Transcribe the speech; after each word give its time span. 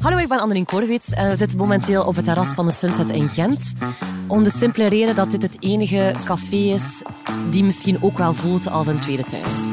Hallo, 0.00 0.16
ik 0.16 0.28
ben 0.28 0.38
Annelien 0.38 0.64
Korwits 0.64 1.10
en 1.10 1.30
we 1.30 1.36
zitten 1.36 1.58
momenteel 1.58 2.04
op 2.04 2.16
het 2.16 2.24
terras 2.24 2.48
van 2.48 2.66
de 2.66 2.72
Sunset 2.72 3.10
in 3.10 3.28
Gent. 3.28 3.72
Om 4.26 4.44
de 4.44 4.50
simpele 4.50 4.88
reden 4.88 5.14
dat 5.14 5.30
dit 5.30 5.42
het 5.42 5.56
enige 5.58 6.14
café 6.24 6.56
is 6.56 7.02
die 7.50 7.64
misschien 7.64 8.02
ook 8.02 8.18
wel 8.18 8.34
voelt 8.34 8.68
als 8.68 8.86
een 8.86 8.98
tweede 8.98 9.24
thuis. 9.24 9.68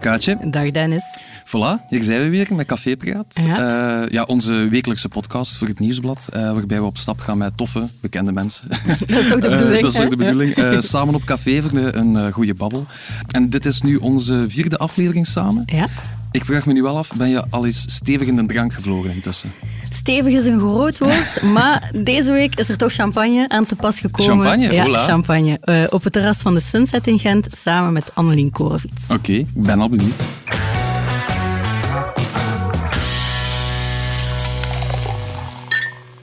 Daar 0.00 0.12
Kaatje. 0.12 0.38
Dag 0.50 0.70
Dennis. 0.70 1.02
Voilà, 1.44 1.88
hier 1.88 2.02
zijn 2.02 2.20
we 2.22 2.28
weer 2.28 2.54
met 2.54 2.66
Café 2.66 2.96
Praat. 2.96 3.40
Ja. 3.46 4.02
Eh, 4.02 4.08
ja, 4.10 4.22
onze 4.22 4.68
wekelijkse 4.68 5.08
podcast 5.08 5.56
voor 5.56 5.66
het 5.68 5.78
Nieuwsblad, 5.78 6.28
eh, 6.32 6.52
waarbij 6.52 6.78
we 6.80 6.84
op 6.84 6.96
stap 6.96 7.20
gaan 7.20 7.38
met 7.38 7.56
toffe, 7.56 7.88
bekende 8.00 8.32
mensen. 8.32 8.68
Dat 9.08 9.08
is 9.08 9.28
toch 9.28 9.40
de 9.40 9.48
Eh, 9.48 9.56
bedoeling? 9.56 9.80
dat 9.82 9.92
is 9.92 10.00
ook 10.00 10.10
de 10.10 10.16
bedoeling. 10.16 10.82
Samen 10.84 11.14
op 11.14 11.24
café 11.24 11.62
voor 11.62 11.78
een, 11.78 12.14
een 12.14 12.32
goede 12.32 12.54
babbel. 12.54 12.86
En 13.30 13.50
dit 13.50 13.66
is 13.66 13.82
nu 13.82 13.96
onze 13.96 14.44
vierde 14.48 14.76
aflevering 14.76 15.26
samen. 15.26 15.62
Ja. 15.66 15.86
Ik 16.30 16.44
vraag 16.44 16.66
me 16.66 16.72
nu 16.72 16.82
wel 16.82 16.96
af, 16.96 17.10
ben 17.16 17.28
je 17.28 17.44
al 17.50 17.66
eens 17.66 17.84
stevig 17.94 18.26
in 18.26 18.36
de 18.36 18.46
drank 18.46 18.72
gevlogen 18.72 19.10
intussen? 19.10 19.50
Stevig 19.90 20.32
is 20.32 20.46
een 20.46 20.58
groot 20.58 20.98
woord, 20.98 21.42
maar 21.54 21.90
deze 21.94 22.32
week 22.32 22.54
is 22.54 22.68
er 22.68 22.76
toch 22.76 22.92
champagne 22.92 23.48
aan 23.48 23.66
te 23.66 23.76
pas 23.76 24.00
gekomen. 24.00 24.46
Champagne? 24.46 24.72
Ja, 24.72 24.98
champagne. 24.98 25.58
Eh, 25.60 25.84
op 25.90 26.04
het 26.04 26.12
terras 26.12 26.38
van 26.38 26.54
de 26.54 26.60
Sunset 26.60 27.06
in 27.06 27.18
Gent, 27.18 27.46
samen 27.50 27.92
met 27.92 28.10
Annelien 28.14 28.50
Korvits. 28.50 29.10
Oké, 29.12 29.32
ik 29.32 29.46
ben 29.54 29.80
al 29.80 29.88
benieuwd. 29.88 30.22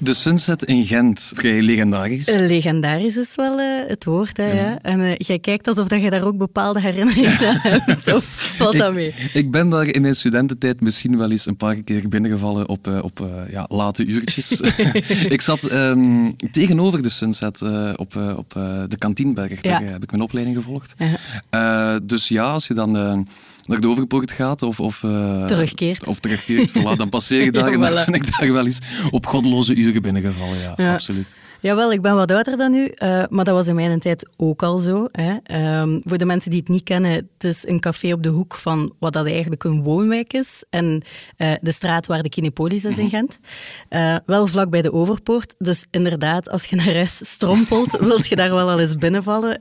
De 0.05 0.13
Sunset 0.13 0.63
in 0.63 0.85
Gent, 0.85 1.31
vrij 1.35 1.61
legendarisch. 1.61 2.27
Eh, 2.27 2.47
Legendarisch 2.47 3.15
is 3.17 3.35
wel 3.35 3.59
eh, 3.59 3.87
het 3.87 4.03
woord, 4.05 4.37
hè, 4.37 4.51
ja. 4.51 4.79
En 4.81 5.01
eh, 5.01 5.15
jij 5.17 5.39
kijkt 5.39 5.67
alsof 5.67 5.87
dat 5.87 6.01
je 6.01 6.09
daar 6.09 6.23
ook 6.23 6.37
bepaalde 6.37 6.81
herinneringen 6.81 7.39
aan 7.39 7.59
hebt. 7.85 8.13
Of 8.13 8.25
valt 8.57 8.77
dat 8.77 8.93
mee? 8.93 9.07
Ik, 9.07 9.29
ik 9.33 9.51
ben 9.51 9.69
daar 9.69 9.85
in 9.85 10.01
mijn 10.01 10.15
studententijd 10.15 10.81
misschien 10.81 11.17
wel 11.17 11.31
eens 11.31 11.45
een 11.45 11.57
paar 11.57 11.75
keer 11.75 12.07
binnengevallen 12.09 12.69
op, 12.69 12.87
op 13.01 13.27
ja, 13.51 13.65
late 13.69 14.05
uurtjes. 14.05 14.61
ik 15.35 15.41
zat 15.41 15.63
ehm, 15.63 16.31
tegenover 16.51 17.01
de 17.01 17.09
Sunset 17.09 17.61
op, 17.95 18.15
op 18.37 18.49
de 18.87 18.97
Kantienberg. 18.97 19.61
Daar 19.61 19.83
Ja. 19.83 19.91
heb 19.91 20.03
ik 20.03 20.11
mijn 20.11 20.23
opleiding 20.23 20.57
gevolgd. 20.57 20.93
Dus 22.03 22.27
ja, 22.27 22.43
als 22.51 22.67
je 22.67 22.73
dan 22.73 23.27
naar 23.65 23.79
de 23.79 23.87
Overpoort 23.87 24.31
gaat 24.31 24.61
of... 24.61 24.79
of 24.79 25.03
eh, 25.03 25.45
Terugkeert. 25.45 26.07
Of 26.07 26.19
terugkeert, 26.19 26.69
voilà, 26.69 26.95
dan 26.97 27.09
passeer 27.09 27.43
je 27.43 27.51
daar 27.51 27.67
Ja, 27.69 27.73
en 27.73 27.79
dan 27.79 27.91
voilà. 27.91 28.05
ben 28.05 28.13
ik 28.13 28.39
daar 28.39 28.53
wel 28.53 28.65
eens 28.65 28.79
op 29.11 29.25
goddeloze 29.25 29.75
uren 29.75 30.01
binnengevallen. 30.01 30.57
Ja, 30.57 30.73
Ja. 30.77 30.93
absoluut. 30.93 31.35
Jawel, 31.61 31.91
ik 31.91 32.01
ben 32.01 32.15
wat 32.15 32.31
ouder 32.31 32.57
dan 32.57 32.73
u, 32.73 32.87
eh, 32.87 33.23
maar 33.29 33.45
dat 33.45 33.55
was 33.55 33.67
in 33.67 33.75
mijn 33.75 33.99
tijd 33.99 34.29
ook 34.35 34.63
al 34.63 34.77
zo. 34.77 35.07
Hè. 35.11 35.35
Ehm, 35.43 35.99
voor 36.03 36.17
de 36.17 36.25
mensen 36.25 36.49
die 36.51 36.59
het 36.59 36.69
niet 36.69 36.83
kennen, 36.83 37.11
het 37.11 37.43
is 37.43 37.67
een 37.67 37.79
café 37.79 38.13
op 38.13 38.23
de 38.23 38.29
hoek 38.29 38.55
van 38.55 38.93
wat 38.99 39.13
dat 39.13 39.25
eigenlijk 39.25 39.63
een 39.63 39.83
woonwijk 39.83 40.33
is 40.33 40.63
en 40.69 41.01
eh, 41.37 41.53
de 41.61 41.71
straat 41.71 42.05
waar 42.05 42.23
de 42.23 42.29
Kinepolis 42.29 42.85
is 42.85 42.97
in 42.97 43.09
Gent. 43.09 43.39
Eh, 43.89 44.15
wel 44.25 44.47
vlak 44.47 44.69
bij 44.69 44.81
de 44.81 44.93
Overpoort, 44.93 45.55
dus 45.57 45.85
inderdaad, 45.91 46.49
als 46.49 46.65
je 46.65 46.75
naar 46.85 46.93
huis 46.93 47.29
strompelt, 47.29 47.97
wilt 47.99 48.27
je 48.27 48.35
daar 48.35 48.53
wel 48.53 48.69
al 48.69 48.79
eens 48.79 48.95
binnenvallen, 48.95 49.57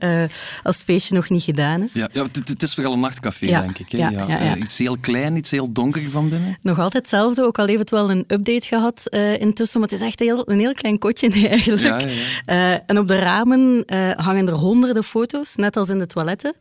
als 0.63 0.75
het 0.75 0.85
feestje 0.85 1.15
nog 1.15 1.29
niet 1.29 1.43
gedaan 1.43 1.83
is. 1.83 1.93
Ja, 1.93 2.09
ja, 2.11 2.23
het, 2.23 2.47
het 2.47 2.63
is 2.63 2.73
vooral 2.73 2.93
een 2.93 2.99
nachtcafé, 2.99 3.45
Ja, 3.45 3.61
denk 3.61 3.77
ik. 3.77 3.91
Hè? 3.91 3.97
ja, 3.97 4.55
iets 4.55 4.77
heel 4.77 4.97
klein, 4.97 5.35
iets 5.35 5.51
heel 5.51 5.71
donker 5.71 6.11
van 6.11 6.29
binnen. 6.29 6.57
Nog 6.61 6.79
altijd 6.79 7.03
hetzelfde, 7.03 7.43
ook 7.43 7.59
al 7.59 7.65
heeft 7.65 7.79
het 7.79 7.89
wel 7.89 8.11
een 8.11 8.23
update 8.27 8.67
gehad 8.67 9.07
eh, 9.09 9.39
intussen, 9.39 9.79
maar 9.79 9.89
het 9.89 9.99
is 9.99 10.05
echt 10.05 10.19
heel, 10.19 10.49
een 10.49 10.59
heel 10.59 10.73
klein 10.73 10.99
kotje 10.99 11.31
eigenlijk. 11.31 11.84
Ja, 11.85 11.99
ja, 11.99 12.07
Eh, 12.45 12.79
en 12.85 12.97
op 12.97 13.07
de 13.07 13.19
ramen 13.19 13.85
eh, 13.85 14.11
hangen 14.11 14.47
er 14.47 14.53
honderden 14.53 15.03
foto's, 15.03 15.55
net 15.55 15.77
als 15.77 15.89
in 15.89 15.99
de 15.99 16.07
toiletten, 16.07 16.55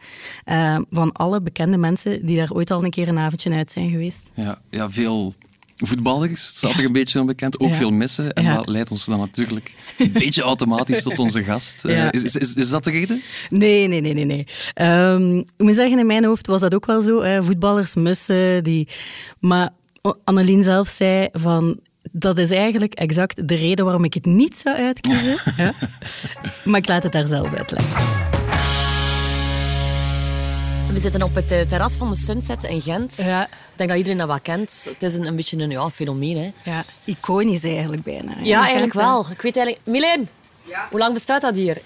eh, 0.45 0.79
van 0.91 1.13
alle 1.13 1.41
bekende 1.41 1.77
mensen 1.77 2.27
die 2.27 2.37
daar 2.37 2.51
ooit 2.53 2.71
al 2.71 2.85
een 2.85 2.91
keer 2.91 3.09
een 3.09 3.19
avondje 3.19 3.51
uit 3.51 3.71
zijn 3.71 3.91
geweest. 3.91 4.31
Ja, 4.35 4.59
ja 4.71 4.91
veel 4.91 5.35
voetballers 5.77 6.47
staat 6.47 6.79
er 6.79 6.85
een 6.85 6.93
beetje 6.93 7.21
onbekend. 7.21 7.61
Ook 7.61 7.75
veel 7.75 7.91
missen. 7.91 8.33
En 8.33 8.55
dat 8.55 8.69
leidt 8.69 8.91
ons 8.91 9.05
dan 9.05 9.19
natuurlijk 9.19 9.75
een 9.99 10.13
beetje 10.25 10.43
automatisch 10.43 11.03
tot 11.03 11.19
onze 11.19 11.43
gast. 11.43 11.85
Is, 12.11 12.37
is, 12.37 12.55
is 12.55 12.71
dat 12.71 12.85
de 12.85 12.91
reden? 12.91 13.23
Nee, 13.49 13.89
nee, 13.89 14.01
nee, 14.01 14.15
nee. 14.15 14.25
nee. 14.25 14.47
Ehm, 14.75 15.39
ik 15.39 15.53
moet 15.57 15.75
zeggen, 15.75 15.99
in 15.99 16.07
mijn 16.07 16.25
hoofd 16.25 16.47
was 16.47 16.61
dat 16.61 16.75
ook 16.75 16.87
wel 16.87 17.03
zo. 17.03 17.23
Hè. 17.23 17.43
Voetballers 17.43 17.95
missen, 17.95 18.65
die... 18.65 18.89
Maar 19.41 19.71
Annelien 20.25 20.63
zelf 20.63 20.89
zei 20.89 21.29
van... 21.33 21.81
Dat 22.17 22.39
is 22.39 22.51
eigenlijk 22.51 22.95
exact 22.95 23.49
de 23.49 23.55
reden 23.55 23.85
waarom 23.85 24.05
ik 24.05 24.15
het 24.15 24.25
niet 24.25 24.59
zou 24.59 24.77
uitkiezen. 24.77 25.39
Ja. 25.57 25.73
Maar 26.65 26.81
ik 26.81 26.89
laat 26.89 27.03
het 27.03 27.13
daar 27.13 27.27
zelf 27.27 27.55
uitleggen. 27.55 27.93
We 30.93 31.01
zitten 31.01 31.23
op 31.23 31.35
het 31.35 31.51
eh, 31.51 31.61
terras 31.61 31.93
van 31.93 32.11
de 32.11 32.17
Sunset 32.17 32.65
in 32.65 32.81
Gent. 32.81 33.17
Ja. 33.17 33.45
Ik 33.45 33.51
denk 33.75 33.89
dat 33.89 33.99
iedereen 33.99 34.19
dat 34.19 34.27
wel 34.27 34.41
kent. 34.41 34.87
Het 34.89 35.03
is 35.03 35.19
een, 35.19 35.27
een 35.27 35.37
beetje 35.37 35.59
een 35.59 35.71
ja, 35.71 35.91
fenomeen. 35.91 36.37
Hè. 36.37 36.71
Ja, 36.71 36.85
iconisch 37.05 37.65
eigenlijk 37.65 38.03
bijna. 38.03 38.33
Ja, 38.43 38.59
In 38.59 38.63
eigenlijk 38.63 38.93
Gent, 38.93 39.05
wel. 39.05 39.27
Ik 39.31 39.41
weet 39.41 39.57
eigenlijk... 39.57 39.87
Milen, 39.87 40.29
hoe 40.91 40.99
lang 40.99 41.15
bestaat 41.15 41.41
dat 41.41 41.55
hier? 41.55 41.81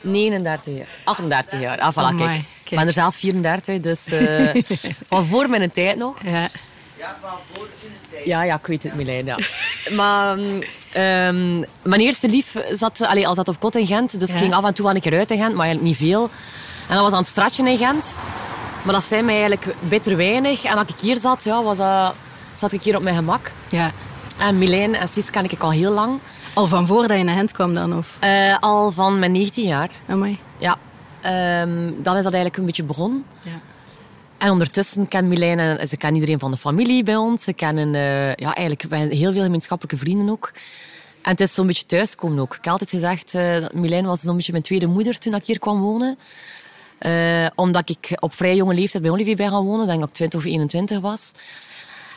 39 0.00 0.76
jaar. 0.76 0.88
38 1.04 1.60
jaar. 1.60 1.78
Ah, 1.78 1.92
voilà, 1.92 2.16
kijk. 2.16 2.36
Ik 2.64 2.78
ben 2.78 2.86
er 2.86 2.92
zelf 2.92 3.14
34, 3.14 3.80
dus 3.80 4.06
eh, 4.06 4.62
van 5.08 5.26
voor 5.26 5.48
mijn 5.48 5.72
tijd 5.72 5.96
nog. 5.96 6.16
Ja. 6.24 6.48
Ja, 8.24 8.42
ja, 8.42 8.54
ik 8.54 8.66
weet 8.66 8.82
het, 8.82 8.94
Milijn, 8.94 9.26
ja. 9.26 9.38
Maar 10.00 10.36
mm, 10.36 10.62
ehm, 10.92 11.58
mijn 11.82 12.00
eerste 12.00 12.28
lief 12.28 12.56
zat, 12.72 13.00
allee, 13.00 13.26
al 13.26 13.34
zat 13.34 13.48
op 13.48 13.60
kot 13.60 13.76
in 13.76 13.86
Gent, 13.86 14.18
dus 14.20 14.30
ik 14.30 14.38
ging 14.38 14.54
af 14.54 14.64
en 14.64 14.74
toe 14.74 14.88
aan 14.88 14.94
een 14.94 15.00
keer 15.00 15.18
uit 15.18 15.30
in 15.30 15.38
Gent, 15.38 15.54
maar 15.54 15.66
eigenlijk 15.66 15.98
niet 15.98 16.08
veel. 16.10 16.30
En 16.88 16.94
dat 16.94 17.04
was 17.04 17.12
aan 17.12 17.18
het 17.18 17.28
stratje 17.28 17.70
in 17.70 17.76
Gent. 17.76 18.18
Maar 18.82 18.94
dat 18.94 19.04
zei 19.04 19.22
mij 19.22 19.34
eigenlijk 19.34 19.74
bitter 19.80 20.16
weinig. 20.16 20.64
En 20.64 20.76
als 20.78 20.86
ik 20.88 21.00
hier 21.00 21.20
zat, 21.20 21.44
ja, 21.44 21.62
was 21.62 21.76
dat, 21.76 22.14
zat 22.58 22.72
ik 22.72 22.82
hier 22.82 22.96
op 22.96 23.02
mijn 23.02 23.16
gemak. 23.16 23.50
ja. 23.68 23.90
En 24.38 24.58
Milijn 24.58 24.94
en 24.94 25.08
Sis 25.08 25.30
ken 25.30 25.44
ik 25.44 25.62
al 25.62 25.70
heel 25.70 25.92
lang. 25.92 26.18
Al 26.54 26.66
van 26.66 26.86
voordat 26.86 27.18
je 27.18 27.24
naar 27.24 27.34
Gent 27.34 27.52
kwam 27.52 27.74
dan? 27.74 27.96
Of? 27.96 28.16
Eh, 28.20 28.56
al 28.60 28.90
van 28.90 29.18
mijn 29.18 29.32
19 29.32 29.64
jaar. 29.64 29.90
Amai. 30.08 30.38
Ja. 30.58 30.78
Ehm, 31.20 31.90
dan 31.96 32.16
is 32.16 32.22
dat 32.22 32.32
eigenlijk 32.32 32.56
een 32.56 32.64
beetje 32.64 32.84
begonnen. 32.84 33.24
Ja. 33.42 33.60
En 34.42 34.50
ondertussen 34.50 35.08
kent 35.08 35.28
Milijn 35.28 35.58
en 35.58 35.88
ze 35.88 35.96
kennen 35.96 36.20
iedereen 36.20 36.40
van 36.40 36.50
de 36.50 36.56
familie 36.56 37.02
bij 37.02 37.16
ons. 37.16 37.42
Ze 37.44 37.52
kennen 37.52 37.94
eh, 37.94 38.34
ja, 38.34 38.54
eigenlijk 38.54 39.12
heel 39.12 39.32
veel 39.32 39.42
gemeenschappelijke 39.42 39.96
vrienden 39.96 40.28
ook. 40.28 40.52
En 41.22 41.30
het 41.30 41.40
is 41.40 41.54
zo'n 41.54 41.66
beetje 41.66 41.86
thuiskomen 41.86 42.38
ook. 42.38 42.54
Ik 42.56 42.64
heb 42.64 42.72
altijd 42.72 42.90
gezegd, 42.90 43.34
eh 43.34 43.60
dat 43.60 43.74
Milijn 43.74 44.06
was 44.06 44.20
zo'n 44.20 44.36
beetje 44.36 44.52
mijn 44.52 44.64
tweede 44.64 44.86
moeder 44.86 45.18
toen 45.18 45.34
ik 45.34 45.46
hier 45.46 45.58
kwam 45.58 45.80
wonen. 45.80 46.18
Eh, 46.98 47.46
omdat 47.54 47.90
ik 47.90 48.16
op 48.20 48.34
vrij 48.34 48.56
jonge 48.56 48.74
leeftijd 48.74 49.02
bij 49.02 49.12
Olivier 49.12 49.36
ben 49.36 49.50
gaan 49.50 49.64
wonen. 49.64 49.86
Denk 49.86 50.00
dat 50.00 50.08
ik 50.08 50.14
20 50.14 50.38
of 50.40 50.46
21 50.46 51.00
was. 51.00 51.30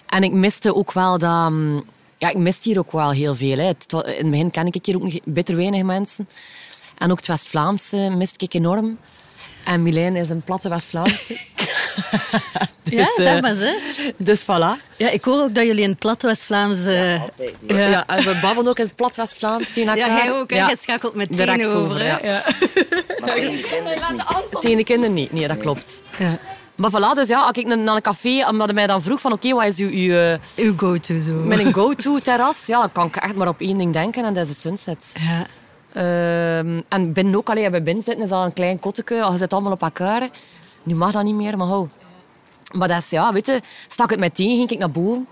En 0.06 0.24
ik 0.24 0.32
miste 0.32 0.76
ook 0.76 0.92
wel 0.94 1.18
dat... 1.18 1.50
mm, 1.50 1.84
Ja, 2.18 2.30
ik 2.30 2.38
miste 2.38 2.70
hier 2.70 2.80
ook 2.80 2.92
wel 2.92 3.12
heel 3.12 3.36
veel. 3.36 3.58
Hè. 3.58 3.68
In 3.68 3.76
het 4.06 4.30
begin 4.30 4.52
ken 4.52 4.66
ik 4.66 4.86
hier 4.86 4.96
ook 4.96 5.20
bitter 5.24 5.56
weinig 5.56 5.84
mensen. 5.84 6.28
En 6.98 7.12
ook 7.12 7.18
het 7.18 7.28
West-Vlaamse 7.28 8.10
miste 8.18 8.46
ik 8.46 8.54
enorm. 8.54 8.98
En 9.66 9.84
Milijn 9.84 10.16
is 10.16 10.30
een 10.30 10.42
platte 10.42 10.70
West-Vlaamse. 10.70 11.38
ja, 12.84 12.84
Dus, 12.84 13.14
zeg 13.16 13.36
eh, 13.36 13.42
maar 13.42 13.54
ze. 13.56 13.80
Dus 14.18 14.42
voilà. 14.42 14.82
Ja, 14.98 15.10
ik 15.10 15.24
hoor 15.24 15.42
ook 15.42 15.56
dat 15.56 15.66
jullie 15.66 15.84
in 15.84 15.90
het 15.90 16.00
plat 16.00 16.22
West-Vlaams... 16.22 16.86
eh, 16.86 17.14
Ja, 17.16 17.22
Ja. 17.68 18.08
en 18.08 18.24
we 18.24 18.40
babbelen 18.42 18.70
ook 18.70 18.80
in 18.80 18.86
het 18.86 18.96
plat 18.96 19.16
West-Vlaams 19.16 19.74
tegen 19.74 19.96
Ja, 19.96 20.02
elkaar. 20.08 20.26
jij 20.26 20.34
ook. 20.34 20.50
hè? 20.50 20.56
Jij 20.56 20.76
schakelt 20.82 21.16
meteen 21.16 21.36
Direct 21.38 21.66
over. 21.68 21.78
over, 21.80 22.00
hè? 22.00 22.06
ja. 22.06 22.20
Ja. 22.24 22.42
Tegen 24.60 24.78
de 24.78 24.84
kinderen 24.84 25.16
niet. 25.16 25.32
Nee, 25.32 25.48
dat 25.48 25.58
klopt. 25.58 26.04
Ja. 26.20 26.38
Maar 26.76 26.92
voilà, 26.92 27.16
dus 27.16 27.28
ja, 27.28 27.40
als 27.42 27.58
ik 27.58 27.66
naar 27.68 27.96
een 27.96 28.02
café, 28.02 28.48
omdat 28.50 28.66
hij 28.66 28.76
mij 28.76 28.88
dan 28.88 29.02
vroeg 29.02 29.22
van 29.22 29.32
oké, 29.32 29.54
wat 29.54 29.66
is 29.66 29.78
uw, 29.78 29.90
uw, 29.90 30.14
eh, 30.16 30.38
Uw 30.66 30.74
go-to 30.78 31.20
zo. 31.20 31.32
mijn 31.32 31.74
go-to 31.74 32.20
terras? 32.20 32.58
Ja, 32.66 32.80
dan 32.80 32.92
kan 32.92 33.08
ik 33.08 33.16
echt 33.16 33.36
maar 33.36 33.48
op 33.48 33.60
één 33.62 33.78
ding 33.78 33.94
denken 33.94 34.26
en 34.26 34.34
dat 34.34 34.48
is 34.48 34.54
de 34.54 34.60
Sunset. 34.60 35.14
Ja. 35.20 35.46
Ehm, 35.96 36.82
en 36.90 37.14
binnen 37.14 37.36
ook, 37.36 37.50
alleen 37.50 37.72
bij 37.72 37.84
binnen 37.84 38.04
zitten 38.04 38.24
is 38.26 38.32
al 38.32 38.46
een 38.46 38.54
klein 38.54 38.80
kotteke. 38.80 39.14
Je 39.16 39.38
zit 39.38 39.54
allemaal 39.54 39.72
op 39.72 39.82
elkaar. 39.82 40.30
Nu 40.84 40.96
mag 40.96 41.12
dat 41.12 41.24
niet 41.24 41.36
meer, 41.36 41.58
maar 41.58 41.68
hou. 41.68 41.88
Maar 42.74 42.88
dat 42.88 42.98
is, 42.98 43.10
ja, 43.10 43.34
weet 43.34 43.46
je, 43.46 43.62
stak 43.88 44.10
het 44.10 44.20
meteen, 44.20 44.56
ging 44.58 44.70
ik 44.72 44.80
naar 44.80 44.92
boven. 44.92 45.28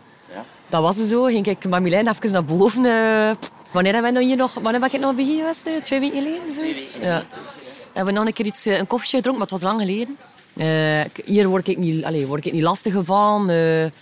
Dat 0.70 0.82
was 0.82 1.08
zo. 1.08 1.24
Ging 1.24 1.46
ik 1.48 1.66
met 1.66 1.82
Milijn 1.82 2.08
even 2.08 2.32
naar 2.32 2.46
boven. 2.46 2.86
eh, 2.86 3.32
wanneer 3.72 4.02
nou 4.02 4.24
hier 4.24 4.36
nog, 4.38 4.54
wanneer 4.54 4.80
ben 4.82 4.94
ik 4.94 5.00
nog 5.00 5.16
bij 5.16 5.24
hier 5.24 5.40
geweest? 5.40 5.66
eh, 5.66 5.74
Twee 5.84 6.00
weken 6.00 6.18
geleden, 6.18 6.54
zoiets? 6.56 6.84
Ja. 7.02 7.24
Hebben 7.94 8.14
we 8.14 8.20
nog 8.20 8.28
een 8.28 8.34
keer 8.34 8.46
iets, 8.46 8.66
eh, 8.66 8.78
een 8.78 8.88
koffietje 8.88 9.18
gedronken, 9.18 9.42
maar 9.42 9.52
het 9.52 9.62
was 9.62 9.70
lang 9.72 9.82
geleden. 9.82 10.18
Hier 11.26 11.48
word 11.48 11.68
ik 11.68 11.78
niet, 11.78 12.04
allez, 12.06 12.26
word 12.28 12.46
ik 12.46 12.54
niet 12.54 12.62
lastig 12.64 12.94
gevallen. 12.94 13.94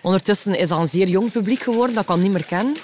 Ondertussen 0.00 0.58
is 0.58 0.68
dat 0.68 0.78
een 0.78 0.88
zeer 0.88 1.08
jong 1.08 1.32
publiek 1.32 1.62
geworden, 1.62 1.94
dat 1.94 2.04
ik 2.04 2.10
al 2.10 2.16
niet 2.18 2.32
meer 2.32 2.44
ken. 2.46 2.76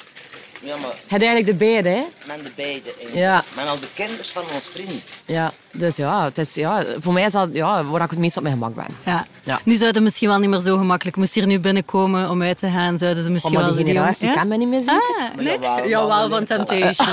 Ja, 0.64 0.76
maar 0.76 0.90
Het 1.06 1.22
eigenlijk 1.22 1.46
de 1.46 1.54
beide, 1.54 1.88
hè? 1.88 2.02
met 2.26 2.44
de 2.44 2.50
beide. 2.56 2.94
hè. 3.12 3.18
Ja. 3.20 3.42
Met 3.56 3.66
al 3.68 3.80
de 3.80 3.86
kinders 3.94 4.30
van 4.30 4.42
ons 4.54 4.64
vriend. 4.72 5.02
Ja, 5.26 5.52
dus 5.72 5.96
ja, 5.96 6.24
het 6.24 6.38
is, 6.38 6.54
ja 6.54 6.84
voor 7.00 7.12
mij 7.12 7.24
is 7.24 7.32
dat 7.32 7.48
ja, 7.52 7.84
waar 7.84 8.02
ik 8.02 8.10
het 8.10 8.18
meest 8.18 8.36
op 8.36 8.42
mijn 8.42 8.54
gemak 8.54 8.74
ben. 8.74 8.86
Ja. 9.04 9.26
Ja. 9.44 9.60
Nu 9.64 9.74
zou 9.74 9.90
het 9.90 10.02
misschien 10.02 10.28
wel 10.28 10.38
niet 10.38 10.48
meer 10.50 10.60
zo 10.60 10.76
gemakkelijk. 10.76 11.16
Moest 11.16 11.34
hier 11.34 11.46
nu 11.46 11.58
binnenkomen 11.58 12.30
om 12.30 12.42
uit 12.42 12.58
te 12.58 12.68
gaan, 12.68 12.98
zouden 12.98 13.22
ze 13.22 13.28
Oh, 13.28 13.32
misschien 13.32 13.54
maar 13.54 13.64
wel 13.64 13.74
die 13.74 13.84
die 13.84 13.94
generatie 13.94 14.20
jongen- 14.20 14.38
kan 14.38 14.48
mij 14.48 14.56
niet 14.56 14.68
meer 14.68 14.80
zeker. 14.80 15.16
Ah, 15.18 15.36
nee? 15.36 15.52
Jawel, 15.58 15.88
Jawel, 15.88 16.08
wel, 16.08 16.28
van 16.28 16.38
nee. 16.38 16.46
Temptation. 16.46 17.06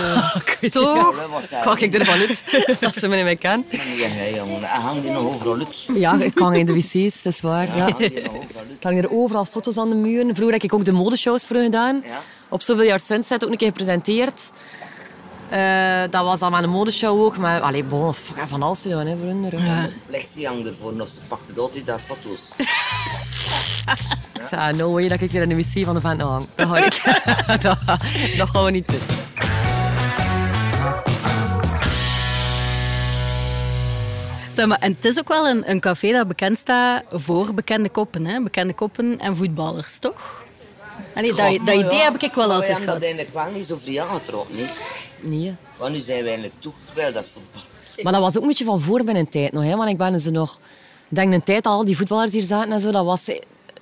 Toch? 0.71 1.15
Ja, 1.49 1.61
Kan 1.63 1.73
hij? 1.77 1.83
ik 1.87 1.93
ervan 1.93 2.19
uit 2.19 2.43
dat 2.79 2.93
ze 2.95 3.07
me 3.07 3.15
niet 3.15 3.23
meer 3.25 3.37
kennen? 3.37 3.65
Ja, 3.71 3.77
hij, 4.07 4.33
jongen. 4.33 4.59
Hij 4.63 4.79
hangt 4.81 5.03
hier 5.03 5.11
nog 5.11 5.23
overal 5.23 5.53
uit. 5.57 5.85
Ja, 5.93 6.13
ik 6.21 6.37
hang 6.37 6.55
in 6.57 6.65
de 6.65 6.73
wc's, 6.73 7.21
dat 7.21 7.33
is 7.33 7.41
waar. 7.41 7.67
Ja, 7.67 7.75
Ja. 7.75 7.81
hangt 7.83 7.97
hier 7.97 8.11
nog 8.23 8.33
overal 8.35 8.59
uit. 8.61 8.69
Ik 8.77 8.83
hang 8.83 9.03
er 9.03 9.11
overal 9.11 9.45
foto's 9.45 9.77
aan 9.77 9.89
de 9.89 9.95
muren. 9.95 10.35
Vroeger 10.35 10.53
heb 10.53 10.63
ik 10.63 10.73
ook 10.73 10.85
de 10.85 10.91
modeshows 10.91 11.45
voor 11.45 11.55
gedaan. 11.55 12.01
Ja. 12.05 12.21
Op 12.51 12.61
zoveel 12.61 12.83
jaar 12.85 12.99
Sunset 12.99 13.45
ook 13.45 13.51
een 13.51 13.57
keer 13.57 13.67
gepresenteerd. 13.67 14.51
Eh, 15.49 16.01
dat 16.09 16.23
was 16.23 16.39
dan 16.39 16.51
met 16.51 16.63
een 16.63 16.69
modeshow 16.69 17.21
ook. 17.21 17.37
Maar 17.37 17.61
allee, 17.61 17.83
bon, 17.83 18.13
van 18.47 18.61
alles 18.61 18.81
gedaan 18.81 19.07
hè, 19.07 19.17
voor 19.17 19.27
hun. 19.27 19.65
Ja. 19.65 19.89
Plexi 20.05 20.45
hangt 20.45 20.67
ervoor 20.67 21.01
of 21.01 21.09
ze 21.09 21.19
pakte 21.27 21.61
altijd 21.61 21.85
daar 21.85 21.99
foto's. 21.99 22.49
Ik 24.33 24.41
zei, 24.49 24.75
no 24.75 24.91
way 24.91 25.07
dat 25.07 25.21
ik 25.21 25.31
hier 25.31 25.41
in 25.41 25.49
de 25.49 25.55
wc 25.55 25.85
van 25.85 25.95
de 25.95 26.01
vent 26.01 26.21
hang. 26.21 26.47
Dat, 26.55 26.67
ga 26.67 26.77
ik. 26.77 27.01
dat, 27.61 27.77
dat 28.37 28.49
gaan 28.49 28.65
we 28.65 28.71
niet 28.71 28.87
doen. 28.87 28.99
Zeg 34.55 34.65
maar, 34.65 34.79
en 34.79 34.93
het 34.93 35.05
is 35.05 35.19
ook 35.19 35.27
wel 35.27 35.47
een, 35.47 35.69
een 35.69 35.79
café 35.79 36.11
dat 36.11 36.27
bekend 36.27 36.57
staat 36.57 37.03
voor 37.11 37.53
bekende 37.53 37.89
koppen. 37.89 38.25
Hè? 38.25 38.41
Bekende 38.41 38.73
koppen 38.73 39.19
en 39.19 39.37
voetballers, 39.37 39.97
toch? 39.99 40.49
Allee, 41.15 41.33
dat, 41.33 41.65
dat 41.65 41.75
idee 41.75 41.99
heb 42.01 42.21
ik 42.23 42.33
wel 42.33 42.47
maar 42.47 42.55
altijd 42.55 42.73
gehad. 42.77 42.93
dat 42.93 43.01
eigenlijk 43.03 43.33
wel 43.33 43.51
niet 43.51 43.65
zo 43.65 43.77
vrij 43.83 44.01
aangetrokken. 44.01 44.55
niet? 44.55 44.79
Nee. 45.19 45.55
Want 45.77 45.93
nu 45.93 45.99
zijn 45.99 46.17
we 46.19 46.23
eigenlijk 46.25 46.53
toe, 46.59 46.73
terwijl 46.85 47.13
dat 47.13 47.25
voetbal. 47.33 47.61
Maar 48.03 48.11
dat 48.13 48.21
was 48.21 48.35
ook 48.35 48.41
een 48.41 48.47
beetje 48.47 48.65
van 48.65 48.81
voor 48.81 49.03
mijn 49.03 49.29
tijd 49.29 49.51
nog. 49.51 49.63
Hè? 49.63 49.75
Want 49.75 49.89
ik 49.89 49.97
ben 49.97 50.19
ze 50.19 50.31
nog... 50.31 50.59
Ik 51.09 51.15
denk 51.17 51.33
een 51.33 51.43
tijd 51.43 51.65
al, 51.65 51.85
die 51.85 51.97
voetballers 51.97 52.31
hier 52.31 52.43
zaten 52.43 52.71
en 52.71 52.81
zo, 52.81 52.91
dat 52.91 53.05
was 53.05 53.27
eh, 53.27 53.39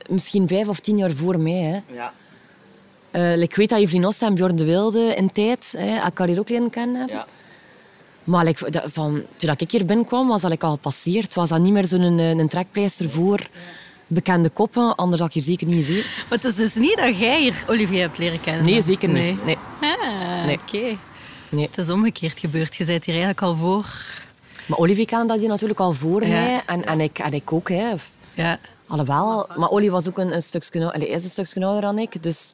misschien 0.09 0.47
vijf 0.47 0.67
of 0.67 0.79
tien 0.79 0.97
jaar 0.97 1.11
voor 1.11 1.39
mij. 1.39 1.53
Hè? 1.61 1.79
Ja, 1.95 2.13
Eh, 3.11 3.41
ik 3.41 3.55
weet 3.55 3.69
dat 3.69 3.79
Evelien 3.79 4.05
Osta 4.05 4.27
en 4.27 4.33
Bjorn 4.33 4.55
de 4.55 4.63
Wilde 4.63 5.13
in 5.15 5.31
tijd 5.31 5.73
hè, 5.77 5.95
elkaar 5.97 6.27
hier 6.27 6.39
ook 6.39 6.49
leren 6.49 6.69
kennen 6.69 6.95
hebben. 6.97 7.15
ja. 7.15 7.25
Maar 8.23 8.45
like, 8.45 8.69
dat- 8.71 8.83
van, 8.85 9.23
toen 9.35 9.49
ik 9.57 9.71
hier 9.71 9.85
binnenkwam, 9.85 10.27
was 10.27 10.41
dat 10.41 10.63
al 10.63 10.71
gepasseerd. 10.71 11.33
Was 11.33 11.49
dat 11.49 11.59
niet 11.59 11.71
meer 11.73 11.85
zo'n 11.85 12.01
een, 12.01 12.19
een 12.39 12.47
trekpleister 12.47 13.09
voor 13.09 13.47
bekende 14.09 14.50
koppen. 14.50 14.95
Anders 14.95 15.21
had 15.21 15.29
ik 15.29 15.35
hier 15.35 15.44
zeker 15.44 15.67
niet 15.67 15.85
gezien. 15.85 16.03
Maar 16.29 16.38
het 16.39 16.44
is 16.45 16.56
dus 16.56 16.73
niet 16.73 16.97
dat 16.97 17.17
jij 17.19 17.41
hier 17.41 17.63
Olivier 17.67 18.01
hebt 18.01 18.17
leren 18.17 18.41
kennen? 18.41 18.63
Nee, 18.65 18.81
zeker 18.81 19.09
niet. 19.09 19.45
Nee. 19.45 19.57
Ah, 19.81 20.45
Nee. 20.45 20.57
oké. 20.61 20.97
Nee. 21.50 21.67
Het 21.67 21.77
is 21.77 21.89
omgekeerd 21.89 22.39
gebeurd. 22.39 22.75
Je 22.75 22.85
bent 22.85 23.03
hier 23.06 23.13
eigenlijk 23.15 23.44
al 23.44 23.56
voor. 23.56 23.85
Maar 24.65 24.77
Olivier 24.77 25.06
kende 25.06 25.27
dat 25.27 25.39
hier 25.39 25.47
natuurlijk 25.50 25.79
al 25.79 25.91
voor 25.94 26.21
Ja. 26.21 26.27
mij. 26.27 26.61
En, 26.65 26.85
en, 26.85 27.00
ik, 27.01 27.19
en 27.19 27.33
ik 27.33 27.53
ook. 27.53 27.69
Hè. 27.69 27.94
Ja. 28.33 28.59
Alhoewel, 28.88 29.47
maar 29.56 29.69
Olly 29.69 29.89
was 29.89 30.07
ook 30.07 30.17
een, 30.17 30.33
een 30.33 30.41
stukje, 30.41 30.94
is 31.07 31.23
een 31.23 31.29
stukje 31.29 31.63
ouder 31.65 31.81
dan 31.81 31.97
ik. 32.00 32.23
Dus... 32.23 32.53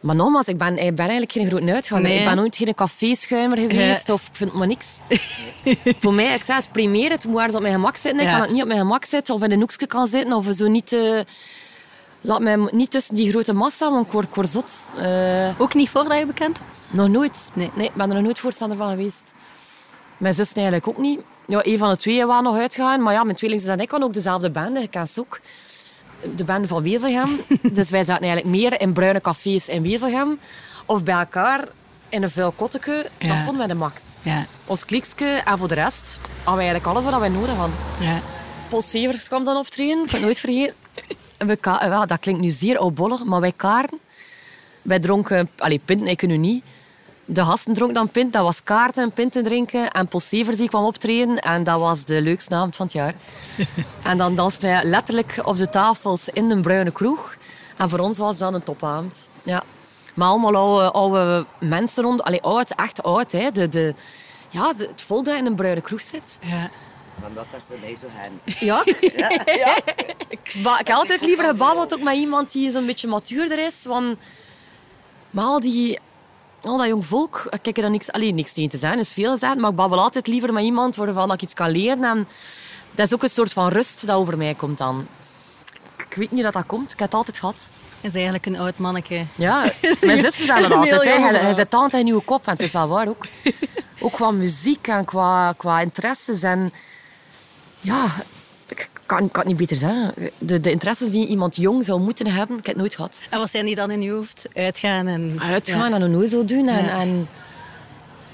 Maar 0.00 0.14
nogmaals, 0.14 0.46
ik 0.46 0.58
ben, 0.58 0.72
ik 0.78 0.94
ben 0.94 0.98
eigenlijk 1.08 1.32
geen 1.32 1.46
grote 1.46 1.72
uitganger. 1.72 2.08
Nee. 2.08 2.18
Ik 2.18 2.24
ben 2.24 2.36
nooit 2.36 2.56
geen 2.56 2.74
caféschuimer 2.74 3.58
geweest 3.58 4.10
of 4.10 4.26
ik 4.26 4.34
vind 4.34 4.52
maar 4.52 4.66
niks. 4.66 4.86
Voor 6.00 6.14
mij, 6.14 6.34
ik 6.34 6.42
zei 6.42 6.58
het, 6.60 6.72
primeer 6.72 7.10
het 7.10 7.24
moet 7.24 7.36
ergens 7.36 7.54
op 7.54 7.60
mijn 7.62 7.74
gemak 7.74 7.96
zitten. 7.96 8.20
Ik 8.20 8.26
Ja. 8.26 8.32
kan 8.32 8.40
het 8.42 8.50
niet 8.50 8.60
op 8.62 8.66
mijn 8.68 8.80
gemak 8.80 9.04
zitten 9.04 9.34
of 9.34 9.42
in 9.42 9.52
een 9.52 9.60
hoekje 9.60 9.86
kan 9.86 10.06
zitten 10.08 10.32
of 10.32 10.46
zo 10.52 10.68
niet... 10.68 10.92
eh, 10.92 11.18
laat 12.20 12.40
mij 12.40 12.56
niet 12.70 12.90
tussen 12.90 13.14
die 13.14 13.30
grote 13.30 13.52
massa, 13.52 13.90
want 13.90 14.06
ik 14.06 14.12
word, 14.12 14.28
ik 14.28 14.34
word 14.34 14.48
zot. 14.48 14.88
Eh, 14.98 15.60
Ook 15.60 15.74
niet 15.74 15.88
voordat 15.88 16.18
je 16.18 16.26
bekend 16.26 16.58
was? 16.68 16.78
nog 16.92 17.08
nooit. 17.08 17.50
Nee. 17.54 17.70
ik 17.76 17.94
ben 17.94 18.08
er 18.08 18.14
nog 18.14 18.22
nooit 18.24 18.38
voorstander 18.40 18.76
van 18.76 18.90
geweest. 18.90 19.34
Mijn 20.16 20.34
zus 20.34 20.52
eigenlijk 20.52 20.88
ook 20.88 20.98
niet. 20.98 21.20
Ja, 21.46 21.60
een 21.64 21.78
van 21.78 21.90
de 21.90 21.96
twee 21.96 22.26
waren 22.26 22.42
nog 22.44 22.56
uitgegaan. 22.56 23.02
Maar 23.02 23.12
ja, 23.12 23.24
mijn 23.24 23.36
tweelingzus 23.36 23.68
en 23.68 23.78
ik 23.80 23.90
hadden 23.90 24.08
ook 24.08 24.14
dezelfde 24.14 24.50
band. 24.50 24.78
Je 24.80 24.88
kent 24.88 25.10
ze 25.10 25.20
ook. 25.20 25.40
De 26.36 26.44
band 26.44 26.66
van 26.66 26.82
Wevelgem. 26.82 27.40
dus 27.72 27.90
wij 27.90 28.04
zaten 28.04 28.22
eigenlijk 28.22 28.56
meer 28.56 28.80
in 28.80 28.92
bruine 28.92 29.20
cafés 29.20 29.68
in 29.68 29.82
Wevelgem. 29.82 30.38
Of 30.86 31.04
bij 31.04 31.14
elkaar 31.14 31.64
in 32.08 32.22
een 32.22 32.30
vuil 32.30 32.50
kotteke. 32.50 33.06
Ja. 33.18 33.28
Dat 33.28 33.36
vonden 33.36 33.58
wij 33.58 33.66
de 33.66 33.74
max. 33.74 34.02
Ja. 34.22 34.46
Ons 34.66 34.84
kliksje. 34.84 35.42
En 35.44 35.58
voor 35.58 35.68
de 35.68 35.74
rest 35.74 36.18
hadden 36.22 36.54
wij 36.64 36.70
eigenlijk 36.70 36.86
alles 36.86 37.04
wat 37.04 37.20
wij 37.20 37.28
nodig 37.28 37.54
hadden. 37.54 37.76
ja. 38.00 38.20
Paul 38.68 38.82
Severs 38.82 39.28
kwam 39.28 39.44
dan 39.44 39.56
optreden. 39.56 40.04
Ik 40.04 40.10
het 40.10 40.20
nooit 40.20 40.40
vergeten. 40.40 40.74
En 41.36 41.46
we 41.46 41.58
wel, 41.88 42.06
dat 42.06 42.20
klinkt 42.20 42.40
nu 42.40 42.48
zeer 42.48 42.78
oudbollig, 42.78 43.24
maar 43.24 43.40
wij 43.40 43.52
kaarten. 43.56 43.98
Wij 44.82 44.98
dronken... 44.98 45.50
Allee, 45.58 45.80
pinten, 45.84 46.06
ik 46.06 46.26
nu 46.26 46.36
niet. 46.36 46.64
De 47.32 47.44
gasten 47.44 47.72
dronken 47.74 47.94
dan 47.96 48.08
pint. 48.08 48.32
Dat 48.32 48.42
was 48.42 48.62
kaarten 48.62 49.02
en 49.02 49.12
pinten 49.12 49.44
drinken. 49.44 49.90
En 49.90 50.06
Paul 50.06 50.20
Severs 50.20 50.56
die 50.56 50.68
kwam 50.68 50.84
optreden. 50.84 51.38
En 51.38 51.64
dat 51.64 51.78
was 51.80 52.04
de 52.04 52.20
leukste 52.22 52.54
avond 52.54 52.76
van 52.76 52.86
het 52.86 52.94
jaar. 52.94 53.14
en 54.10 54.18
dan 54.18 54.34
dansten 54.34 54.68
wij 54.70 54.84
letterlijk 54.84 55.40
op 55.44 55.56
de 55.56 55.68
tafels 55.68 56.28
in 56.28 56.50
een 56.50 56.62
bruine 56.62 56.90
kroeg. 56.90 57.36
En 57.76 57.88
voor 57.88 57.98
ons 57.98 58.18
was 58.18 58.38
dat 58.38 58.54
een 58.54 58.62
topavond. 58.62 59.30
Ja. 59.44 59.62
Maar 60.14 60.28
allemaal 60.28 60.54
oude, 60.56 60.90
oude 60.90 61.46
mensen 61.60 62.02
rond. 62.02 62.22
Allee, 62.22 62.42
oud, 62.42 62.70
echt 62.70 63.02
oud. 63.02 63.32
Hè. 63.32 63.50
De, 63.50 63.68
de, 63.68 63.94
ja, 64.48 64.72
de- 64.72 64.86
het 64.86 65.02
volk 65.02 65.24
dat 65.24 65.36
in 65.36 65.46
een 65.46 65.54
bruine 65.54 65.80
kroeg 65.80 66.00
zit. 66.00 66.38
ja. 66.42 66.70
Want 67.22 67.34
dat 67.34 67.44
is 67.52 67.80
mij 67.80 67.96
zo 67.96 68.06
handig. 68.22 68.60
Ja, 68.60 68.82
ik, 70.28 70.52
ba- 70.62 70.80
ik 70.80 70.86
heb 70.86 70.96
altijd 70.96 71.24
liever 71.24 71.44
gebabbeld 71.44 71.94
ook 71.94 72.02
met 72.02 72.14
iemand 72.14 72.52
die 72.52 72.70
zo'n 72.70 72.86
beetje 72.86 73.08
matuurder 73.08 73.66
is. 73.66 73.84
Want 73.84 74.18
maar 75.30 75.44
al, 75.44 75.60
die, 75.60 75.98
al 76.62 76.76
dat 76.76 76.86
jong 76.86 77.06
volk, 77.06 77.46
ik 77.50 77.62
kijk 77.62 77.76
er 77.76 77.82
dan 77.82 77.92
niks, 77.92 78.12
alleen 78.12 78.34
niks 78.34 78.52
tegen 78.52 78.70
te 78.70 78.78
zijn, 78.78 78.98
is 78.98 79.12
veel 79.12 79.32
gezegd, 79.32 79.56
maar 79.56 79.70
ik 79.70 79.76
babbel 79.76 79.98
altijd 80.00 80.26
liever 80.26 80.52
met 80.52 80.64
iemand 80.64 80.96
waarvan 80.96 81.32
ik 81.32 81.42
iets 81.42 81.54
kan 81.54 81.70
leren. 81.70 82.04
En 82.04 82.28
dat 82.90 83.06
is 83.06 83.14
ook 83.14 83.22
een 83.22 83.28
soort 83.28 83.52
van 83.52 83.68
rust 83.68 84.06
dat 84.06 84.16
over 84.16 84.36
mij 84.36 84.54
komt 84.54 84.78
dan. 84.78 85.06
Ik 85.96 86.14
weet 86.16 86.30
niet 86.30 86.42
dat 86.42 86.52
dat 86.52 86.66
komt, 86.66 86.92
ik 86.92 86.98
heb 86.98 87.08
het 87.08 87.18
altijd 87.18 87.38
gehad. 87.38 87.56
is 88.00 88.12
eigenlijk 88.14 88.46
een 88.46 88.58
oud 88.58 88.78
manneke. 88.78 89.24
Ja, 89.34 89.72
mijn 90.00 90.20
zussen 90.26 90.46
zijn 90.46 90.62
dat 90.62 90.70
Een 90.70 90.76
altijd. 90.76 91.02
hè. 91.02 91.18
Hij, 91.18 91.34
hij 91.40 91.54
zit 91.54 91.74
altijd 91.74 91.92
in 91.92 92.04
nieuwe 92.04 92.22
kop 92.22 92.46
en 92.46 92.52
het 92.52 92.60
is 92.62 92.72
wel 92.72 92.88
waar 92.88 93.08
ook. 93.08 93.26
Ook 94.00 94.12
qua 94.12 94.30
muziek 94.30 94.86
en 94.86 95.04
qua, 95.04 95.54
qua 95.56 95.80
interesses. 95.80 96.42
En 96.42 96.72
ja, 97.80 98.06
kan, 99.16 99.24
ik 99.24 99.32
kan 99.32 99.40
het 99.42 99.50
niet 99.50 99.56
beter 99.68 99.76
zeggen. 99.76 100.12
De, 100.38 100.60
de 100.60 100.70
interesses 100.70 101.10
die 101.10 101.26
iemand 101.26 101.56
jong 101.56 101.84
zou 101.84 102.00
moeten 102.00 102.26
hebben, 102.26 102.58
ik 102.58 102.66
heb 102.66 102.74
het 102.74 102.76
nooit 102.82 102.94
gehad. 102.94 103.20
En 103.30 103.38
wat 103.38 103.50
zijn 103.50 103.64
die 103.66 103.74
dan 103.74 103.90
in 103.90 104.02
je 104.02 104.10
hoofd? 104.10 104.46
Uitgaan 104.54 105.06
en... 105.06 105.36
Uitgaan 105.42 105.92
en 105.94 106.02
een 106.02 106.10
nooit 106.10 106.30
zo 106.30 106.44
doen. 106.44 106.68
En, 106.68 106.84
Ja. 106.84 107.00
en 107.00 107.28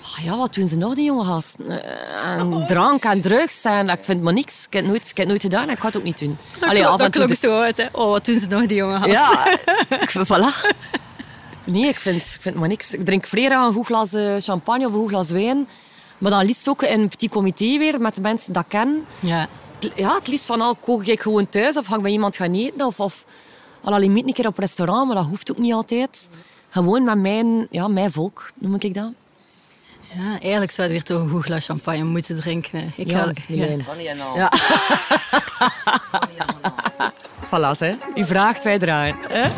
ah 0.02 0.24
ja, 0.24 0.36
wat 0.36 0.54
doen 0.54 0.66
ze 0.66 0.76
nog, 0.76 0.94
die 0.94 1.04
jonge 1.04 1.24
gasten? 1.24 1.82
Eh, 1.82 2.40
En 2.40 2.64
drank 2.68 3.04
en 3.04 3.20
drugs. 3.20 3.64
En, 3.64 3.88
ik 3.88 3.98
vind 4.04 4.22
maar 4.22 4.32
niks. 4.32 4.54
Ik 4.66 4.72
heb 4.72 4.82
het 4.82 4.90
nooit, 4.90 5.10
ik 5.10 5.16
heb 5.16 5.26
nooit 5.28 5.42
gedaan 5.42 5.62
en 5.62 5.70
ik 5.74 5.78
ga 5.78 5.86
het 5.86 5.96
ook 5.96 6.02
niet 6.02 6.18
doen. 6.18 6.38
Dat, 6.60 6.68
Allee, 6.68 6.84
en 6.86 6.96
dat 6.98 7.10
klonk 7.10 7.28
de- 7.28 7.34
zo 7.34 7.60
uit, 7.60 7.76
hè. 7.76 7.86
Oh, 7.92 8.10
wat 8.10 8.24
doen 8.24 8.38
ze 8.38 8.46
nog, 8.46 8.66
die 8.66 8.76
jongen 8.76 8.96
gasten? 9.02 9.12
Ja, 9.12 10.00
ik 10.00 10.10
vind, 10.10 10.26
voilà. 10.26 10.74
Nee, 11.64 11.88
ik 11.88 11.96
vind, 11.96 12.20
ik 12.34 12.40
vind 12.40 12.54
maar 12.56 12.68
niks. 12.68 12.92
Ik 12.92 13.04
drink 13.04 13.26
vrijdag 13.26 13.66
een 13.66 13.72
goed 13.72 13.86
glas 13.86 14.12
eh, 14.12 14.34
champagne 14.38 14.86
of 14.86 14.92
een 14.92 14.98
goed 14.98 15.08
glas 15.08 15.30
wijn. 15.30 15.68
Maar 16.18 16.30
dan 16.30 16.44
liefst 16.44 16.68
ook 16.68 16.82
in 16.82 17.00
een 17.00 17.08
petit 17.08 17.30
comité 17.30 17.78
weer 17.78 18.00
met 18.00 18.14
de 18.14 18.20
mensen 18.20 18.52
dat 18.52 18.62
ik 18.62 18.68
ken. 18.68 19.04
Ja. 19.20 19.48
Het- 19.80 19.92
Ja, 19.96 20.14
het 20.14 20.28
liefst 20.28 20.46
van 20.46 20.60
al 20.60 20.74
kook 20.74 21.04
ik 21.06 21.20
gewoon 21.20 21.48
thuis 21.48 21.76
of 21.76 21.86
ga 21.86 21.96
ik 21.96 22.02
bij 22.02 22.10
iemand 22.10 22.36
gaan 22.36 22.54
eten. 22.54 22.86
Of, 22.86 23.00
of 23.00 23.24
al 23.84 23.92
een 24.26 24.32
keer 24.32 24.46
op 24.46 24.58
restaurant, 24.58 25.06
maar 25.06 25.16
dat 25.16 25.24
hoeft 25.26 25.50
ook 25.50 25.58
niet 25.58 25.72
altijd. 25.72 26.28
Gewoon 26.70 27.04
met 27.04 27.18
mijn, 27.18 27.66
ja, 27.70 27.88
mijn 27.88 28.12
volk, 28.12 28.50
noem 28.54 28.74
ik 28.78 28.94
dat. 28.94 29.10
ja, 30.14 30.30
eigenlijk 30.40 30.72
zou 30.72 30.86
je 30.86 30.92
weer 30.92 31.02
toch 31.02 31.20
een 31.20 31.28
goed 31.28 31.44
glas 31.44 31.64
champagne 31.64 32.04
moeten 32.04 32.36
drinken. 32.40 32.92
Ik 32.96 33.10
Ja, 33.10 33.24
niet 33.96 34.16
nou. 34.16 34.38
Ja. 34.38 34.52
Voilà, 37.46 37.78
hè. 37.78 37.94
U 38.14 38.26
vraagt, 38.26 38.62
wij 38.64 38.78
draaien. 38.78 39.16
Hè? 39.28 39.48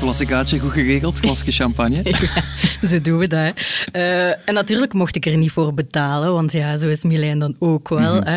Klassikaatje 0.00 0.58
goed 0.58 0.72
geregeld, 0.72 1.18
glasje 1.18 1.52
champagne. 1.52 2.02
Zo 2.90 3.00
doen 3.00 3.18
we 3.18 3.26
dat. 3.26 3.40
hè. 3.40 3.50
Eh, 3.92 4.48
en 4.48 4.54
natuurlijk 4.54 4.92
mocht 4.92 5.16
ik 5.16 5.26
er 5.26 5.36
niet 5.36 5.50
voor 5.50 5.74
betalen, 5.74 6.32
want 6.32 6.52
ja, 6.52 6.76
zo 6.76 6.88
is 6.88 7.04
Milijn 7.04 7.38
dan 7.38 7.56
ook 7.58 7.88
wel. 7.88 8.16
Mhm. 8.16 8.26
hè. 8.28 8.36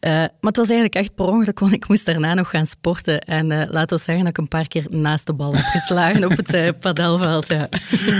Eh, 0.00 0.12
maar 0.12 0.28
het 0.40 0.56
was 0.56 0.68
eigenlijk 0.68 0.94
echt 0.94 1.14
per 1.14 1.26
ongeluk, 1.26 1.58
want 1.58 1.72
ik 1.72 1.88
moest 1.88 2.06
daarna 2.06 2.34
nog 2.34 2.50
gaan 2.50 2.66
sporten. 2.66 3.20
En 3.20 3.50
eh 3.50 3.70
laten 3.70 3.96
we 3.96 4.02
zeggen 4.02 4.24
dat 4.24 4.32
ik 4.32 4.38
een 4.38 4.48
paar 4.48 4.68
keer 4.68 4.86
naast 4.88 5.26
de 5.26 5.32
bal 5.32 5.54
heb 5.54 5.64
geslagen 5.80 6.24
op 6.24 6.36
het 6.36 6.80
padelveld. 6.80 7.46
Ja. 7.46 7.68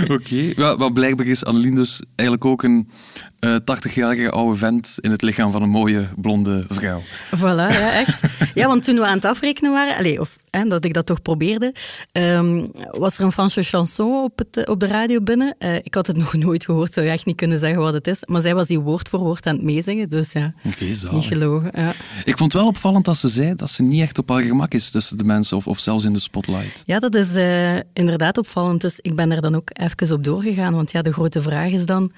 Oké, 0.07 0.53
ja, 0.55 0.75
maar 0.75 0.91
blijkbaar 0.91 1.25
is 1.25 1.45
Annelien 1.45 1.75
dus 1.75 2.03
eigenlijk 2.15 2.49
ook 2.49 2.63
een 2.63 2.89
eh 3.39 3.55
80-jarige 3.55 4.31
oude 4.31 4.57
vent 4.57 4.95
in 4.99 5.11
het 5.11 5.21
lichaam 5.21 5.51
van 5.51 5.61
een 5.61 5.69
mooie 5.69 6.07
blonde 6.15 6.65
vrouw. 6.69 7.01
Voilà, 7.35 7.41
ja, 7.41 7.91
echt. 8.03 8.21
Ja, 8.53 8.67
want 8.67 8.83
toen 8.83 8.95
we 8.95 9.05
aan 9.05 9.15
het 9.15 9.25
afrekenen 9.25 9.71
waren, 9.71 9.97
allez, 9.97 10.17
of 10.17 10.37
hè, 10.49 10.63
dat 10.63 10.85
ik 10.85 10.93
dat 10.93 11.05
toch 11.05 11.21
probeerde, 11.21 11.73
ehm, 12.11 12.65
was 12.91 13.17
er 13.17 13.23
een 13.23 13.31
Franse 13.31 13.63
chanson 13.63 14.23
op, 14.23 14.37
het, 14.37 14.67
op 14.67 14.79
de 14.79 14.87
radio 14.87 15.21
binnen. 15.21 15.55
Eh, 15.57 15.75
ik 15.75 15.93
had 15.93 16.07
het 16.07 16.17
nog 16.23 16.33
nooit 16.33 16.65
gehoord, 16.65 16.93
zou 16.93 17.05
je 17.05 17.11
echt 17.11 17.25
niet 17.25 17.35
kunnen 17.35 17.59
zeggen 17.59 17.81
wat 17.81 17.93
het 17.93 18.07
is. 18.07 18.19
Maar 18.25 18.41
zij 18.41 18.55
was 18.55 18.67
die 18.67 18.79
woord 18.79 19.09
voor 19.09 19.19
woord 19.19 19.45
aan 19.45 19.55
het 19.55 19.63
meezingen, 19.63 20.09
dus 20.09 20.31
ja, 20.31 20.53
zalig. 20.91 21.11
niet 21.11 21.25
gelogen. 21.25 21.71
Ja. 21.75 21.93
Ik 22.23 22.37
vond 22.37 22.53
het 22.53 22.61
wel 22.61 22.71
opvallend 22.71 23.05
dat 23.05 23.17
ze 23.17 23.27
zei 23.27 23.55
dat 23.55 23.71
ze 23.71 23.83
niet 23.83 24.01
echt 24.01 24.17
op 24.17 24.29
haar 24.29 24.41
gemak 24.41 24.73
is 24.73 24.91
tussen 24.91 25.17
de 25.17 25.23
mensen 25.23 25.57
of, 25.57 25.67
of 25.67 25.79
zelfs 25.79 26.05
in 26.05 26.13
de 26.13 26.19
spotlight. 26.19 26.83
Ja, 26.85 26.99
dat 26.99 27.15
is 27.15 27.35
eh, 27.35 27.75
inderdaad 27.93 28.37
opvallend. 28.37 28.81
Dus 28.81 28.99
ik 29.01 29.15
ben 29.15 29.31
er 29.31 29.41
dan 29.41 29.55
ook 29.55 29.69
even 29.73 30.15
op 30.15 30.23
doorgegaan. 30.23 30.73
Want 30.73 30.91
ja, 30.91 31.01
de 31.01 31.13
grote 31.13 31.41
vraag 31.41 31.71
is 31.71 31.85
dan, 31.85 32.11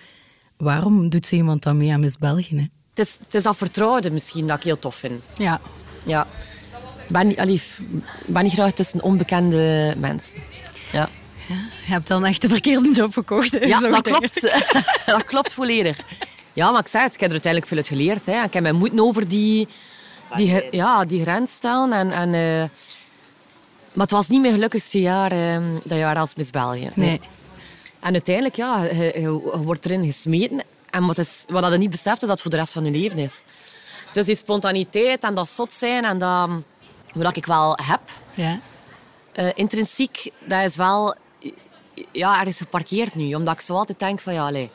waarom 0.62 1.10
doet 1.10 1.26
zo 1.26 1.36
iemand 1.36 1.64
dan 1.64 1.78
mee 1.78 1.92
aan 1.94 2.00
Miss 2.00 2.18
België? 2.18 2.56
Hè? 2.56 2.66
Het 2.94 3.08
is, 3.08 3.18
het 3.24 3.36
is 3.36 3.44
dat 3.44 3.58
vertrouwde 3.58 4.12
misschien 4.12 4.48
dat 4.48 4.58
ik 4.58 4.64
heel 4.64 4.80
tof 4.80 4.96
vind. 4.96 5.22
Ja. 5.38 5.60
Ja. 6.04 6.28
Ik 7.08 7.08
ben, 7.18 7.36
allee, 7.36 7.62
ben 8.26 8.44
niet 8.44 8.54
graag 8.54 8.74
tussen 8.74 9.02
onbekende 9.02 9.94
mensen. 9.98 10.36
Ja, 10.92 11.10
Je 11.48 11.92
hebt 11.92 12.08
dan 12.08 12.26
echt 12.26 12.42
de 12.42 12.48
verkeerde 12.50 12.92
job 12.94 13.14
gekocht. 13.14 13.52
hè, 13.52 13.60
ja 13.60 13.80
dat 13.80 14.02
klopt. 14.02 14.42
dat 15.06 15.24
klopt 15.24 15.54
volledig. 15.54 15.98
Ja, 16.54 16.72
maar 16.72 16.82
ik 16.82 16.88
zeg 16.88 17.04
het, 17.04 17.14
ik 17.14 17.20
heb 17.20 17.30
er 17.30 17.42
uiteindelijk 17.44 17.72
veel 17.72 17.78
uit 17.78 17.88
geleerd. 17.88 18.26
Hè. 18.26 18.44
Ik 18.44 18.54
heb 18.54 18.64
mijn 18.64 18.76
moeten 18.76 19.00
over 19.00 19.28
die, 19.28 19.68
die, 20.36 20.68
ja, 20.72 21.06
die 21.06 21.22
grens 21.22 21.52
stellen. 21.52 21.94
En, 21.94 22.12
en, 22.12 22.34
eh, 22.34 22.70
maar 23.94 24.06
het 24.06 24.12
was 24.12 24.28
niet 24.28 24.42
mijn 24.42 24.54
gelukkigste 24.54 25.02
jaar, 25.02 25.32
eh, 25.32 25.58
dat 25.84 25.98
jaar 25.98 26.18
als 26.18 26.36
Miss 26.36 26.50
België. 26.50 26.90
Nee. 26.94 27.22
En 28.02 28.12
uiteindelijk, 28.14 28.56
ja, 28.56 28.84
je, 28.84 28.96
je- 28.96 29.22
je 29.22 29.30
wordt 29.64 29.86
erin 29.86 30.06
gesmeten. 30.06 30.64
En 30.90 31.06
wat, 31.06 31.18
is, 31.18 31.44
wat 31.48 31.72
je 31.72 31.78
niet 31.78 31.90
beseft, 31.90 32.22
is 32.22 32.28
dat 32.28 32.30
het 32.30 32.42
voor 32.42 32.52
de 32.52 32.58
rest 32.58 32.74
van 32.74 32.86
je 32.86 32.92
leven 32.92 33.18
is. 33.18 33.34
Dus 34.14 34.26
die 34.26 34.36
spontaniteit 34.36 35.24
en 35.24 35.36
dat 35.36 35.50
zot 35.50 35.74
zijn 35.74 36.06
en 36.06 36.18
dat, 36.18 36.50
wat 37.14 37.36
ik 37.36 37.46
wel 37.46 37.78
heb, 37.84 38.02
Ja. 38.34 38.60
eh, 39.32 39.50
intrinsiek, 39.56 40.32
dat 40.46 40.64
is 40.64 40.76
wel 40.76 41.16
ja, 42.12 42.40
ergens 42.40 42.58
geparkeerd 42.58 43.16
nu. 43.16 43.34
Omdat 43.34 43.54
ik 43.54 43.62
zo 43.62 43.74
altijd 43.76 44.00
denk 44.00 44.20
van, 44.20 44.34
ja, 44.34 44.46
allee, 44.46 44.70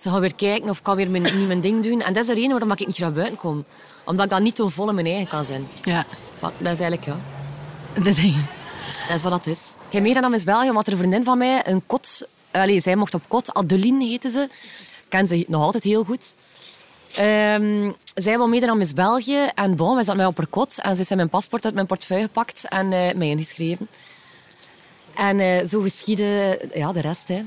ze 0.00 0.10
gaan 0.10 0.20
weer 0.20 0.34
kijken 0.34 0.68
of 0.70 0.78
ik 0.78 0.82
kan 0.84 0.96
weer 0.96 1.10
mijn, 1.10 1.22
niet 1.22 1.46
mijn 1.46 1.60
ding 1.60 1.82
doen. 1.82 2.00
En 2.02 2.12
dat 2.12 2.22
is 2.22 2.28
de 2.28 2.34
reden 2.34 2.50
waarom 2.50 2.72
ik 2.72 2.86
niet 2.86 2.98
naar 2.98 3.12
buiten 3.12 3.36
kom. 3.38 3.64
Omdat 4.04 4.24
ik 4.24 4.30
dan 4.30 4.42
niet 4.42 4.54
ten 4.54 4.70
volle 4.70 4.92
mijn 4.92 5.06
eigen 5.06 5.28
kan 5.28 5.44
zijn. 5.44 5.68
Ja. 5.82 6.04
Dat 6.40 6.50
is 6.72 6.80
eigenlijk, 6.80 7.04
ja, 7.04 7.16
Dat 7.94 8.04
dat 8.04 8.16
is 9.16 9.22
wat 9.22 9.32
dat 9.32 9.46
is. 9.46 9.58
Heb 9.92 10.02
meegedaan 10.02 10.24
aan 10.24 10.30
Miss 10.30 10.44
België, 10.44 10.68
omdat 10.68 10.86
er 10.86 10.92
een 10.92 10.98
vriendin 10.98 11.24
van 11.24 11.38
mij 11.38 11.66
een 11.66 11.86
kot... 11.86 12.28
Allee, 12.50 12.80
zij 12.80 12.96
mocht 12.96 13.14
op 13.14 13.22
kot, 13.28 13.54
Adeline 13.54 14.04
heette 14.04 14.30
ze. 14.30 14.48
Ken 15.08 15.26
ze 15.26 15.44
nog 15.48 15.62
altijd 15.62 15.82
heel 15.82 16.04
goed. 16.04 16.34
Ehm, 17.14 17.90
zij 18.14 18.36
wil 18.36 18.48
meedoen 18.48 18.68
aan 18.68 18.78
Miss 18.78 18.92
België. 18.92 19.48
En 19.54 19.76
bon, 19.76 19.94
wij 19.94 20.04
zaten 20.04 20.16
mij 20.16 20.26
op 20.26 20.36
haar 20.36 20.46
kot. 20.46 20.78
En 20.78 20.90
ze 20.90 20.96
heeft 20.96 21.14
mijn 21.14 21.28
paspoort 21.28 21.64
uit 21.64 21.74
mijn 21.74 21.86
portefeuille 21.86 22.24
gepakt 22.24 22.68
en 22.68 22.92
eh, 22.92 23.14
mij 23.14 23.28
ingeschreven. 23.28 23.88
En 25.14 25.40
eh, 25.40 25.66
zo 25.66 25.80
geschiedde 25.80 26.60
ja, 26.74 26.92
de 26.92 27.00
rest. 27.00 27.28
Hè. 27.28 27.42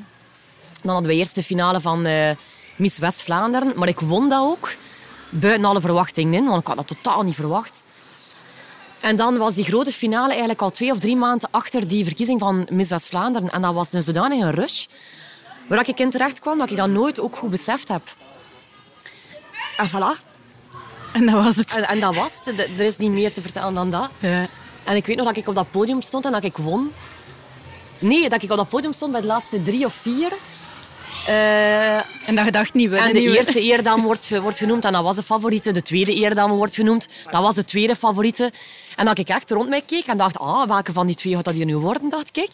Dan 0.81 0.93
hadden 0.93 1.11
we 1.11 1.17
eerst 1.17 1.35
de 1.35 1.43
finale 1.43 1.81
van 1.81 2.05
eh, 2.05 2.29
Miss 2.75 2.99
West-Vlaanderen. 2.99 3.73
Maar 3.75 3.87
ik 3.87 3.99
won 3.99 4.29
dat 4.29 4.41
ook. 4.41 4.73
Buiten 5.29 5.65
alle 5.65 5.81
verwachtingen 5.81 6.33
in, 6.33 6.45
want 6.45 6.61
ik 6.61 6.67
had 6.67 6.77
dat 6.77 6.87
totaal 6.87 7.23
niet 7.23 7.35
verwacht. 7.35 7.83
En 9.05 9.15
dan 9.15 9.37
was 9.37 9.53
die 9.53 9.63
grote 9.63 9.91
finale 9.91 10.29
eigenlijk 10.29 10.61
al 10.61 10.69
twee 10.69 10.91
of 10.91 10.99
drie 10.99 11.15
maanden 11.15 11.47
achter 11.51 11.87
die 11.87 12.03
verkiezing 12.03 12.39
van 12.39 12.67
Miss 12.71 12.89
West-Vlaanderen. 12.89 13.49
En 13.49 13.61
dat 13.61 13.73
was 13.73 13.87
een 13.91 14.03
zodanige 14.03 14.51
rush 14.51 14.85
waar 15.67 15.89
ik 15.89 15.99
in 15.99 16.09
terecht 16.09 16.39
kwam 16.39 16.57
dat 16.57 16.71
ik 16.71 16.77
dat 16.77 16.89
nooit 16.89 17.19
ook 17.19 17.35
goed 17.35 17.49
beseft 17.49 17.87
heb. 17.87 18.01
En 19.77 19.89
voilà. 19.89 20.21
En 21.13 21.25
dat 21.25 21.43
was 21.43 21.55
het. 21.55 21.75
En, 21.75 21.87
en 21.87 21.99
dat 21.99 22.15
was 22.15 22.31
het. 22.43 22.59
Er 22.59 22.85
is 22.85 22.97
niet 22.97 23.11
meer 23.11 23.33
te 23.33 23.41
vertellen 23.41 23.73
dan 23.73 23.91
dat. 23.91 24.09
Ja. 24.19 24.47
En 24.83 24.95
ik 24.95 25.05
weet 25.05 25.17
nog 25.17 25.25
dat 25.25 25.37
ik 25.37 25.47
op 25.47 25.55
dat 25.55 25.71
podium 25.71 26.01
stond 26.01 26.25
en 26.25 26.31
dat 26.31 26.43
ik 26.43 26.57
won. 26.57 26.91
Nee, 27.99 28.29
dat 28.29 28.43
ik 28.43 28.51
op 28.51 28.57
dat 28.57 28.69
podium 28.69 28.93
stond 28.93 29.11
bij 29.11 29.21
de 29.21 29.27
laatste 29.27 29.61
drie 29.61 29.85
of 29.85 29.93
vier. 29.93 30.31
Eh, 31.25 31.95
En 31.95 32.35
dat 32.35 32.45
je 32.45 32.51
dacht, 32.51 32.73
niet 32.73 32.89
winnen, 32.89 33.07
en 33.07 33.13
de 33.13 33.35
eerste 33.37 33.61
eerdame 33.61 34.03
wordt, 34.03 34.39
wordt 34.39 34.57
genoemd 34.57 34.85
en 34.85 34.93
dat 34.93 35.03
was 35.03 35.15
de 35.15 35.23
favoriete. 35.23 35.71
De 35.71 35.81
tweede 35.81 36.13
eerdame 36.13 36.53
wordt 36.53 36.75
genoemd, 36.75 37.07
dat 37.31 37.41
was 37.41 37.55
de 37.55 37.65
tweede 37.65 37.95
favoriete. 37.95 38.51
En 38.95 39.05
dat 39.05 39.17
ik 39.17 39.29
echt 39.29 39.51
rond 39.51 39.69
mij 39.69 39.81
keek 39.81 40.05
en 40.05 40.17
dacht, 40.17 40.37
ah, 40.37 40.67
welke 40.67 40.93
van 40.93 41.07
die 41.07 41.15
twee 41.15 41.35
gaat 41.35 41.43
dat 41.43 41.53
hier 41.53 41.65
nu 41.65 41.77
worden, 41.77 42.09
dacht 42.09 42.37
ik. 42.37 42.51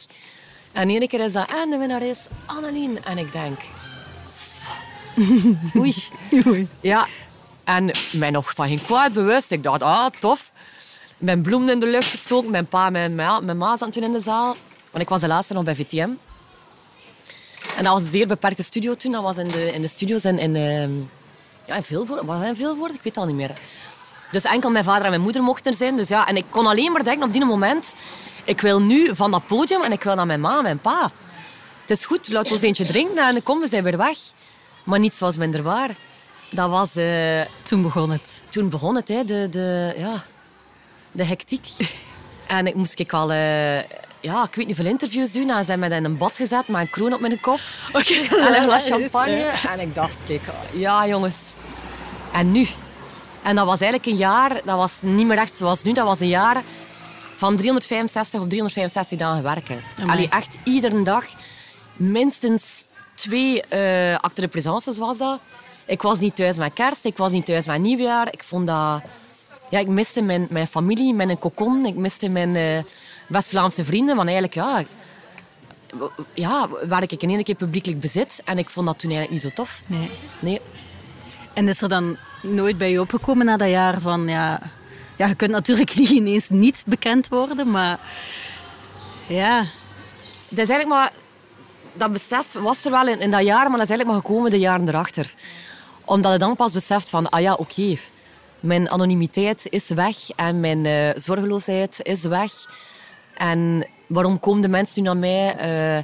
En 0.72 0.90
ene 0.90 1.08
keer 1.08 1.20
is 1.20 1.34
dat, 1.34 1.52
en 1.52 1.70
de 1.70 1.78
winnaar 1.78 2.02
is 2.02 2.20
Annelien. 2.46 3.04
En 3.04 3.18
ik 3.18 3.32
denk, 3.32 3.60
oei. 5.78 5.94
Oei. 6.48 6.68
Ja, 6.80 7.08
en 7.64 7.92
mij 8.12 8.30
nog 8.30 8.54
van 8.56 8.68
geen 8.68 8.84
kwaad 8.86 9.14
bewust. 9.14 9.52
Ik 9.52 9.64
dacht, 9.64 9.82
ah, 9.82 10.10
tof. 10.20 10.52
Mijn 11.18 11.42
bloemen 11.42 11.70
in 11.70 11.80
de 11.80 11.86
lucht 11.88 12.10
gestoken. 12.10 12.52
Mijn 12.52 12.68
pa 12.68 12.86
en 12.86 12.92
mijn, 12.92 13.16
ma, 13.16 13.40
mijn 13.40 13.58
ma 13.58 13.78
zaten 13.78 13.92
toen 13.94 14.04
in 14.04 14.12
de 14.12 14.22
zaal. 14.22 14.56
Want 14.92 15.04
ik 15.04 15.10
was 15.10 15.22
de 15.22 15.28
laatste 15.28 15.54
nog 15.54 15.64
bij 15.64 15.76
VTM. 15.76 16.10
En 17.78 17.84
dat 17.84 17.94
was 17.94 18.02
een 18.02 18.10
zeer 18.10 18.28
beperkte 18.28 18.64
studio 18.64 18.96
toen. 18.96 19.12
Dat 19.12 19.24
was 19.24 19.38
in 19.38 19.48
de, 19.48 19.74
in 19.74 19.82
de 19.82 19.88
studio's 19.88 20.24
in, 20.24 20.40
in, 20.40 20.56
ehm, 20.56 20.92
ja, 21.66 21.76
in 21.76 21.84
Vilvoorde. 21.84 22.26
Was 22.26 22.40
dat 22.40 22.48
in 22.48 22.56
Vilvoorde? 22.56 22.94
Ik 22.94 23.02
weet 23.04 23.16
het 23.16 23.24
al 23.24 23.26
niet 23.26 23.36
meer. 23.36 23.52
Dus 24.32 24.44
enkel 24.44 24.70
mijn 24.70 24.84
vader 24.84 25.04
en 25.04 25.10
mijn 25.10 25.22
moeder 25.22 25.44
mochten 25.44 25.72
er 25.72 25.78
zijn. 25.78 25.96
Dus 25.98 26.08
ja, 26.08 26.28
en 26.28 26.38
ik 26.38 26.46
kon 26.50 26.68
alleen 26.68 26.92
maar 26.92 27.04
denken 27.04 27.28
op 27.28 27.34
die 27.34 27.46
moment... 27.46 27.96
Ik 28.44 28.62
wil 28.62 28.82
nu 28.82 29.16
van 29.16 29.32
dat 29.32 29.48
podium 29.48 29.82
en 29.82 29.92
ik 29.92 30.04
wil 30.04 30.16
naar 30.16 30.26
mijn 30.26 30.40
ma 30.42 30.58
en 30.58 30.64
mijn 30.64 30.78
pa. 30.80 31.12
Het 31.82 31.90
is 31.90 32.06
goed, 32.06 32.30
laat 32.30 32.52
ons 32.52 32.62
eentje 32.62 32.86
drinken 32.86 33.28
en 33.28 33.44
kom, 33.44 33.60
we 33.60 33.68
zijn 33.68 33.84
weer 33.84 33.98
weg. 33.98 34.18
Maar 34.84 35.00
niets 35.00 35.20
was 35.20 35.36
minder 35.36 35.64
waar. 35.64 35.90
Dat 36.50 36.70
was... 36.70 36.96
eh, 36.96 37.42
Toen 37.64 37.82
begon 37.82 38.10
het. 38.12 38.42
toen 38.50 38.70
begon 38.70 38.96
het, 38.96 39.08
hè, 39.08 39.24
de, 39.24 39.48
de, 39.50 39.94
ja, 39.98 40.24
de 41.12 41.26
hectiek. 41.26 41.68
En 42.48 42.68
ik 42.68 42.76
moest 42.76 43.00
ik 43.00 43.14
al, 43.14 43.32
eh, 43.32 43.78
ja, 44.20 44.44
ik 44.44 44.56
weet 44.56 44.68
niet 44.68 44.76
veel 44.76 44.86
interviews 44.86 45.32
doen. 45.32 45.50
En 45.50 45.64
ze 45.66 45.70
hebben 45.72 45.90
mij 45.90 45.98
in 45.98 46.06
een 46.06 46.18
bad 46.18 46.36
gezet 46.36 46.68
met 46.68 46.82
een 46.82 46.90
kroon 46.90 47.14
op 47.14 47.20
mijn 47.20 47.40
kop. 47.40 47.60
En 47.94 48.56
een 48.56 48.64
glas 48.64 48.88
champagne. 48.92 49.52
En 49.70 49.80
ik 49.80 49.96
dacht, 49.96 50.16
kijk, 50.26 50.42
ja 50.74 51.08
jongens. 51.08 51.36
En 52.34 52.52
nu? 52.52 52.68
En 53.44 53.56
dat 53.56 53.66
was 53.66 53.80
eigenlijk 53.80 54.12
een 54.12 54.18
jaar, 54.18 54.62
dat 54.66 54.78
was 54.78 54.92
niet 55.00 55.26
meer 55.26 55.38
echt 55.38 55.54
zoals 55.54 55.84
nu. 55.84 55.94
Dat 55.94 56.06
was 56.06 56.20
een 56.20 56.28
jaar 56.28 56.64
van 57.36 57.56
365 57.56 58.40
op 58.40 58.50
365 58.50 59.18
dagen 59.18 59.44
werken. 59.44 59.82
Amai. 60.00 60.12
Allee, 60.12 60.30
echt 60.30 60.58
iedere 60.64 61.04
dag. 61.04 61.26
Minstens 61.96 62.86
twee 63.14 63.62
eh 63.62 64.18
acte 64.20 64.42
de 64.42 64.48
présences 64.48 64.98
was 64.98 65.18
dat. 65.18 65.40
Ik 65.86 66.02
was 66.02 66.20
niet 66.20 66.36
thuis 66.36 66.58
met 66.58 66.74
kerst, 66.74 67.06
ik 67.06 67.18
was 67.18 67.32
niet 67.32 67.46
thuis 67.46 67.66
met 67.66 67.82
nieuwjaar. 67.82 68.28
Ik 68.32 68.44
vond 68.44 68.68
dat... 68.68 69.02
Ja, 69.70 69.80
ik 69.80 69.88
miste 69.88 70.22
mijn, 70.22 70.48
mijn 70.50 70.68
familie, 70.68 71.14
mijn 71.14 71.40
kokon. 71.40 71.86
Ik 71.86 71.96
miste 71.96 72.30
mijn 72.30 72.56
eh, 72.56 72.84
West-Vlaamse 73.28 73.84
vrienden. 73.84 74.16
Want 74.16 74.30
eigenlijk, 74.30 74.54
ja... 74.54 74.84
Ja, 76.34 76.70
waar 76.88 77.04
ik 77.04 77.12
in 77.12 77.30
één 77.30 77.44
keer 77.44 77.56
publiekelijk 77.56 78.00
bezit. 78.02 78.42
En 78.46 78.58
ik 78.58 78.70
vond 78.70 78.86
dat 78.86 79.00
toen 79.00 79.12
eigenlijk 79.12 79.44
niet 79.44 79.54
zo 79.54 79.62
tof. 79.64 79.82
Nee. 79.86 80.12
Nee. 80.40 80.62
En 81.54 81.68
is 81.68 81.82
er 81.82 81.90
dan 81.90 82.18
nooit 82.42 82.78
bij 82.78 82.92
je 82.92 83.02
opgekomen 83.02 83.46
na 83.46 83.58
dat 83.58 83.70
jaar 83.70 84.02
van... 84.02 84.28
Ja, 84.28 84.60
ja, 85.18 85.28
je 85.28 85.36
kunt 85.36 85.52
natuurlijk 85.52 85.96
niet 86.00 86.10
ineens 86.10 86.50
niet 86.50 86.84
bekend 86.88 87.28
worden, 87.28 87.72
maar... 87.72 88.00
Ja, 89.28 89.58
Het 90.50 90.60
is 90.60 90.70
eigenlijk 90.70 90.88
maar... 90.90 91.12
Dat 91.94 92.12
besef 92.12 92.52
was 92.52 92.86
er 92.86 92.92
wel 92.92 93.08
in, 93.08 93.32
dat 93.32 93.44
jaar, 93.44 93.70
maar 93.70 93.78
dat 93.80 93.90
is 93.90 93.90
eigenlijk 93.90 94.08
maar 94.08 94.20
gekomen 94.22 94.52
de 94.52 94.60
jaren 94.60 94.88
erachter. 94.88 95.34
Omdat 96.06 96.32
je 96.32 96.38
dan 96.38 96.56
pas 96.56 96.74
beseft 96.74 97.10
van, 97.10 97.30
ah 97.30 97.42
ja, 97.42 97.54
oké. 97.54 97.98
mijn 98.60 98.90
anonimiteit 98.90 99.68
is 99.70 99.90
weg 99.90 100.16
en 100.36 100.60
mijn 100.60 100.86
eh, 100.86 101.10
zorgeloosheid 101.22 102.00
is 102.02 102.24
weg. 102.24 102.52
En 103.38 103.88
waarom 104.08 104.40
komen 104.40 104.62
de 104.62 104.68
mensen 104.68 105.02
nu 105.02 105.08
naar 105.08 105.18
mij? 105.18 105.56
Eh, 105.56 106.04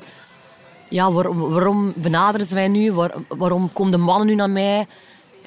ja, 0.90 1.12
waarom, 1.12 1.38
waarom 1.50 1.94
benaderen 1.96 2.48
ze 2.48 2.54
mij 2.54 2.68
nu? 2.68 2.92
Waar- 2.92 3.16
waarom 3.28 3.74
komen 3.74 3.92
de 3.92 3.98
mannen 3.98 4.28
nu 4.28 4.36
naar 4.36 4.50
mij? 4.50 4.88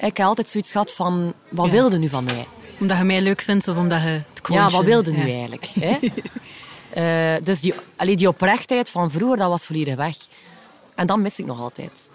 Ik 0.07 0.17
heb 0.17 0.27
altijd 0.27 0.49
zoiets 0.49 0.71
gehad 0.71 0.93
van, 0.93 1.33
wat 1.49 1.65
Ja. 1.65 1.71
wilde 1.71 1.97
nu 1.97 2.09
van 2.09 2.23
mij? 2.23 2.47
omdat 2.79 2.97
je 2.97 3.03
mij 3.03 3.21
leuk 3.21 3.41
vindt 3.41 3.67
of 3.67 3.77
omdat 3.77 4.01
je 4.01 4.07
het 4.07 4.41
Ja, 4.47 4.69
wat 4.69 4.83
wilde 4.83 5.11
nu 5.11 5.31
eigenlijk? 5.31 5.65
Hè? 5.65 5.97
Eh, 6.91 7.35
dus 7.43 7.61
die, 7.61 7.73
allee, 7.95 8.15
die 8.15 8.27
oprechtheid 8.27 8.89
van 8.89 9.11
vroeger, 9.11 9.37
dat 9.37 9.49
was 9.49 9.65
volledig 9.65 9.95
weg. 9.95 10.15
En 10.95 11.07
dat 11.07 11.17
mis 11.17 11.39
ik 11.39 11.45
nog 11.45 11.59
altijd. 11.59 12.09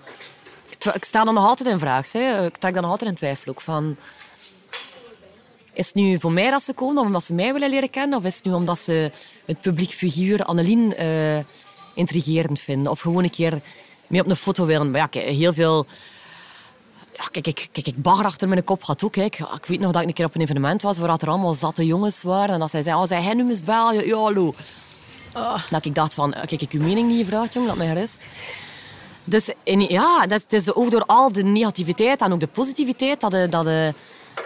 Ik, 0.95 1.05
sta 1.05 1.25
dan 1.25 1.35
nog 1.35 1.45
altijd 1.47 1.69
in 1.69 1.79
vraag. 1.79 2.13
Hè. 2.13 2.47
Ik 2.47 2.57
trek 2.57 2.73
dan 2.73 2.83
nog 2.83 2.91
altijd 2.91 3.11
in 3.11 3.17
twijfel 3.17 3.51
ook 3.51 3.61
van... 3.61 3.97
Is 5.73 5.87
het 5.87 5.95
nu 5.95 6.21
voor 6.21 6.33
mij 6.33 6.51
dat 6.51 6.63
ze 6.63 6.73
komen, 6.73 6.99
of 6.99 7.07
omdat 7.07 7.25
ze 7.25 7.35
mij 7.35 7.53
willen 7.53 7.71
leren 7.71 7.91
kennen? 7.91 8.19
Of 8.19 8.25
is 8.25 8.35
het 8.37 8.45
nu 8.45 8.53
omdat 8.53 8.79
ze 8.79 9.11
het 9.45 9.61
publiek 9.61 9.91
figuur 9.91 10.45
Annelien 10.45 10.97
eh, 10.97 11.39
intrigerend 11.95 12.61
vinden? 12.61 12.91
Of 12.93 13.01
gewoon 13.01 13.25
een 13.25 13.31
keer 13.31 13.61
mee 14.07 14.21
op 14.21 14.29
een 14.29 14.37
foto 14.37 14.67
willen? 14.67 14.91
Maar 14.91 15.09
ja, 15.11 15.21
heel 15.21 15.53
veel... 15.53 15.87
Ja, 17.17 17.25
kijk, 17.31 17.47
ik, 17.47 17.69
kijk, 17.73 17.87
ik 17.87 18.03
bagger 18.03 18.25
achter 18.25 18.49
mijn 18.49 18.65
kop 18.65 18.83
gehad 18.83 19.05
ook. 19.05 19.13
Kijk. 19.13 19.39
Ik 19.39 19.67
weet 19.67 19.81
nog 19.81 19.93
dat 19.93 20.03
ik 20.03 20.09
een 20.09 20.15
keer 20.15 20.25
op 20.25 20.35
een 20.35 20.41
evenement 20.41 20.83
was 20.83 20.99
waar 20.99 21.19
er 21.19 21.29
allemaal 21.29 21.55
zatte 21.55 21.87
jongens 21.87 22.23
waren. 22.23 22.55
En 22.55 22.61
dat 22.61 22.71
zij 22.71 22.83
zeiden, 22.83 23.03
oh, 23.03 23.09
zij 23.09 23.23
hen 23.23 23.37
nu 23.37 23.45
Miss 23.45 23.63
België? 23.63 24.07
Ja, 24.07 24.17
hallo. 24.17 24.55
Dat 25.71 25.85
ik 25.85 25.95
dacht 25.95 26.15
van, 26.15 26.35
kijk, 26.47 26.63
ik 26.63 26.73
uw 26.73 26.83
mening 26.83 27.09
niet 27.09 27.25
gevraagd, 27.25 27.53
jong, 27.53 27.67
laat 27.67 27.77
mij 27.77 27.87
gerust. 27.87 28.27
Dus 29.25 29.51
ja, 29.65 30.27
dat, 30.27 30.43
het 30.43 30.53
is 30.53 30.75
ook 30.75 30.91
door 30.91 31.05
al 31.07 31.33
de 31.33 31.43
negativiteit 31.43 32.21
en 32.21 32.33
ook 32.33 32.41
de 32.41 32.47
positiviteit 32.47 33.21
dat, 33.21 33.35
eh, 33.35 33.51
dat, 33.51 33.67
eh, 33.67 33.89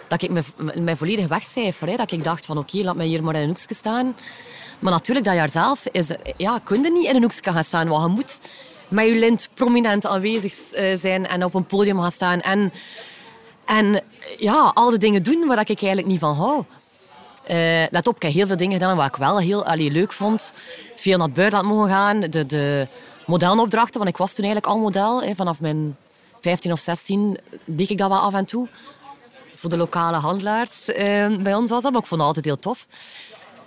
dat 0.08 0.22
ik 0.22 0.30
me, 0.30 0.42
mij 0.74 0.96
volledig 0.96 1.26
wegcijfer. 1.26 1.88
Hè. 1.88 1.96
Dat 1.96 2.12
ik 2.12 2.24
dacht 2.24 2.46
van, 2.46 2.58
oké, 2.58 2.78
laat 2.78 2.96
mij 2.96 3.06
hier 3.06 3.24
maar 3.24 3.34
in 3.34 3.40
een 3.40 3.46
hoekje 3.46 3.74
staan. 3.74 4.16
Maar 4.78 4.92
natuurlijk, 4.92 5.26
dat 5.26 5.34
jaar 5.34 5.50
zelf 5.50 5.86
is, 5.86 6.06
ja, 6.36 6.58
kun 6.64 6.82
je 6.82 6.90
niet 6.90 7.06
in 7.06 7.16
een 7.16 7.22
hoekje 7.22 7.52
gaan 7.52 7.64
staan. 7.64 7.88
Want 7.88 8.02
je 8.02 8.14
moet 8.14 8.40
met 8.90 9.06
je 9.06 9.14
lint 9.14 9.48
prominent 9.54 10.06
aanwezig 10.06 10.72
eh, 10.72 10.98
zijn 10.98 11.26
en 11.26 11.44
op 11.44 11.54
een 11.54 11.66
podium 11.66 12.00
gaan 12.00 12.12
staan. 12.12 12.40
En, 12.40 12.72
en 13.64 14.02
ja, 14.38 14.70
al 14.74 14.90
de 14.90 14.98
dingen 14.98 15.22
doen 15.22 15.46
waar 15.46 15.60
ik 15.60 15.68
eigenlijk 15.68 16.06
niet 16.06 16.18
van 16.18 16.34
hou. 16.34 16.64
Uh, 17.50 17.84
let 17.90 18.06
op, 18.06 18.16
ik 18.16 18.22
heb 18.22 18.32
heel 18.32 18.46
veel 18.46 18.56
dingen 18.56 18.78
gedaan 18.78 18.96
wat 18.96 19.06
ik 19.06 19.16
wel 19.16 19.38
heel 19.38 19.64
allee, 19.64 19.90
leuk 19.90 20.12
vond. 20.12 20.52
Veel 20.94 21.16
naar 21.16 21.26
het 21.26 21.36
buitenland 21.36 21.68
mogen 21.72 21.88
gaan. 21.88 22.20
De, 22.20 22.46
de 22.46 22.86
modelopdrachten, 23.26 23.98
want 23.98 24.10
ik 24.10 24.16
was 24.16 24.34
toen 24.34 24.44
eigenlijk 24.44 24.74
al 24.74 24.80
model. 24.80 25.22
Hè, 25.22 25.34
vanaf 25.34 25.60
mijn 25.60 25.96
15 26.40 26.72
of 26.72 26.80
16 26.80 27.38
deed 27.64 27.90
ik 27.90 27.98
dat 27.98 28.08
wel 28.08 28.18
af 28.18 28.34
en 28.34 28.44
toe. 28.44 28.68
Voor 29.54 29.70
de 29.70 29.76
lokale 29.76 30.16
handelaars 30.16 30.88
uh, 30.88 30.96
bij 31.36 31.54
ons 31.54 31.70
was 31.70 31.82
dat, 31.82 31.92
maar 31.92 32.00
ik 32.00 32.06
vond 32.06 32.20
het 32.20 32.28
altijd 32.28 32.44
heel 32.44 32.58
tof. 32.58 32.86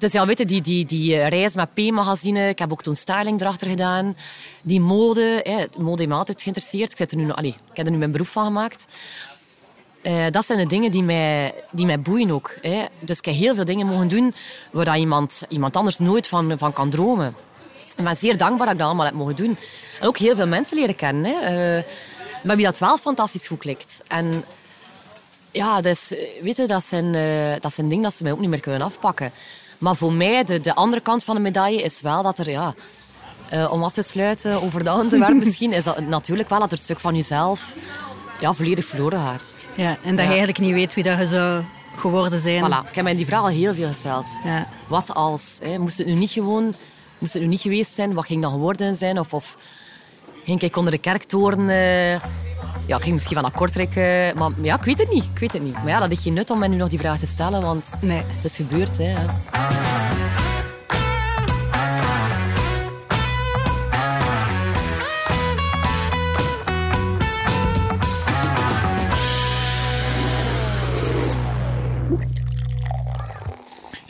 Dus 0.04 0.12
ja, 0.12 0.26
weet 0.26 0.38
je, 0.38 0.46
die, 0.46 0.62
die, 0.62 0.86
die 0.86 1.28
reis 1.28 1.56
met 1.56 1.74
P-magazine. 1.74 2.50
Ik 2.50 2.60
heb 2.60 2.72
ook 2.72 2.84
toen 2.84 2.96
styling 2.96 3.42
erachter 3.42 3.70
gedaan. 3.70 4.18
Die 4.62 4.80
mode. 4.80 5.40
Hè, 5.44 5.66
mode 5.78 5.98
heeft 5.98 6.12
me 6.12 6.18
altijd 6.18 6.42
geïnteresseerd. 6.42 7.00
Ik, 7.00 7.12
er 7.12 7.18
nu, 7.18 7.28
ik 7.42 7.56
heb 7.74 7.86
er 7.86 7.92
nu 7.92 7.98
mijn 7.98 8.12
beroep 8.12 8.28
van 8.28 8.46
gemaakt. 8.46 8.86
Uh, 10.02 10.26
dat 10.32 10.46
zijn 10.46 10.60
de 10.60 10.66
dingen 10.66 10.92
die 10.92 11.04
mij, 11.04 11.54
die 11.72 11.86
mij 11.86 12.00
boeien 12.00 12.32
ook. 12.32 12.56
Hè. 12.62 12.86
Dus 13.00 13.18
ik 13.18 13.26
heb 13.26 13.36
heel 13.36 13.56
veel 13.56 13.66
dingen 13.66 13.88
mogen 13.88 14.08
doen 14.08 14.34
waar 14.72 14.98
iemand, 14.98 15.44
iemand 15.50 15.76
anders 15.76 16.00
nooit 16.00 16.28
van, 16.28 16.58
van 16.58 16.74
kan 16.74 16.90
dromen. 16.90 17.36
Ik 17.96 18.04
ben 18.04 18.16
zeer 18.16 18.38
dankbaar 18.38 18.66
dat 18.66 18.74
ik 18.76 18.80
dat 18.80 18.88
allemaal 18.88 19.06
heb 19.06 19.16
mogen 19.16 19.36
doen. 19.36 19.58
En 20.00 20.08
ook 20.08 20.18
heel 20.18 20.36
veel 20.36 20.48
mensen 20.48 20.78
leren 20.78 20.96
kennen. 20.96 21.26
Hè. 21.26 21.78
Uh, 21.78 21.84
met 22.44 22.56
wie 22.56 22.66
dat 22.66 22.80
wel 22.80 22.98
fantastisch 22.98 23.48
goed 23.48 23.60
klikt. 23.60 24.04
En 24.08 24.44
ja, 25.52 25.82
dus, 25.82 26.14
weet 26.42 26.58
je, 26.58 26.66
dat, 26.66 26.84
zijn, 26.84 27.12
dat 27.60 27.74
zijn 27.74 27.90
dingen 27.90 28.04
dat 28.04 28.14
ze 28.14 28.24
mij 28.24 28.32
ook 28.32 28.40
niet 28.40 28.50
meer 28.50 28.60
kunnen 28.60 28.82
afpakken. 28.82 29.32
Maar 29.84 29.96
voor 29.96 30.14
mij, 30.14 30.44
de, 30.44 30.62
de 30.62 30.76
andere 30.76 31.02
kant 31.02 31.24
van 31.24 31.36
de 31.36 31.42
medaille 31.42 31.82
is 31.82 32.02
wel 32.02 32.24
dat 32.24 32.40
er... 32.40 32.50
Ja, 32.50 32.76
om 33.70 33.84
af 33.84 33.94
te 33.94 34.02
sluiten 34.02 34.62
over 34.62 34.84
de 34.84 34.92
onderwerp 34.92 35.34
misschien, 35.46 35.74
is 35.74 35.84
dat 35.84 36.00
natuurlijk 36.00 36.50
wel 36.50 36.60
dat 36.60 36.72
er 36.72 36.78
een 36.78 36.84
stuk 36.84 37.00
van 37.00 37.16
jezelf 37.16 37.76
ja, 38.40 38.54
volledig 38.54 38.86
verloren 38.86 39.20
gaat. 39.20 39.56
Ja, 39.76 39.98
en 40.04 40.16
dat 40.16 40.26
je 40.26 40.32
eigenlijk 40.32 40.60
niet 40.60 40.74
weet 40.74 40.94
wie 40.94 41.04
dat 41.04 41.18
je 41.18 41.26
zou 41.26 41.64
geworden 41.96 42.42
zijn. 42.42 42.66
Voilà. 42.66 42.90
Ik 42.90 42.96
heb 42.96 43.04
mij 43.04 43.16
die 43.16 43.26
vraag 43.26 43.42
al 43.42 43.48
heel 43.48 43.74
veel 43.74 43.88
gesteld. 43.88 44.40
Ja. 44.44 44.68
Wat 44.88 45.14
als? 45.14 45.42
Hè? 45.60 45.78
Moest 45.78 45.98
het 45.98 46.08
nu 46.08 46.14
niet 46.14 46.32
gewoon... 46.32 46.74
Moest 47.18 47.34
het 47.34 47.42
nu 47.42 47.48
niet 47.48 47.62
geweest 47.62 47.96
zijn? 47.96 48.14
Wat 48.14 48.26
ging 48.26 48.42
dan 48.42 48.52
geworden 48.52 48.96
zijn? 48.96 49.20
Of, 49.20 49.34
of 49.34 49.58
ging 50.44 50.62
ik 50.62 50.76
onder 50.76 50.92
de 50.92 51.00
kerktoren... 51.00 51.60
Uh, 51.60 52.22
ja, 52.86 52.96
ik 52.96 53.04
ging 53.04 53.14
misschien 53.14 53.36
van 53.36 53.46
akkoord 53.46 53.72
trekken. 53.74 54.38
Maar 54.38 54.52
ja, 54.62 54.76
ik 54.76 54.84
weet 54.84 55.00
het 55.00 55.10
niet. 55.10 55.24
Ik 55.24 55.40
weet 55.40 55.54
het 55.54 55.64
niet. 55.64 55.74
Maar 55.74 55.88
ja, 55.88 56.00
dat 56.00 56.12
is 56.12 56.22
geen 56.22 56.34
nut 56.34 56.50
om 56.50 56.60
mij 56.60 56.68
nu 56.68 56.76
nog 56.76 56.90
die 56.90 57.00
vraag 57.00 57.20
te 57.20 57.28
stellen. 57.28 57.62
Want 57.62 57.98
nee. 58.02 58.22
het 58.26 58.46
is 58.46 58.56
gebeurd. 58.56 58.98
Hè. 58.98 59.16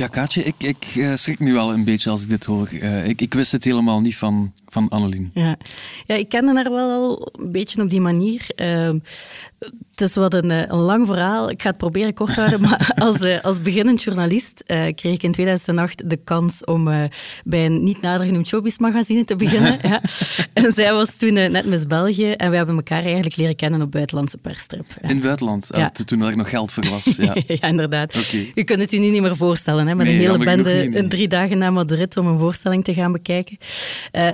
Ja, 0.04 0.10
Kaatje, 0.10 0.44
ik, 0.44 0.56
ik 0.58 0.96
uh, 0.96 1.16
schrik 1.16 1.40
nu 1.40 1.54
wel 1.54 1.74
een 1.74 1.84
beetje 1.84 2.10
als 2.10 2.24
ik 2.24 2.30
dit 2.30 2.46
hoor. 2.46 2.70
Uh, 2.72 3.08
ik, 3.08 3.22
ik 3.22 3.34
wist 3.34 3.52
het 3.52 3.64
helemaal 3.64 4.02
niet 4.02 4.18
van, 4.18 4.54
van 4.68 4.90
Annelien. 4.90 5.32
Ja. 5.34 5.58
Ja, 6.06 6.16
ik 6.16 6.30
kende 6.30 6.54
haar 6.54 6.70
wel 6.70 6.90
al 6.90 7.32
een 7.40 7.52
beetje 7.52 7.82
op 7.82 7.90
die 7.90 8.02
manier. 8.02 8.48
Uh, 8.56 8.94
het 9.92 10.02
is 10.02 10.16
wat 10.16 10.34
een, 10.34 10.50
een, 10.50 10.76
lang 10.76 11.08
verhaal. 11.08 11.50
Ik 11.50 11.62
ga 11.62 11.68
het 11.68 11.78
proberen 11.78 12.14
kort 12.14 12.36
houden. 12.36 12.62
maar 12.70 12.92
als, 12.96 13.42
als 13.42 13.62
beginnend 13.62 14.02
journalist 14.02 14.64
kreeg 14.66 15.14
ik 15.14 15.24
in 15.24 15.32
2008 15.32 16.10
de 16.10 16.18
kans 16.18 16.66
om 16.66 16.84
bij 17.44 17.66
een 17.66 17.84
niet 17.84 18.02
nader 18.02 18.26
genoemd 18.26 18.48
showbiz 18.48 18.78
magazine 18.78 19.26
te 19.26 19.36
beginnen. 19.36 19.78
ja. 19.90 20.02
En 20.54 20.74
zij 20.74 20.94
was 20.94 21.16
toen 21.16 21.34
net 21.34 21.66
Miss 21.66 21.88
België. 21.88 22.32
En 22.32 22.50
we 22.50 22.56
hebben 22.56 22.76
elkaar 22.76 23.04
eigenlijk 23.04 23.36
leren 23.36 23.56
kennen 23.56 23.82
op 23.82 23.92
buitenlandse 23.92 24.38
perstrip. 24.38 24.86
Ja. 25.02 25.10
In 25.10 25.16
het 25.16 25.24
buitenland? 25.24 25.70
Ja. 25.76 25.90
toen 25.90 26.22
er 26.22 26.38
nog 26.38 26.50
geld 26.50 26.72
voor 26.72 26.90
was. 26.90 27.16
Ja, 27.24 27.36
ja 27.48 27.68
inderdaad. 27.68 28.16
Okay. 28.16 28.52
Je 28.54 28.64
kunt 28.64 28.82
het 28.82 28.92
je 28.92 29.00
nu 29.00 29.10
niet 29.10 29.22
meer 29.22 29.36
voorstellen. 29.36 29.88
Hè, 29.88 29.96
met 29.96 30.08
een 30.08 30.14
hele 30.14 30.38
bende 30.38 30.90
in 30.90 31.10
drie 31.10 31.28
dagen 31.28 31.58
naar 31.58 31.74
Madrid 31.74 32.18
om 32.18 32.28
een 32.28 32.38
voorstelling 32.38 32.84
te 32.84 32.94
gaan 32.94 33.12
bekijken. 33.12 33.58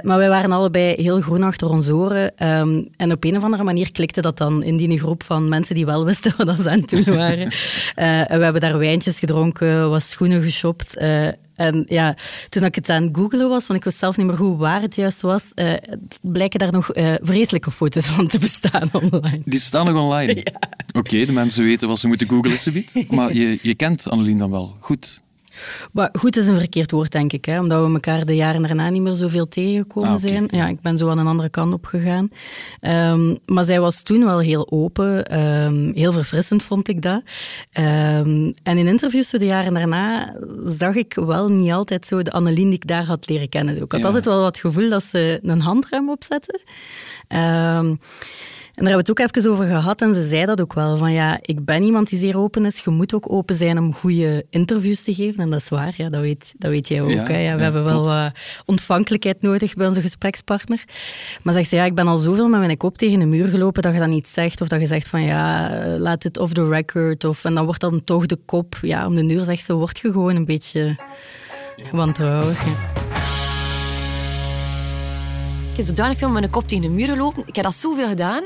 Maar 0.02 0.18
wij 0.18 0.30
waren 0.30 0.52
allebei 0.52 0.94
heel 0.96 1.22
groen 1.22 1.44
achter 1.44 1.70
ons 1.70 1.90
oren. 1.90 2.48
Um, 2.48 2.88
en 2.98 3.12
op 3.12 3.24
een 3.24 3.38
of 3.38 3.44
andere 3.44 3.64
manier 3.64 3.92
klikte 3.92 4.22
dat 4.22 4.38
dan 4.38 4.64
in 4.64 4.78
die 4.78 5.00
groep 5.00 5.19
van 5.24 5.50
mensen 5.50 5.76
die 5.76 5.86
wel 5.86 6.06
wisten 6.06 6.34
wat 6.38 6.62
ze 6.62 6.70
aan 6.70 6.80
het 6.80 6.90
doen 6.90 7.16
waren. 7.16 7.46
uh, 7.46 7.52
we 8.40 8.44
hebben 8.44 8.62
daar 8.62 8.78
wijntjes 8.78 9.20
gedronken, 9.20 9.90
was 9.90 10.10
schoenen 10.10 10.42
geshopt. 10.42 11.02
Uh, 11.02 11.28
en 11.60 11.86
ja, 11.88 12.16
toen 12.50 12.64
ik 12.64 12.76
het 12.76 12.90
aan 12.90 13.04
het 13.04 13.16
googelen 13.18 13.50
was, 13.50 13.68
want 13.68 13.80
ik 13.80 13.86
wist 13.86 13.98
zelf 13.98 14.18
niet 14.18 14.26
meer 14.26 14.36
hoe 14.36 14.58
waar 14.58 14.82
het 14.82 14.96
juist 14.96 15.22
was, 15.22 15.52
uh, 15.56 15.74
blijken 16.22 16.60
daar 16.60 16.72
nog 16.72 16.96
uh, 16.96 17.14
vreselijke 17.22 17.72
foto's 17.72 18.06
van 18.06 18.28
te 18.28 18.40
bestaan 18.40 18.90
online. 18.92 19.42
Die 19.46 19.60
staan 19.60 19.86
nog 19.86 19.96
online? 19.96 20.18
Ja. 20.44 21.00
Oké, 21.00 21.26
de 21.26 21.32
mensen 21.32 21.64
weten 21.64 21.88
wat 21.88 22.00
ze 22.00 22.08
moeten 22.08 22.30
googelen, 22.30 22.58
subiet. 22.58 23.06
Maar 23.10 23.34
je, 23.34 23.60
je 23.62 23.76
kent 23.76 24.10
Annelien 24.10 24.38
dan 24.38 24.52
wel 24.52 24.78
goed? 24.80 25.22
Maar 25.92 26.10
goed 26.12 26.38
is 26.38 26.48
een 26.48 26.58
verkeerd 26.60 26.92
woord, 26.92 27.12
denk 27.12 27.34
ik. 27.34 27.46
Hè? 27.46 27.60
Omdat 27.60 27.86
we 27.86 27.94
elkaar 27.94 28.26
de 28.26 28.36
jaren 28.36 28.62
daarna 28.62 28.90
niet 28.90 29.02
meer 29.02 29.16
zoveel 29.16 29.48
tegengekomen 29.48 30.10
ah, 30.10 30.18
zijn. 30.18 30.48
Ja, 30.52 30.68
ik 30.68 30.82
ben 30.82 30.98
zo 30.98 31.10
aan 31.10 31.18
een 31.18 31.28
andere 31.28 31.50
kant 31.50 31.74
op 31.74 31.86
gegaan. 31.86 32.30
Um, 32.82 33.38
maar 33.46 33.64
zij 33.64 33.80
was 33.80 34.04
toen 34.04 34.26
wel 34.26 34.40
heel 34.40 34.72
open. 34.72 35.40
Um, 35.40 35.92
heel 35.96 36.12
verfrissend 36.12 36.64
vond 36.64 36.88
ik 36.88 37.02
dat. 37.02 37.22
Um, 37.74 38.54
en 38.64 38.78
in 38.78 38.88
interviews 38.88 39.30
de 39.30 39.46
jaren 39.46 39.74
daarna 39.74 40.36
zag 40.66 40.96
ik 40.96 41.14
wel 41.14 41.50
niet 41.50 41.72
altijd 41.72 42.08
zo 42.08 42.22
de 42.22 42.32
Annelien 42.32 42.70
die 42.70 42.74
ik 42.74 42.88
daar 42.88 43.06
had 43.06 43.30
leren 43.30 43.50
kennen. 43.50 43.82
Ik 43.82 43.92
had 43.92 44.04
altijd 44.04 44.26
wel 44.26 44.42
wat 44.42 44.58
gevoel 44.58 44.90
dat 44.90 45.04
ze 45.04 45.40
een 45.42 45.62
handrem 45.62 46.10
opzette. 46.10 46.60
En 48.80 48.86
daar 48.86 48.94
hebben 48.94 49.16
we 49.16 49.22
het 49.22 49.34
ook 49.34 49.44
even 49.44 49.52
over 49.52 49.66
gehad 49.66 50.02
en 50.02 50.14
ze 50.14 50.24
zei 50.24 50.46
dat 50.46 50.62
ook 50.62 50.74
wel. 50.74 50.98
Van 50.98 51.12
ja, 51.12 51.40
ik 51.42 51.66
ben 51.66 51.84
iemand 51.84 52.10
die 52.10 52.20
zeer 52.20 52.38
open 52.38 52.66
is. 52.66 52.80
Je 52.80 52.90
moet 52.90 53.14
ook 53.14 53.32
open 53.32 53.56
zijn 53.56 53.78
om 53.78 53.94
goede 53.94 54.46
interviews 54.50 55.02
te 55.02 55.14
geven. 55.14 55.44
En 55.44 55.50
dat 55.50 55.62
is 55.62 55.70
waar, 55.70 55.94
ja, 55.98 56.10
dat, 56.10 56.22
weet, 56.22 56.54
dat 56.58 56.72
weet 56.72 56.88
jij 56.88 57.02
ook. 57.02 57.10
Ja, 57.10 57.24
hè? 57.24 57.38
Ja, 57.38 57.56
we 57.56 57.64
hebben 57.64 57.84
wel 57.84 58.08
uh, 58.08 58.26
ontvankelijkheid 58.66 59.42
nodig 59.42 59.74
bij 59.74 59.88
onze 59.88 60.02
gesprekspartner. 60.02 60.84
Maar 61.44 61.54
zegt 61.54 61.70
ze, 61.70 61.76
ja, 61.76 61.84
ik 61.84 61.96
ben 61.96 62.08
al 62.08 62.18
zoveel 62.18 62.48
met 62.48 62.60
mijn 62.60 62.78
kop 62.78 62.98
tegen 62.98 63.20
de 63.20 63.26
muur 63.26 63.48
gelopen 63.48 63.82
dat 63.82 63.94
je 63.94 64.00
dat 64.00 64.08
niet 64.08 64.28
zegt. 64.28 64.62
Of 64.62 64.68
dat 64.68 64.80
je 64.80 64.88
zegt 64.88 65.08
van 65.08 65.24
ja, 65.24 65.70
laat 65.98 66.24
het 66.24 66.38
off 66.38 66.54
the 66.54 66.68
record. 66.68 67.24
Of, 67.24 67.46
en 67.46 67.54
dan 67.54 67.66
wordt 67.66 67.82
dan 67.82 68.04
toch 68.04 68.26
de 68.26 68.38
kop. 68.46 68.78
Ja, 68.82 69.06
om 69.06 69.16
de 69.16 69.26
deur 69.26 69.44
zegt 69.44 69.66
ze, 69.66 69.74
word 69.74 70.00
je 70.00 70.12
gewoon 70.12 70.36
een 70.36 70.46
beetje 70.46 70.96
wantrouwig. 71.92 72.68
Heb 75.80 75.88
zodanig 75.88 76.18
veel 76.18 76.30
met 76.30 76.40
mijn 76.40 76.52
kop 76.52 76.68
tegen 76.68 76.84
de 76.84 76.90
muur 76.90 77.08
gelopen. 77.08 77.44
Ik 77.46 77.56
heb 77.56 77.66
dat 77.66 77.76
zoveel 77.76 78.08
gedaan. 78.08 78.44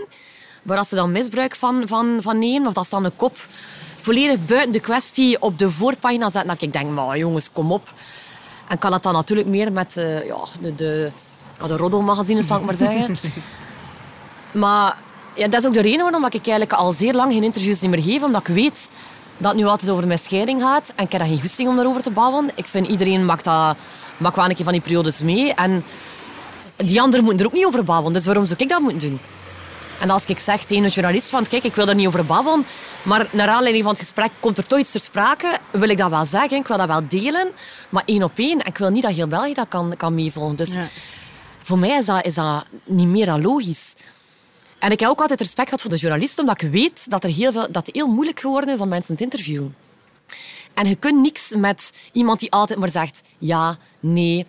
Waar 0.63 0.77
als 0.77 0.89
ze 0.89 0.95
dan 0.95 1.11
misbruik 1.11 1.55
van, 1.55 1.83
van, 1.85 2.17
van 2.21 2.39
nemen, 2.39 2.67
of 2.67 2.73
dat 2.73 2.83
ze 2.83 2.89
dan 2.89 3.05
een 3.05 3.15
kop 3.15 3.37
volledig 4.01 4.45
buiten 4.45 4.71
de 4.71 4.79
kwestie 4.79 5.41
op 5.41 5.59
de 5.59 5.69
voorpagina 5.69 6.29
zetten, 6.29 6.47
dat 6.47 6.61
ik 6.61 6.71
denk, 6.71 6.89
maar 6.89 7.17
jongens, 7.17 7.51
kom 7.51 7.71
op. 7.71 7.93
En 8.67 8.77
kan 8.77 8.91
dat 8.91 9.03
dan 9.03 9.13
natuurlijk 9.13 9.47
meer 9.47 9.71
met 9.71 9.95
uh, 9.97 10.25
ja, 10.25 10.37
de, 10.61 10.75
de, 10.75 11.11
de 11.67 11.77
roddelmagazines, 11.77 12.47
zal 12.47 12.57
ik 12.57 12.65
maar 12.65 12.75
zeggen. 12.75 13.17
maar 14.61 14.97
ja, 15.35 15.47
dat 15.47 15.61
is 15.61 15.67
ook 15.67 15.73
de 15.73 15.81
reden 15.81 16.01
waarom 16.01 16.25
ik 16.25 16.33
eigenlijk 16.33 16.73
al 16.73 16.91
zeer 16.91 17.13
lang 17.13 17.33
geen 17.33 17.43
interviews 17.43 17.81
meer 17.81 18.03
geef, 18.03 18.23
omdat 18.23 18.47
ik 18.47 18.53
weet 18.55 18.89
dat 19.37 19.51
het 19.51 19.61
nu 19.61 19.67
altijd 19.67 19.91
over 19.91 20.07
mijn 20.07 20.19
scheiding 20.19 20.61
gaat. 20.61 20.93
En 20.95 21.03
ik 21.05 21.11
heb 21.11 21.21
daar 21.21 21.29
geen 21.29 21.41
goesting 21.41 21.69
om 21.69 21.75
daarover 21.75 22.03
te 22.03 22.11
bouwen. 22.11 22.49
Ik 22.55 22.65
vind 22.65 22.87
iedereen 22.87 23.25
maakt, 23.25 23.43
dat, 23.43 23.75
maakt 24.17 24.35
wel 24.35 24.45
een 24.45 24.55
keer 24.55 24.63
van 24.63 24.73
die 24.73 24.81
periodes 24.81 25.21
mee. 25.21 25.53
En 25.53 25.83
die 26.75 27.01
anderen 27.01 27.25
moeten 27.25 27.45
er 27.45 27.51
ook 27.51 27.57
niet 27.57 27.65
over 27.65 27.83
babbelen. 27.83 28.13
Dus 28.13 28.25
waarom 28.25 28.45
zou 28.45 28.59
ik 28.59 28.69
dat 28.69 28.81
moeten 28.81 29.09
doen? 29.09 29.19
En 29.99 30.09
als 30.09 30.25
ik 30.25 30.39
zeg 30.39 30.63
tegen 30.63 30.83
een 30.83 30.89
journalist 30.89 31.29
van 31.29 31.47
kijk, 31.47 31.63
ik 31.63 31.75
wil 31.75 31.87
er 31.87 31.95
niet 31.95 32.07
over 32.07 32.25
babbelen, 32.25 32.65
maar 33.01 33.27
naar 33.31 33.47
aanleiding 33.47 33.83
van 33.83 33.93
het 33.93 34.01
gesprek 34.01 34.31
komt 34.39 34.57
er 34.57 34.67
toch 34.67 34.79
iets 34.79 34.91
ter 34.91 34.99
sprake, 34.99 35.57
wil 35.71 35.89
ik 35.89 35.97
dat 35.97 36.09
wel 36.09 36.25
zeggen, 36.25 36.57
ik 36.57 36.67
wil 36.67 36.77
dat 36.77 36.87
wel 36.87 37.07
delen, 37.07 37.51
maar 37.89 38.03
één 38.05 38.23
op 38.23 38.31
één. 38.35 38.59
En 38.59 38.65
ik 38.65 38.77
wil 38.77 38.89
niet 38.89 39.03
dat 39.03 39.11
heel 39.11 39.27
België 39.27 39.53
dat 39.53 39.67
kan, 39.67 39.93
kan 39.97 40.15
meevolgen. 40.15 40.55
Dus 40.55 40.77
voor 41.61 41.77
mij 41.77 41.97
is 41.97 42.05
dat, 42.05 42.25
is 42.25 42.33
dat 42.33 42.65
niet 42.85 43.07
meer 43.07 43.25
dan 43.25 43.41
logisch. 43.41 43.93
En 44.79 44.91
ik 44.91 44.99
heb 44.99 45.09
ook 45.09 45.21
altijd 45.21 45.39
respect 45.39 45.67
gehad 45.67 45.81
voor 45.81 45.91
de 45.91 45.97
journalist, 45.97 46.39
omdat 46.39 46.61
ik 46.61 46.71
weet 46.71 47.09
dat, 47.09 47.23
er 47.23 47.29
heel 47.29 47.51
veel, 47.51 47.71
dat 47.71 47.85
het 47.85 47.95
heel 47.95 48.07
moeilijk 48.07 48.39
geworden 48.39 48.73
is 48.73 48.79
om 48.79 48.87
mensen 48.87 49.15
te 49.15 49.23
interviewen. 49.23 49.75
En 50.73 50.87
je 50.87 50.95
kunt 50.95 51.21
niks 51.21 51.49
met 51.55 51.93
iemand 52.11 52.39
die 52.39 52.51
altijd 52.51 52.79
maar 52.79 52.89
zegt 52.89 53.21
ja, 53.37 53.77
nee, 53.99 54.45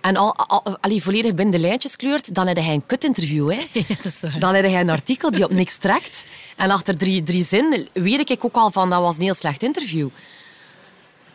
en 0.00 0.16
al, 0.16 0.36
al, 0.36 0.78
volledig 0.80 1.34
binnen 1.34 1.60
de 1.60 1.66
lijntjes 1.66 1.96
kleurt, 1.96 2.34
dan 2.34 2.46
heb 2.46 2.56
hij 2.56 2.74
een 2.74 2.86
kutinterview. 2.86 3.50
Hè. 3.50 3.66
Ja, 4.22 4.38
dan 4.38 4.54
heb 4.54 4.64
hij 4.64 4.80
een 4.80 4.90
artikel 4.90 5.30
die 5.30 5.44
op 5.44 5.50
niks 5.50 5.76
trekt. 5.76 6.24
En 6.56 6.70
achter 6.70 6.96
drie, 6.96 7.22
drie 7.22 7.44
zinnen 7.44 7.88
weet 7.92 8.30
ik 8.30 8.44
ook 8.44 8.54
al 8.54 8.70
van 8.70 8.90
dat 8.90 9.00
was 9.00 9.16
een 9.16 9.22
heel 9.22 9.34
slecht 9.34 9.62
interview. 9.62 10.08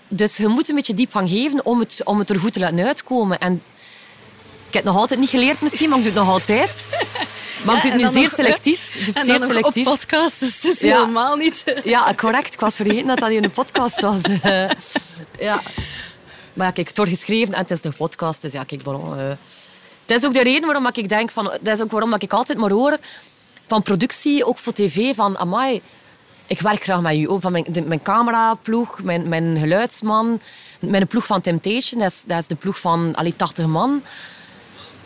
Dus 0.07 0.37
je 0.37 0.47
moet 0.47 0.69
een 0.69 0.75
beetje 0.75 0.93
diepgang 0.93 1.29
geven 1.29 1.65
om 1.65 1.79
het, 1.79 2.01
om 2.03 2.19
het 2.19 2.29
er 2.29 2.39
goed 2.39 2.53
te 2.53 2.59
laten 2.59 2.85
uitkomen. 2.85 3.39
En 3.39 3.53
ik 4.67 4.73
heb 4.73 4.83
het 4.83 4.93
nog 4.93 5.01
altijd 5.01 5.19
niet 5.19 5.29
geleerd 5.29 5.61
misschien, 5.61 5.89
maar 5.89 5.97
ik 5.97 6.03
doe 6.03 6.13
het 6.13 6.23
nog 6.23 6.31
altijd. 6.33 6.87
Maar 7.65 7.75
ik 7.75 7.81
doe 7.81 7.91
het 7.91 8.01
nu 8.01 8.07
zeer 8.07 8.29
selectief. 8.29 8.93
Doe 8.93 9.13
het 9.13 9.25
zeer 9.25 9.39
selectief. 9.45 9.87
op 9.87 9.97
podcast, 9.97 10.39
dus 10.39 10.61
het 10.61 10.73
is 10.73 10.81
helemaal 10.81 11.35
niet... 11.35 11.63
Ja, 11.83 12.13
correct. 12.15 12.53
Ik 12.53 12.59
was 12.59 12.75
vergeten 12.75 13.07
dat 13.07 13.19
dat 13.19 13.29
in 13.29 13.43
een 13.43 13.51
podcast 13.51 14.01
was. 14.01 14.21
ja. 15.39 15.61
Maar 16.55 16.71
kijk, 16.71 16.87
het 16.87 16.97
wordt 16.97 17.11
geschreven 17.11 17.53
en 17.53 17.59
het 17.59 17.71
is 17.71 17.83
een 17.83 17.93
podcast. 17.93 18.41
Dus 18.41 18.51
ja, 18.51 18.63
kijk, 18.63 18.81
eh. 18.85 19.29
Het 20.05 20.17
is 20.17 20.25
ook 20.25 20.33
de 20.33 20.43
reden 20.43 20.65
waarom 20.65 20.87
ik 20.87 21.09
denk 21.09 21.29
van... 21.29 21.43
Dat 21.61 21.77
is 21.77 21.81
ook 21.81 21.91
waarom 21.91 22.13
ik 22.13 22.33
altijd 22.33 22.57
maar 22.57 22.71
hoor 22.71 22.97
van 23.67 23.81
productie, 23.81 24.45
ook 24.45 24.57
voor 24.57 24.73
tv, 24.73 25.15
van 25.15 25.37
amai, 25.37 25.81
ik 26.47 26.61
werk 26.61 26.83
graag 26.83 27.01
met 27.01 27.15
u. 27.15 27.39
Van 27.39 27.51
mijn, 27.51 27.65
de, 27.69 27.81
mijn 27.81 28.01
cameraploeg, 28.01 29.03
mijn, 29.03 29.29
mijn 29.29 29.57
geluidsman, 29.59 30.39
mijn 30.79 31.07
ploeg 31.07 31.25
van 31.25 31.41
Temptation, 31.41 31.99
dat 32.01 32.11
is, 32.11 32.23
dat 32.25 32.39
is 32.39 32.47
de 32.47 32.55
ploeg 32.55 32.79
van 32.79 33.15
allee, 33.15 33.35
80 33.35 33.65
man. 33.65 34.03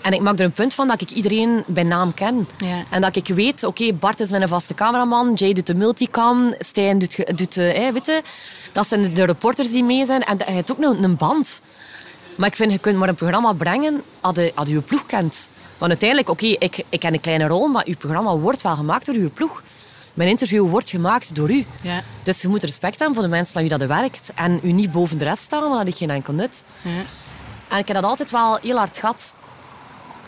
En 0.02 0.14
ik 0.14 0.22
maak 0.22 0.40
er 0.40 0.46
een 0.46 0.52
punt 0.52 0.74
van 0.74 0.88
dat 0.88 1.02
ik 1.02 1.10
iedereen 1.10 1.64
bij 1.68 1.84
naam 1.84 2.14
ken. 2.14 2.48
Ja. 2.58 2.84
En 2.90 3.02
dat 3.02 3.16
ik 3.16 3.28
weet, 3.28 3.64
oké, 3.64 3.94
Bart 3.94 4.20
is 4.20 4.30
mijn 4.30 4.48
vaste 4.48 4.74
cameraman, 4.74 5.34
Jay 5.34 5.54
doet 5.54 5.68
de 5.68 5.76
multicam, 5.76 6.54
Stijn 6.60 7.00
doet, 7.00 7.38
doet 7.38 7.54
de, 7.54 7.62
hè, 7.62 7.92
weet 7.92 8.06
je, 8.06 8.22
dat 8.72 8.88
zijn 8.88 9.14
de 9.14 9.26
reporters 9.26 9.72
die 9.72 9.84
mee 9.84 10.06
zijn. 10.06 10.24
En 10.24 10.38
je 10.38 10.44
hebt 10.44 10.72
ook 10.72 10.84
een, 10.84 11.04
een 11.04 11.16
band. 11.16 11.62
Maar 12.36 12.48
ik 12.48 12.56
vind, 12.56 12.72
je 12.72 12.80
kunt 12.80 12.98
maar 12.98 13.10
een 13.10 13.16
programma 13.16 13.54
brengen 13.54 14.02
als 14.20 14.36
je, 14.36 14.52
als 14.56 14.68
je 14.68 14.74
je 14.74 14.82
ploeg 14.82 15.06
kent. 15.06 15.50
Want 15.78 15.92
uiteindelijk, 15.92 16.30
oké, 16.30 16.46
ik, 16.46 16.84
ik 16.90 17.00
ken 17.00 17.14
een 17.14 17.20
kleine 17.20 17.48
rol, 17.48 17.68
maar 17.68 17.88
je 17.88 17.96
programma 17.96 18.36
wordt 18.36 18.62
wel 18.62 18.76
gemaakt 18.76 19.06
door 19.06 19.18
je 19.18 19.30
ploeg. 19.30 19.64
Mijn 20.14 20.30
interview 20.30 20.70
wordt 20.70 20.90
gemaakt 20.90 21.36
door 21.36 21.52
u. 21.52 21.66
Ja. 21.82 22.04
Dus 22.24 22.42
je 22.42 22.48
moet 22.48 22.64
respect 22.64 22.98
hebben 22.98 23.16
voor 23.16 23.24
de 23.24 23.30
mensen 23.30 23.54
met 23.54 23.70
wie 23.70 23.88
dat 23.88 23.88
werkt. 23.88 24.32
En 24.36 24.60
u 24.64 24.72
niet 24.72 24.92
boven 24.92 25.18
de 25.18 25.26
rest 25.26 25.42
staan, 25.42 25.62
want 25.62 25.74
dat 25.74 25.86
heeft 25.86 25.98
geen 25.98 26.10
enkel 26.10 26.34
nut. 26.34 26.64
Ja. 26.82 26.90
En 27.70 27.78
ik 27.78 27.88
heb 27.88 27.96
dat 27.96 28.06
altijd 28.06 28.32
wel 28.32 28.58
heel 28.62 28.78
hard 28.78 28.98
gehad. 28.98 29.36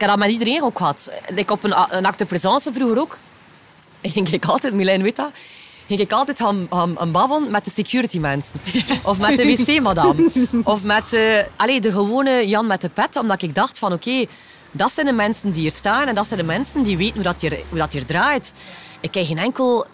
Ik 0.01 0.07
heb 0.07 0.17
dat 0.19 0.27
met 0.27 0.39
iedereen 0.39 0.63
ook 0.63 0.77
gehad. 0.77 1.11
Ik 1.35 1.51
op 1.51 1.63
een, 1.63 1.73
een 1.89 2.05
acte 2.05 2.25
présence 2.25 2.73
vroeger 2.73 2.99
ook. 2.99 3.17
Ging 4.01 4.29
ik 4.29 4.45
altijd, 4.45 4.73
Milijn 4.73 5.01
weet 5.01 5.15
dat, 5.15 5.31
ging 5.87 5.99
ik 5.99 6.11
altijd 6.11 6.39
gaan, 6.39 6.67
gaan, 6.69 6.97
gaan 6.97 7.11
babbelen 7.11 7.51
met 7.51 7.65
de 7.65 7.71
security 7.71 8.19
mensen. 8.19 8.59
Of 9.03 9.19
met 9.19 9.37
de 9.37 9.45
wc-madame. 9.45 10.31
Of 10.63 10.83
met 10.83 11.17
allee, 11.55 11.81
de 11.81 11.91
gewone 11.91 12.47
Jan 12.47 12.67
met 12.67 12.81
de 12.81 12.89
pet. 12.89 13.15
Omdat 13.15 13.41
ik 13.41 13.55
dacht 13.55 13.79
van 13.79 13.93
oké, 13.93 14.25
dat 14.71 14.91
zijn 14.93 15.05
de 15.05 15.11
mensen 15.11 15.51
die 15.51 15.61
hier 15.61 15.71
staan. 15.75 16.07
En 16.07 16.15
dat 16.15 16.27
zijn 16.27 16.39
de 16.39 16.45
mensen 16.45 16.83
die 16.83 16.97
weten 16.97 17.13
hoe 17.13 17.23
dat 17.23 17.41
hier, 17.41 17.59
hoe 17.69 17.79
dat 17.79 17.93
hier 17.93 18.05
draait. 18.05 18.53
Ik 18.99 19.13
heb 19.13 19.25
geen 19.25 19.37
enkel 19.37 19.85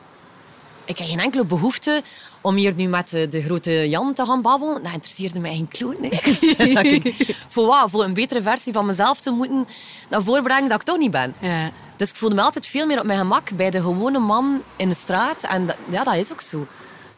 ik 0.87 0.97
heb 0.97 1.07
geen 1.07 1.19
enkele 1.19 1.45
behoefte 1.45 2.01
om 2.41 2.55
hier 2.55 2.73
nu 2.73 2.87
met 2.87 3.09
de, 3.09 3.27
de 3.27 3.43
grote 3.43 3.89
Jan 3.89 4.13
te 4.13 4.25
gaan 4.25 4.41
babbelen. 4.41 4.83
Dat 4.83 4.93
interesseerde 4.93 5.39
mij 5.39 5.55
geen 5.55 5.67
kloot. 5.67 5.99
Nee. 5.99 7.15
voor 7.53 7.65
wat? 7.65 7.89
Voor 7.89 8.03
een 8.03 8.13
betere 8.13 8.41
versie 8.41 8.73
van 8.73 8.85
mezelf 8.85 9.19
te 9.19 9.31
moeten 9.31 9.67
naar 10.09 10.23
voren 10.23 10.43
brengen 10.43 10.69
dat 10.69 10.79
ik 10.79 10.85
toch 10.85 10.97
niet 10.97 11.11
ben. 11.11 11.33
Ja. 11.39 11.71
Dus 11.95 12.09
ik 12.09 12.15
voelde 12.15 12.35
me 12.35 12.41
altijd 12.41 12.67
veel 12.67 12.85
meer 12.85 12.99
op 12.99 13.05
mijn 13.05 13.19
gemak 13.19 13.51
bij 13.51 13.69
de 13.69 13.81
gewone 13.81 14.19
man 14.19 14.61
in 14.75 14.89
de 14.89 14.95
straat. 14.95 15.43
En 15.43 15.65
dat, 15.65 15.75
ja, 15.89 16.03
dat 16.03 16.15
is 16.15 16.31
ook 16.31 16.41
zo. 16.41 16.67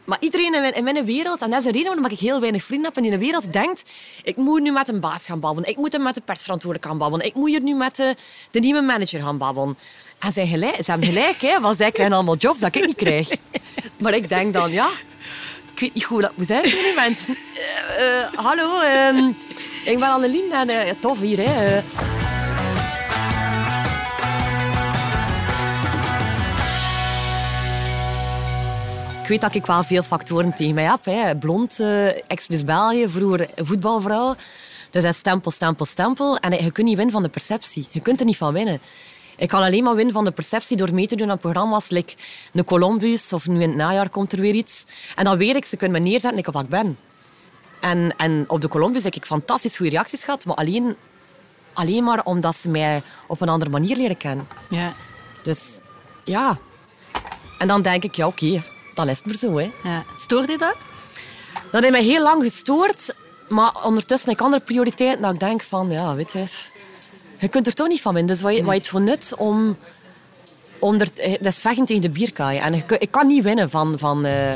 Maar 0.04 0.18
iedereen 0.20 0.54
in 0.54 0.62
mijn, 0.62 0.74
in 0.74 0.84
mijn 0.84 1.06
wereld, 1.06 1.42
en 1.42 1.50
dat 1.50 1.60
is 1.60 1.66
de 1.66 1.72
reden 1.72 1.88
waarom 1.88 2.06
ik 2.06 2.20
heel 2.20 2.40
weinig 2.40 2.64
vrienden 2.64 2.92
heb 2.94 3.04
in 3.04 3.10
die 3.10 3.20
wereld, 3.20 3.54
denkt, 3.54 3.90
ik 4.24 4.36
moet 4.36 4.62
nu 4.62 4.72
met 4.72 4.88
een 4.88 5.00
baas 5.00 5.26
gaan 5.26 5.40
babbelen. 5.40 5.70
Ik 5.70 5.78
moet 5.78 5.92
hem 5.92 6.02
met 6.02 6.16
de 6.16 6.22
persverantwoordelijke 6.22 6.90
gaan 6.90 6.98
babbelen. 6.98 7.26
Ik 7.26 7.36
moet 7.36 7.50
hier 7.50 7.62
nu 7.62 7.76
met 7.76 7.96
de, 7.96 8.16
de 8.52 8.60
nieuwe 8.60 8.82
manager 8.82 9.22
gaan 9.22 9.38
babbelen. 9.38 9.78
En 10.20 10.34
zij 10.34 10.48
gelijk, 10.48 10.76
ze 10.76 10.92
hebben 10.92 11.08
gelijk, 11.08 11.42
hè, 11.42 11.60
want 11.60 11.78
zij 11.78 11.92
krijgen 11.92 12.16
allemaal 12.16 12.36
jobs 12.36 12.60
dat 12.60 12.76
ik 12.76 12.86
niet 12.86 12.96
krijg. 12.96 13.28
Maar 13.98 14.14
ik 14.14 14.30
denk 14.30 14.54
dan, 14.54 14.72
ja, 14.72 14.90
ik 15.74 15.80
weet 15.80 15.94
niet 15.94 16.04
hoe 16.04 16.22
dat 16.22 16.38
moet 16.38 16.48
zijn 16.48 16.70
voor 16.70 16.84
die 16.84 16.94
mensen. 16.96 17.38
Eh, 17.98 18.22
eh, 18.22 18.34
hallo, 18.36 18.80
ehm, 18.80 19.28
ik 19.86 20.00
ben 20.00 20.10
Annelien 20.10 20.52
en 20.52 20.70
eh, 20.70 20.94
tof 21.00 21.20
hier. 21.20 21.38
Hè. 21.42 21.78
Ik 29.22 29.28
weet 29.36 29.42
dat 29.42 29.56
ik 29.56 29.66
wel 29.66 29.84
veel 29.84 30.04
factoren 30.04 30.54
tegen 30.56 30.74
mij 30.74 30.84
heb. 30.84 31.06
Hè. 31.06 31.36
Blond, 31.36 31.80
ex-Miss 32.28 32.64
België, 32.64 33.08
vroeger 33.08 33.50
voetbalvrouw. 33.56 34.36
Dus 34.90 35.04
dat 35.04 35.16
stempel, 35.16 35.52
stempel, 35.52 35.86
stempel. 35.86 36.38
En 36.38 36.64
je 36.64 36.72
kunt 36.72 36.88
niet 36.88 36.96
winnen 36.96 37.14
van 37.14 37.24
de 37.24 37.30
perceptie. 37.30 37.88
Je 37.92 38.02
kunt 38.02 38.20
er 38.20 38.26
niet 38.26 38.38
van 38.38 38.54
winnen. 38.54 38.82
Ik 39.40 39.48
kan 39.48 39.62
alleen 39.62 39.84
maar 39.84 39.96
winnen 39.96 40.14
van 40.14 40.24
de 40.24 40.32
perceptie 40.32 40.78
door 40.78 40.94
mee 40.94 41.08
te 41.08 41.16
doen 41.16 41.32
aan 41.32 41.38
programma's. 41.38 41.90
Like 41.90 42.14
een 42.54 42.64
Columbus 42.64 43.34
of 43.34 43.48
nu 43.48 43.62
in 43.62 43.70
het 43.70 43.78
najaar 43.78 44.10
komt 44.10 44.32
er 44.32 44.40
weer 44.40 44.54
iets. 44.54 44.84
En 45.16 45.24
dan 45.24 45.38
weet 45.38 45.56
ik, 45.56 45.66
ze 45.66 45.78
kunnen 45.78 46.02
me 46.02 46.10
neerzetten 46.10 46.40
ik 46.40 46.48
op 46.48 46.54
wat 46.54 46.64
ik 46.64 46.70
ben. 46.70 46.98
En, 47.82 48.14
en 48.18 48.46
op 48.48 48.62
de 48.62 48.68
Columbus 48.68 49.04
heb 49.04 49.16
ik 49.16 49.26
fantastisch 49.26 49.78
goede 49.78 49.92
reacties 49.92 50.24
gehad. 50.24 50.46
Maar 50.46 50.56
alleen, 50.56 50.96
alleen 51.74 52.04
maar 52.04 52.24
omdat 52.24 52.56
ze 52.56 52.70
mij 52.70 53.02
op 53.28 53.42
een 53.42 53.50
andere 53.50 53.72
manier 53.72 53.98
leren 53.98 54.18
kennen. 54.18 54.48
Ja. 54.70 54.94
Dus 55.42 55.80
ja. 56.24 56.58
En 57.58 57.68
dan 57.68 57.82
denk 57.82 58.04
ik, 58.04 58.16
ja 58.16 58.28
oké, 58.28 58.64
dan 58.94 59.10
is 59.10 59.18
het 59.18 59.26
weer 59.26 59.36
zo. 59.36 59.58
Hè. 59.58 59.72
Ja. 59.90 60.04
Stoorde 60.20 60.52
je 60.52 60.58
dat? 60.58 60.76
Dat 61.72 61.82
heeft 61.82 61.94
mij 61.94 62.04
heel 62.04 62.24
lang 62.24 62.44
gestoord. 62.44 63.16
Maar 63.50 63.84
ondertussen 63.84 64.30
heb 64.30 64.40
ik 64.40 64.46
andere 64.46 64.64
prioriteiten. 64.64 65.22
Dat 65.22 65.34
ik 65.34 65.40
denk 65.40 65.62
van, 65.62 65.92
ja, 65.92 66.16
weet 66.16 66.32
je... 66.32 66.46
Je 67.40 67.48
kunt 67.48 67.68
er 67.68 67.74
toch 67.74 67.88
niet 67.88 68.02
van 68.02 68.14
winnen. 68.14 68.34
Dus 68.34 68.42
wat 68.42 68.56
je, 68.56 68.64
wat 68.64 68.74
je 68.74 68.80
het 68.80 68.88
voor 68.88 69.02
nut 69.02 69.34
om... 69.38 69.78
om 70.80 71.00
er, 71.00 71.10
eh, 71.16 71.32
dat 71.32 71.52
is 71.52 71.62
vechten 71.62 71.86
tegen 71.86 72.02
de 72.02 72.10
bierkaai. 72.10 72.60
En 72.60 72.74
ik 72.74 73.12
kan 73.12 73.28
niet 73.28 73.44
winnen 73.44 73.70
van... 73.70 74.00
van 74.00 74.26
eh, 74.26 74.54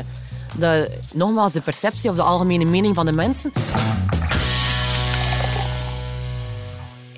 de, 0.58 0.90
nogmaals, 1.12 1.52
de 1.52 1.60
perceptie 1.60 2.10
of 2.10 2.16
de 2.16 2.22
algemene 2.22 2.64
mening 2.64 2.94
van 2.94 3.06
de 3.06 3.12
mensen. 3.12 3.52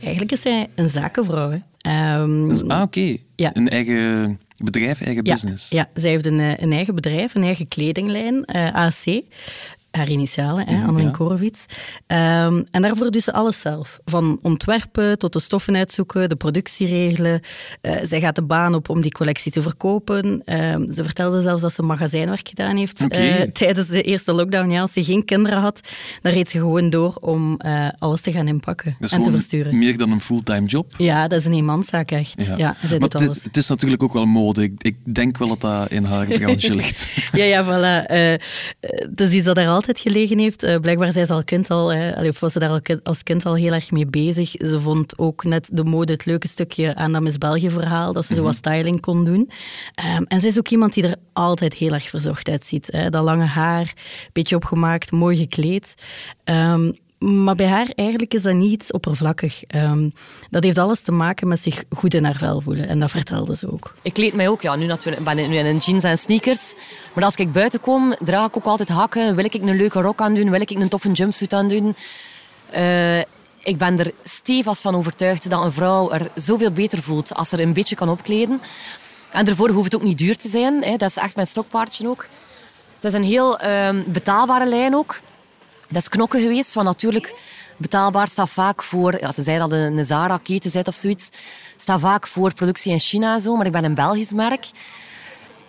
Eigenlijk 0.02 0.32
is 0.32 0.40
zij 0.40 0.66
een 0.74 0.88
zakenvrouw. 0.88 1.50
Hè. 1.50 1.58
Ehm, 1.78 2.70
ah, 2.70 2.82
oké. 2.82 3.16
Ja. 3.36 3.50
Een 3.52 3.68
eigen 3.68 4.40
bedrijf, 4.56 5.00
eigen 5.00 5.24
ja, 5.24 5.32
business. 5.32 5.70
Ja, 5.70 5.88
zij 5.94 6.10
heeft 6.10 6.26
een, 6.26 6.40
eh, 6.40 6.58
een 6.58 6.72
eigen 6.72 6.94
bedrijf, 6.94 7.34
een 7.34 7.42
eigen 7.42 7.68
kledinglijn, 7.68 8.44
eh 8.44 8.74
AC. 8.74 9.22
Haar 9.96 10.08
initialen, 10.08 10.66
hè, 10.68 10.86
Annelien 10.86 11.06
ja. 11.06 11.10
Korowits. 11.10 11.64
Ehm, 12.06 12.62
en 12.70 12.82
daarvoor 12.82 13.10
doet 13.10 13.22
ze 13.22 13.32
alles 13.32 13.60
zelf. 13.60 13.98
Van 14.04 14.38
ontwerpen 14.42 15.18
tot 15.18 15.32
de 15.32 15.40
stoffen 15.40 15.76
uitzoeken, 15.76 16.28
de 16.28 16.36
productie 16.36 16.86
regelen. 16.86 17.40
Eh, 17.80 17.94
zij 18.02 18.20
gaat 18.20 18.34
de 18.34 18.42
baan 18.42 18.74
op 18.74 18.88
om 18.88 19.00
die 19.00 19.12
collectie 19.12 19.52
te 19.52 19.62
verkopen. 19.62 20.42
Ehm, 20.44 20.92
ze 20.92 21.04
vertelde 21.04 21.42
zelfs 21.42 21.62
dat 21.62 21.72
ze 21.72 21.82
magazijnwerk 21.82 22.48
gedaan 22.48 22.76
heeft 22.76 23.08
eh, 23.08 23.42
tijdens 23.42 23.88
de 23.88 24.02
eerste 24.02 24.32
lockdown. 24.32 24.70
Ja, 24.70 24.80
als 24.80 24.92
ze 24.92 25.04
geen 25.04 25.24
kinderen 25.24 25.60
had, 25.60 25.80
dan 26.22 26.32
reed 26.32 26.50
ze 26.50 26.58
gewoon 26.58 26.90
door 26.90 27.14
om 27.20 27.56
eh, 27.58 27.88
alles 27.98 28.20
te 28.20 28.32
gaan 28.32 28.48
inpakken 28.48 28.96
en 29.00 29.22
te 29.22 29.30
versturen. 29.30 29.78
meer 29.78 29.96
dan 29.96 30.10
een 30.10 30.20
fulltime 30.20 30.66
job. 30.66 30.92
Ja, 30.98 31.28
dat 31.28 31.40
is 31.40 31.46
een 31.46 31.52
eenmanszaak 31.52 32.10
echt. 32.10 32.34
Ja, 32.56 32.76
zij 32.82 32.98
maar 32.98 32.98
doet 32.98 33.02
het, 33.12 33.14
alles. 33.14 33.36
is, 33.36 33.42
het 33.42 33.56
is 33.56 33.68
natuurlijk 33.68 34.02
ook 34.02 34.12
wel 34.12 34.26
mode. 34.26 34.62
Ik, 34.62 34.72
ik 34.82 34.96
denk 35.14 35.38
wel 35.38 35.48
dat 35.48 35.60
dat 35.60 35.90
in 35.90 36.04
haar 36.04 36.26
branche 36.38 36.74
ligt. 36.74 37.28
Ja, 37.32 37.44
ja, 37.44 37.64
voilà. 37.64 38.06
Het 38.80 39.20
is 39.20 39.32
iets 39.32 39.44
dat 39.44 39.56
haar 39.56 39.66
altijd 39.66 39.85
gelegen 39.92 40.38
heeft. 40.38 40.62
Eh, 40.62 40.78
blijkbaar 40.78 41.12
ze 41.12 41.26
al 41.28 41.44
kind 41.44 41.70
al, 41.70 41.92
allee, 41.92 42.28
of 42.28 42.40
was 42.40 42.52
ze 42.52 42.58
daar 42.58 42.68
al 42.68 42.80
als 43.02 43.22
kind 43.22 43.46
al 43.46 43.54
heel 43.54 43.72
erg 43.72 43.90
mee 43.90 44.06
bezig. 44.06 44.50
Ze 44.50 44.80
vond 44.80 45.18
ook 45.18 45.44
net 45.44 45.68
de 45.72 45.84
mode 45.84 46.12
het 46.12 46.24
leuke 46.24 46.48
stukje 46.48 46.94
aan 46.94 47.12
dat 47.12 47.22
Miss 47.22 47.38
België-verhaal, 47.38 48.12
dat 48.12 48.24
ze 48.24 48.34
zo 48.34 48.42
wat 48.42 48.54
styling 48.54 49.00
kon 49.00 49.24
doen. 49.24 49.50
Ehm, 49.94 50.22
en 50.22 50.40
ze 50.40 50.46
is 50.46 50.58
ook 50.58 50.68
iemand 50.68 50.94
die 50.94 51.06
er 51.06 51.16
altijd 51.32 51.74
heel 51.74 51.92
erg 51.92 52.08
verzorgd 52.08 52.48
uitziet. 52.48 52.88
Hè. 52.92 53.10
Dat 53.10 53.24
lange 53.24 53.44
haar, 53.44 53.94
beetje 54.32 54.56
opgemaakt, 54.56 55.12
mooi 55.12 55.36
gekleed. 55.36 55.94
Ehm, 56.44 56.90
maar 57.18 57.54
bij 57.54 57.66
haar 57.66 57.88
eigenlijk 57.94 58.34
is 58.34 58.42
dat 58.42 58.54
niet 58.54 58.72
iets 58.72 58.92
oppervlakkig. 58.92 59.64
Ehm, 59.64 60.10
dat 60.50 60.62
heeft 60.62 60.78
alles 60.78 61.00
te 61.00 61.12
maken 61.12 61.48
met 61.48 61.60
zich 61.60 61.84
goed 61.96 62.14
in 62.14 62.24
haar 62.24 62.36
vel 62.36 62.60
voelen. 62.60 62.88
En 62.88 63.00
dat 63.00 63.10
vertelde 63.10 63.56
ze 63.56 63.72
ook. 63.72 63.94
Ik 64.02 64.12
kleed 64.12 64.34
mij 64.34 64.48
ook, 64.48 64.62
ja, 64.62 64.76
nu 64.76 64.86
natuurlijk, 64.86 65.18
ik 65.18 65.34
ben 65.34 65.50
nu 65.50 65.56
in 65.56 65.76
jeans 65.76 66.04
en 66.04 66.18
sneakers. 66.18 66.74
Maar 67.12 67.24
als 67.24 67.34
ik 67.34 67.52
buiten 67.52 67.80
kom, 67.80 68.14
draag 68.20 68.48
ik 68.48 68.56
ook 68.56 68.64
altijd 68.64 68.88
hakken. 68.88 69.36
Wil 69.36 69.44
ik 69.44 69.54
een 69.54 69.76
leuke 69.76 70.00
rok 70.00 70.20
aan 70.20 70.34
doen? 70.34 70.50
Wil 70.50 70.60
ik 70.60 70.70
een 70.70 70.88
toffe 70.88 71.12
jumpsuit 71.12 71.52
aan 71.52 71.68
doen? 71.68 71.96
Eh, 72.70 73.18
ik 73.62 73.76
ben 73.78 73.98
er 73.98 74.12
stevast 74.24 74.82
van 74.82 74.94
overtuigd 74.94 75.50
dat 75.50 75.64
een 75.64 75.72
vrouw 75.72 76.10
er 76.10 76.30
zoveel 76.34 76.70
beter 76.70 77.02
voelt 77.02 77.34
als 77.34 77.48
ze 77.48 77.56
er 77.56 77.62
een 77.62 77.72
beetje 77.72 77.96
kan 77.96 78.08
opkleden. 78.08 78.60
En 79.32 79.44
daarvoor 79.44 79.70
hoeft 79.70 79.92
het 79.92 79.94
ook 79.94 80.06
niet 80.06 80.18
duur 80.18 80.36
te 80.36 80.48
zijn. 80.48 80.82
Hè. 80.82 80.96
Dat 80.96 81.10
is 81.10 81.16
echt 81.16 81.34
mijn 81.34 81.46
stokpaardje 81.46 82.08
ook. 82.08 82.26
Het 82.94 83.04
is 83.04 83.12
een 83.12 83.22
heel 83.22 83.58
ehm, 83.58 84.02
betaalbare 84.06 84.66
lijn 84.66 84.94
ook. 84.94 85.20
Dat 85.88 86.02
is 86.02 86.08
knokken 86.08 86.40
geweest, 86.40 86.74
want 86.74 86.86
natuurlijk 86.86 87.34
betaalbaar 87.76 88.28
staat 88.28 88.50
vaak 88.50 88.82
voor, 88.82 89.20
ja, 89.20 89.32
tenzij 89.32 89.58
dat 89.58 89.72
een, 89.72 90.04
Zara-keten 90.04 90.70
zit 90.70 90.88
of 90.88 90.94
zoiets, 90.94 91.28
staat 91.76 92.00
vaak 92.00 92.26
voor 92.26 92.54
productie 92.54 92.92
in 92.92 92.98
China 92.98 93.34
en 93.34 93.40
zo, 93.40 93.56
maar 93.56 93.66
ik 93.66 93.72
ben 93.72 93.84
een 93.84 93.94
Belgisch 93.94 94.32
merk. 94.32 94.66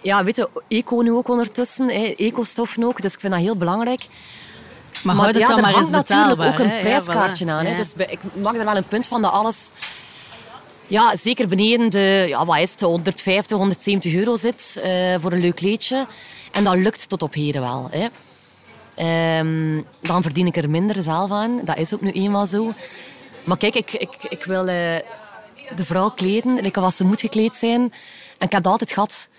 Ja, 0.02 0.24
weet 0.24 0.36
je, 0.36 0.50
eco 0.68 1.02
nu 1.02 1.12
ook 1.12 1.30
ondertussen, 1.30 1.88
hè, 1.88 2.14
ecostoffen 2.18 2.84
ook, 2.84 3.02
dus 3.02 3.14
ik 3.14 3.20
vind 3.20 3.34
dat 3.34 3.42
heel 3.42 3.56
belangrijk. 3.56 4.08
Maar, 5.04 5.16
houd 5.16 5.28
het 5.28 5.38
ja, 5.38 5.48
dan 5.48 5.56
er 5.56 5.62
maar 5.62 5.72
hangt 5.72 5.92
natuurlijk 5.92 6.42
ook 6.42 6.60
een 6.60 6.68
hè. 6.68 6.76
Ja, 6.76 6.80
prijskaartje 6.80 7.46
voilà. 7.46 7.50
aan. 7.50 7.66
Hè. 7.66 7.72
Ja. 7.72 7.76
Dus 7.76 7.94
ik 7.94 8.20
mag 8.34 8.56
er 8.56 8.66
wel 8.66 8.76
een 8.76 8.88
punt 8.88 9.08
van 9.08 9.22
dat 9.22 9.32
alles... 9.32 9.70
Ja, 10.88 11.16
zeker 11.16 11.48
beneden 11.48 11.90
de, 11.90 12.26
ja, 12.28 12.46
wat 12.46 12.58
is 12.58 12.72
het, 12.72 12.82
150, 12.82 13.58
170 13.58 14.14
euro 14.14 14.38
zit 14.38 14.80
eh, 14.84 15.16
voor 15.20 15.32
een 15.32 15.40
leuk 15.40 15.56
kleedje. 15.56 16.06
En 16.52 16.64
dat 16.64 16.76
lukt 16.76 17.10
tot 17.10 17.22
op 17.22 17.34
heden 17.34 17.62
wel. 17.62 17.88
Hè. 17.92 18.08
Ehm, 18.98 19.82
dan 20.02 20.22
verdien 20.22 20.46
ik 20.46 20.58
er 20.58 20.70
minder 20.70 21.04
zelf 21.04 21.32
aan. 21.32 21.62
Dat 21.64 21.78
is 21.78 21.94
ook 21.94 22.02
nu 22.02 22.12
eenmaal 22.12 22.48
zo. 22.48 22.74
Maar 23.44 23.58
kijk, 23.58 23.76
ik, 23.76 23.94
ik, 23.94 24.16
ik 24.30 24.44
wil 24.44 24.68
eh, 24.68 24.96
de 25.76 25.86
vrouw 25.86 26.10
kleden, 26.10 26.56
like 26.62 26.80
als 26.80 26.98
ze 26.98 27.06
moet 27.06 27.22
gekleed 27.22 27.56
zijn. 27.56 27.82
En 28.38 28.46
ik 28.46 28.52
heb 28.52 28.66
altijd 28.66 28.92
gehad. 28.92 29.30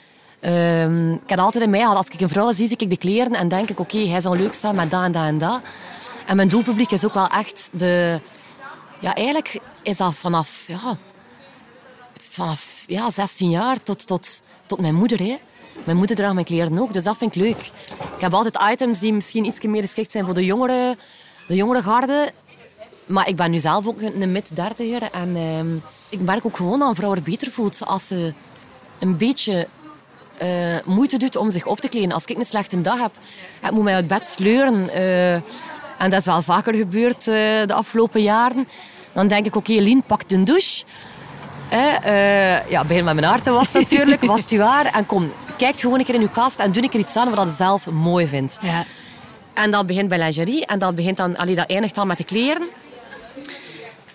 Ehm, 0.40 1.12
ik 1.12 1.28
heb 1.28 1.38
altijd 1.38 1.64
in 1.64 1.70
mij 1.70 1.80
gehad, 1.80 1.96
als 1.96 2.06
ik 2.08 2.20
een 2.20 2.28
vrouw 2.28 2.52
zie, 2.52 2.68
zie 2.68 2.76
ik 2.76 2.90
de 2.90 2.96
kleren 2.96 3.32
en 3.32 3.48
denk 3.48 3.70
ik, 3.70 3.80
oké, 3.80 3.98
hij 3.98 4.20
zou 4.20 4.36
leuk 4.36 4.52
staan 4.52 4.74
met 4.74 4.90
dat 4.90 5.04
en 5.04 5.12
dat 5.12 5.24
en 5.24 5.38
dat. 5.38 5.60
En 6.26 6.36
mijn 6.36 6.48
doelpubliek 6.48 6.90
is 6.90 7.04
ook 7.04 7.14
wel 7.14 7.28
echt 7.28 7.70
de... 7.72 8.20
Ja, 9.00 9.14
eigenlijk 9.14 9.60
is 9.82 9.96
dat 9.96 10.14
vanaf... 10.14 10.64
Ja, 10.66 10.96
vanaf 12.16 12.84
ja, 12.86 13.10
16 13.10 13.50
jaar 13.50 13.82
tot, 13.82 14.06
tot, 14.06 14.42
tot 14.66 14.80
mijn 14.80 14.94
moeder. 14.94 15.18
Hè. 15.18 15.38
Mijn 15.84 15.96
moeder 15.96 16.16
draagt 16.16 16.34
mijn 16.34 16.46
kleren 16.46 16.78
ook, 16.78 16.92
dus 16.92 17.04
dat 17.04 17.16
vind 17.16 17.36
ik 17.36 17.42
leuk. 17.42 17.70
Ik 18.16 18.20
heb 18.20 18.34
altijd 18.34 18.58
items 18.72 18.98
die 19.00 19.12
misschien 19.12 19.44
iets 19.44 19.60
meer 19.60 19.82
geschikt 19.82 20.10
zijn 20.10 20.24
voor 20.24 20.34
de 20.34 20.44
jongere, 20.44 20.96
de 21.48 21.54
jongere 21.54 21.82
garde. 21.82 22.30
Maar 23.06 23.28
ik 23.28 23.36
ben 23.36 23.50
nu 23.50 23.58
zelf 23.58 23.86
ook 23.86 24.00
een 24.00 24.32
mid-dertiger. 24.32 25.02
En 25.12 25.36
ehm, 25.36 25.74
ik 26.08 26.20
merk 26.20 26.46
ook 26.46 26.56
gewoon 26.56 26.78
dat 26.78 26.88
een 26.88 26.94
vrouw 26.94 27.10
het 27.14 27.24
beter 27.24 27.50
voelt 27.50 27.86
als 27.86 28.06
ze 28.06 28.32
een 28.98 29.16
beetje 29.16 29.66
eh, 30.38 30.48
moeite 30.84 31.16
doet 31.16 31.36
om 31.36 31.50
zich 31.50 31.66
op 31.66 31.80
te 31.80 31.88
kleden. 31.88 32.12
Als 32.12 32.24
ik 32.24 32.38
een 32.38 32.44
slechte 32.44 32.80
dag 32.80 33.00
heb, 33.00 33.12
ik 33.62 33.70
moet 33.70 33.84
mij 33.84 33.94
uit 33.94 34.06
bed 34.06 34.28
sleuren. 34.28 34.90
eh, 34.90 35.34
en 35.98 36.10
dat 36.10 36.20
is 36.20 36.24
wel 36.24 36.42
vaker 36.42 36.74
gebeurd 36.74 37.28
eh, 37.28 37.34
de 37.66 37.74
afgelopen 37.74 38.22
jaren. 38.22 38.68
Dan 39.12 39.28
denk 39.28 39.46
ik, 39.46 39.56
oké, 39.56 39.72
Lien, 39.72 40.02
pak 40.02 40.28
de 40.28 40.42
douche. 40.42 40.84
Ja, 42.68 42.84
begin 42.84 43.04
met 43.04 43.14
mijn 43.14 43.26
haar 43.26 43.42
te 43.42 43.50
wassen 43.50 43.80
natuurlijk, 43.80 44.24
was 44.34 44.48
je 44.48 44.58
waar. 44.58 44.86
En 44.86 45.06
kom, 45.06 45.32
kijk 45.58 45.80
gewoon 45.80 45.98
een 45.98 46.04
keer 46.04 46.14
in 46.14 46.20
je 46.20 46.30
kast 46.30 46.58
en 46.58 46.72
doe 46.72 46.82
een 46.82 46.88
keer 46.88 47.00
iets 47.00 47.16
aan 47.16 47.34
wat 47.34 47.46
je 47.46 47.52
zelf 47.52 47.90
mooi 47.90 48.26
vindt. 48.26 48.58
Ja. 48.60 48.84
En 49.54 49.70
dat 49.70 49.86
begint 49.86 50.08
bij 50.08 50.18
lingerie 50.18 50.66
en 50.66 50.78
dat, 50.78 50.94
begint 50.94 51.16
dan, 51.16 51.36
allee, 51.36 51.54
dat 51.54 51.70
eindigt 51.70 51.94
dan 51.94 52.06
met 52.06 52.16
de 52.16 52.24
kleren. 52.24 52.68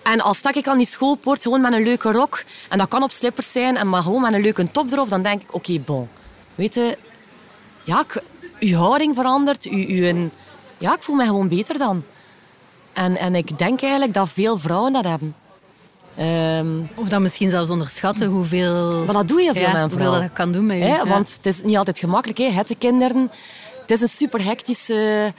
En 0.04 0.22
als 0.22 0.38
stak 0.38 0.56
ik 0.56 0.68
aan 0.68 0.78
die 0.78 0.88
schoolpoort 0.88 1.42
gewoon 1.42 1.62
met 1.62 1.74
een 1.74 1.84
leuke 1.84 2.12
rok, 2.12 2.44
en 2.70 2.78
dat 2.78 2.88
kan 2.88 3.04
op 3.04 3.12
slippers 3.12 3.52
zijn, 3.52 3.78
en 3.78 3.90
maar 3.90 4.02
gewoon 4.02 4.22
met 4.22 4.34
een 4.34 4.42
leuke 4.42 4.72
top 4.72 4.92
erop, 4.92 5.10
dan 5.10 5.22
denk 5.22 5.42
ik, 5.42 5.54
oké, 5.54 5.80
bon. 5.80 6.10
Weet 6.56 6.74
je, 6.74 6.98
ja, 7.84 8.00
ik, 8.00 8.24
uw 8.60 8.78
houding 8.78 9.16
verandert, 9.16 9.64
uw, 9.64 9.88
uw, 9.88 10.30
ja, 10.78 10.96
ik 10.96 11.04
voel 11.04 11.16
me 11.16 11.26
gewoon 11.26 11.48
beter 11.48 11.78
dan. 11.78 12.04
En, 12.94 13.18
en 13.18 13.36
ik 13.36 13.58
denk 13.58 13.82
eigenlijk 13.82 14.14
dat 14.14 14.30
veel 14.30 14.58
vrouwen 14.58 14.94
dat 14.94 15.04
hebben. 15.04 15.36
Ehm, 16.18 16.68
Of 16.96 17.08
dat 17.08 17.20
misschien 17.20 17.50
zelfs 17.50 17.70
onderschatten 17.70 18.28
hoeveel... 18.28 19.04
maar 19.06 19.14
dat 19.14 19.28
doe 19.28 19.42
je 19.42 19.54
veel 19.54 19.62
ja, 19.62 19.82
hoeveel 19.90 20.12
dat 20.12 20.34
kan 20.34 20.52
doen 20.52 20.66
met 20.66 20.78
je. 20.78 21.04
Want 21.08 21.34
het 21.34 21.46
is 21.46 21.64
niet 21.64 21.78
altijd 21.78 22.00
gemakkelijk. 22.00 22.38
Hè. 22.38 22.50
Het 22.50 22.68
de 22.68 22.76
kinderen. 22.76 23.32
Het 23.82 23.92
is 23.92 24.02
een 24.02 24.08
super 24.08 24.44
hectische 24.44 25.34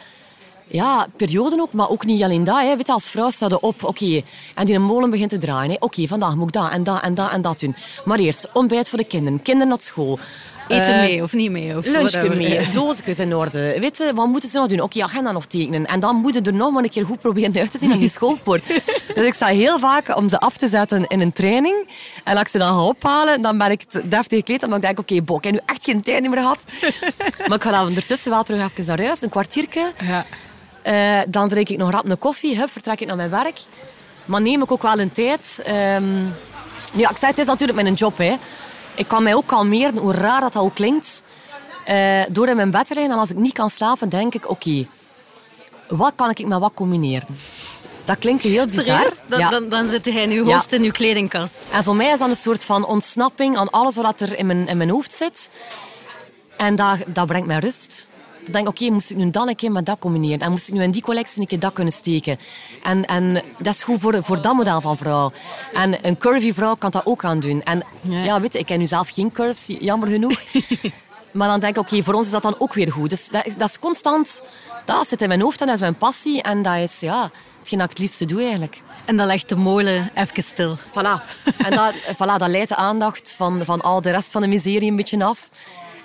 ja, 0.67 1.07
periode 1.17 1.61
ook, 1.61 1.73
maar 1.73 1.91
ook 1.91 2.05
niet 2.05 2.23
alleen 2.23 2.45
dat. 2.45 2.61
Hè. 2.61 2.77
Weet 2.77 2.87
je, 2.87 2.93
als 2.93 3.11
vrouw 3.11 3.31
staat 3.31 3.51
je 3.51 3.61
op, 3.61 3.85
oké, 3.85 4.23
en 4.55 4.67
die 4.67 4.79
molen 4.79 5.11
begint 5.11 5.31
te 5.31 5.39
draaien. 5.39 5.71
hè. 5.71 5.77
Oké, 5.79 6.07
vandaag 6.07 6.37
moet 6.37 6.47
ik 6.47 6.53
dat 6.53 6.71
en 6.71 6.85
dat 6.85 7.03
en 7.03 7.15
dat 7.15 7.31
en 7.31 7.43
dat 7.43 7.61
doen. 7.61 7.77
Maar 8.05 8.19
eerst 8.19 8.49
ontbijt 8.53 8.89
voor 8.89 8.99
de 8.99 9.05
kinderen, 9.05 9.43
kinderen 9.43 9.69
naar 9.69 9.81
school. 9.81 10.19
Eten 10.69 10.95
Eh, 10.95 11.01
mee 11.01 11.23
of 11.23 11.33
niet 11.33 11.51
mee? 11.51 11.77
Of 11.77 11.87
Lunchje 11.87 12.29
mee, 12.29 12.71
doosjes 12.73 13.19
in 13.19 13.35
orde. 13.35 13.77
Weet 13.81 13.97
je, 13.97 14.13
wat 14.15 14.27
moeten 14.27 14.49
ze 14.49 14.59
nog 14.59 14.67
doen? 14.67 14.81
Oké, 14.81 15.03
agenda 15.03 15.33
nog 15.33 15.47
tekenen. 15.47 15.87
En 15.87 16.01
dan 16.01 16.17
moeten 16.17 16.45
er 16.45 16.55
nog 16.55 16.73
maar 16.73 16.83
een 16.83 16.91
keer 16.91 17.07
goed 17.07 17.21
proberen 17.21 17.57
uit 17.57 17.71
te 17.71 17.79
zien 17.81 17.93
aan 17.93 17.99
die 17.99 18.09
schoolpoort. 18.09 18.67
dus 19.15 19.25
ik 19.25 19.35
sta 19.35 19.47
heel 19.47 19.79
vaak 19.79 20.17
om 20.17 20.29
ze 20.29 20.39
af 20.39 20.57
te 20.57 20.69
zetten 20.69 21.07
in 21.07 21.21
een 21.21 21.33
training. 21.33 21.89
En 22.25 22.33
als 22.33 22.43
ik 22.43 22.49
ze 22.49 22.59
dan 22.59 22.69
ga 22.69 22.83
ophalen, 22.85 23.43
dan 23.43 23.59
ben 23.59 23.71
ik 23.71 23.85
deftig 24.05 24.39
gekleed. 24.39 24.63
En 24.63 24.71
dan 24.71 24.81
denk 24.81 24.93
ik, 24.93 24.99
oké, 24.99 25.23
Bo, 25.23 25.37
ik 25.37 25.45
heb 25.45 25.53
nu 25.53 25.61
echt 25.67 25.85
geen 25.85 26.03
tijd 26.03 26.23
meer 26.31 26.39
gehad. 26.39 26.65
maar 27.49 27.57
ik 27.57 27.63
ga 27.63 27.71
dan 27.71 27.87
ondertussen 27.87 28.31
wel 28.31 28.43
terug 28.43 28.63
even 28.63 28.87
naar 28.87 29.07
huis, 29.07 29.23
een 29.23 29.29
kwartiertje. 29.29 29.93
Ja. 30.07 30.27
Eh, 30.83 31.23
dan 31.29 31.49
drink 31.49 31.69
ik 31.69 31.79
nog 31.79 31.91
rap 31.91 32.11
een 32.11 32.19
koffie, 32.19 32.57
hup, 32.57 32.71
vertrek 32.71 33.01
ik 33.01 33.07
naar 33.07 33.17
mijn 33.17 33.31
werk. 33.31 33.59
Maar 34.25 34.41
neem 34.43 34.63
ik 34.63 34.73
ook 34.73 34.83
wel 34.83 34.99
een 34.99 35.13
tijd. 35.13 35.63
Ehm, 35.65 36.23
nu, 36.93 37.01
ja, 37.01 37.11
ik 37.11 37.17
zeg, 37.17 37.31
het 37.31 37.39
is 37.39 37.47
natuurlijk 37.47 37.83
mijn 37.83 37.95
job. 37.95 38.19
Hè. 38.19 38.37
Ik 38.95 39.09
kan 39.09 39.23
mij 39.23 39.35
ook 39.35 39.47
kalmeren, 39.47 39.97
hoe 39.99 40.13
raar 40.13 40.41
dat, 40.41 40.53
dat 40.53 40.63
ook 40.63 40.75
klinkt. 40.75 41.23
eh, 41.85 42.23
door 42.29 42.49
in 42.49 42.57
mijn 42.57 42.71
bed 42.71 42.87
te 42.87 42.95
liggen. 42.95 43.13
En 43.13 43.19
als 43.19 43.31
ik 43.31 43.37
niet 43.37 43.53
kan 43.53 43.71
slapen, 43.71 44.09
denk 44.09 44.35
ik, 44.35 44.51
oké, 44.51 44.87
wat 45.89 46.13
kan 46.17 46.31
ik 46.31 46.47
met 46.47 46.59
wat 46.59 46.73
combineren? 46.75 47.27
Dat 48.05 48.19
klinkt 48.19 48.43
heel 48.43 48.67
bizar. 48.67 49.13
Dan, 49.27 49.39
Ja. 49.39 49.51
dan, 49.51 49.69
dan 49.69 49.89
zit 49.89 50.05
hij 50.05 50.23
in 50.23 50.31
uw 50.31 50.47
Ja. 50.47 50.55
hoofd 50.55 50.73
in 50.73 50.83
uw 50.83 50.91
kledingkast. 50.91 51.55
En 51.73 51.85
voor 51.85 51.97
mij 51.97 52.13
is 52.13 52.19
dat 52.19 52.29
een 52.29 52.37
soort 52.37 52.65
van 52.65 52.85
ontsnapping 52.87 53.57
aan 53.57 53.71
alles 53.71 53.97
wat 53.97 54.21
er 54.21 54.39
in 54.39 54.47
mijn, 54.47 54.69
in 54.69 54.77
mijn 54.77 54.91
hoofd 54.91 55.13
zit. 55.13 55.51
En 56.57 56.75
dat, 56.77 56.97
dat 57.07 57.27
brengt 57.27 57.47
mij 57.47 57.59
rust. 57.59 58.09
Dan 58.45 58.53
denk 58.53 58.69
ik, 58.69 58.83
oké, 58.83 58.91
moest 58.93 59.11
ik 59.11 59.17
nu 59.17 59.31
dan 59.31 59.49
een 59.49 59.57
keer 59.57 59.73
met 59.73 59.87
dat 59.87 59.99
combineren? 59.99 60.41
En 60.41 60.51
moest 60.51 60.69
ik 60.69 60.75
nu 60.75 60.83
in 60.83 60.91
die 60.91 61.03
collectie 61.03 61.41
een 61.41 61.47
keer 61.47 61.59
dat 61.59 61.73
kunnen 61.73 61.93
steken? 61.93 62.39
En, 62.83 63.05
en 63.05 63.43
dat 63.59 63.75
is 63.75 63.83
goed 63.83 64.01
voor, 64.01 64.25
voor 64.25 64.41
dat 64.41 64.55
model 64.55 64.81
van 64.81 64.97
vrouw. 64.97 65.33
En 65.75 66.07
een 66.07 66.19
curvy 66.19 66.53
vrouw 66.53 66.75
kan 66.75 66.91
dat 66.91 67.07
ook 67.07 67.25
aan 67.25 67.41
doen. 67.41 67.63
En 67.63 67.83
Ja. 68.01 68.25
ja, 68.25 68.41
weet 68.41 68.53
je, 68.53 68.59
ik 68.59 68.67
ken 68.67 68.79
nu 68.79 68.87
zelf 68.87 69.09
geen 69.09 69.33
curves, 69.33 69.67
jammer 69.79 70.09
genoeg. 70.09 70.41
maar 71.33 71.49
dan 71.49 71.61
denk 71.61 71.77
ik, 71.77 71.83
oké, 71.83 72.03
voor 72.03 72.15
ons 72.15 72.27
is 72.27 72.33
dat 72.33 72.43
dan 72.43 72.55
ook 72.59 72.75
weer 72.75 72.93
goed. 72.93 73.11
Dus 73.11 73.29
dat, 73.29 73.47
is- 73.47 73.57
dat 73.57 73.69
is 73.69 73.79
constant, 73.79 74.43
dat 74.85 75.09
zit 75.09 75.23
in 75.23 75.29
mijn 75.29 75.41
hoofd 75.41 75.61
en 75.61 75.67
dat 75.67 75.75
is 75.75 75.81
mijn 75.81 75.95
passie. 75.99 76.43
En 76.43 76.63
dat 76.63 76.77
is 76.77 77.01
ja, 77.01 77.31
hetgeen 77.59 77.79
dat 77.79 77.91
ik 77.91 77.97
het 77.97 78.07
liefste 78.07 78.25
doe 78.25 78.41
eigenlijk. 78.41 78.83
En 79.05 79.17
dan 79.17 79.27
legt 79.27 79.49
de 79.49 79.57
molen 79.57 80.11
even 80.15 80.43
stil. 80.43 80.77
Voilà. 80.79 81.25
En 81.59 81.71
dat, 81.71 81.93
voilà, 82.19 82.37
dat 82.37 82.49
leidt 82.49 82.69
de 82.69 82.77
aandacht 82.77 83.35
van, 83.37 83.63
van 83.65 83.81
al 83.81 84.01
de 84.01 84.11
rest 84.11 84.31
van 84.31 84.41
de 84.41 84.49
miserie 84.49 84.91
een 84.91 84.97
beetje 84.97 85.25
af. 85.25 85.49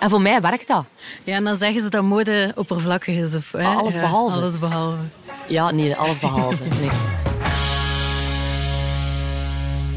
En 0.00 0.10
voor 0.10 0.20
mij 0.20 0.40
werkt 0.40 0.66
dat. 0.66 0.84
Ja, 1.24 1.36
en 1.36 1.44
dan 1.44 1.56
zeggen 1.56 1.82
ze 1.82 1.88
dat 1.88 2.02
mode 2.02 2.52
oppervlakkig 2.54 3.16
is. 3.16 3.34
Of, 3.34 3.52
hè? 3.52 3.64
Alles 3.64 3.94
Ja, 3.94 4.00
behalve. 4.00 4.36
Alles 4.36 4.58
behalve. 4.58 4.96
Ja, 5.48 5.70
nee, 5.70 5.96
alles 5.96 6.18
behalve. 6.18 6.62
Nee. 6.80 6.88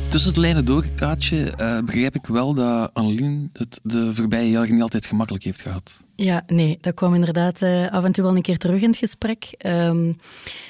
Tussen 0.10 0.34
de 0.34 0.40
lijnen 0.40 0.66
door, 0.66 0.86
Kaatje, 0.96 1.52
eh, 1.52 1.80
begrijp 1.80 2.16
ik 2.16 2.26
wel 2.26 2.54
dat 2.54 2.90
Annelien 2.94 3.50
het 3.54 3.80
de 3.84 4.16
voorbije 4.16 4.50
jaren 4.50 4.74
niet 4.74 4.82
altijd 4.82 5.06
gemakkelijk 5.06 5.44
heeft 5.44 5.62
gehad. 5.62 6.04
Ja, 6.16 6.44
nee, 6.48 6.78
dat 6.82 6.94
kwam 6.94 7.14
inderdaad 7.14 7.62
eh, 7.62 7.92
af 7.92 8.04
en 8.04 8.12
toe 8.12 8.24
wel 8.24 8.36
een 8.36 8.42
keer 8.42 8.58
terug 8.58 8.82
in 8.82 8.90
het 8.90 8.98
gesprek. 8.98 9.54
Ehm, 9.58 10.14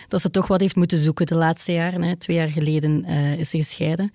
dat 0.08 0.22
ze 0.22 0.30
toch 0.30 0.48
wat 0.48 0.60
heeft 0.60 0.76
moeten 0.76 0.98
zoeken 0.98 1.26
de 1.26 1.36
laatste 1.36 1.72
jaren. 1.72 2.02
Hè. 2.02 2.16
Twee 2.16 2.38
jaar 2.38 2.48
geleden 2.48 3.06
eh, 3.06 3.40
is 3.40 3.50
ze 3.50 3.58
gescheiden. 3.58 4.12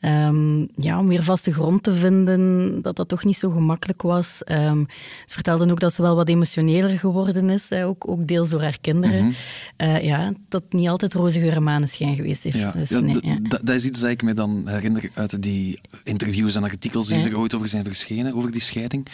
Ehm, 0.00 0.60
ja, 0.76 0.98
om 0.98 1.08
weer 1.08 1.22
vaste 1.22 1.52
grond 1.52 1.82
te 1.82 1.92
vinden, 1.92 2.82
dat 2.82 2.96
dat 2.96 3.08
toch 3.08 3.24
niet 3.24 3.36
zo 3.36 3.50
gemakkelijk 3.50 4.02
was. 4.02 4.42
Ehm, 4.44 4.84
ze 5.26 5.34
vertelde 5.34 5.70
ook 5.70 5.80
dat 5.80 5.94
ze 5.94 6.02
wel 6.02 6.16
wat 6.16 6.28
emotioneler 6.28 6.98
geworden 6.98 7.50
is, 7.50 7.68
hè, 7.68 7.86
ook, 7.86 8.08
ook 8.08 8.28
deels 8.28 8.50
door 8.50 8.62
haar 8.62 8.78
kinderen. 8.80 9.34
Eh, 9.76 10.04
ja, 10.04 10.32
dat 10.48 10.62
niet 10.68 10.88
altijd 10.88 11.14
roze 11.14 11.40
geur 11.40 11.62
maneschijn 11.62 12.16
geweest 12.16 12.42
heeft. 12.42 12.58
Ja, 12.58 12.70
Dus, 12.70 12.88
ja, 12.88 13.00
nee, 13.00 13.18
ja. 13.22 13.38
dat 13.40 13.68
is 13.68 13.84
iets 13.84 14.00
dat 14.00 14.10
ik 14.10 14.22
me 14.22 14.34
dan 14.34 14.68
herinner 14.68 15.10
uit 15.14 15.42
die 15.42 15.80
interviews 16.04 16.54
en 16.54 16.62
artikels 16.62 17.08
die 17.08 17.24
er 17.24 17.38
ooit 17.38 17.54
over 17.54 17.68
zijn 17.68 17.84
verschenen, 17.84 18.34
over 18.34 18.52
die 18.52 18.60
scheiding. 18.60 19.06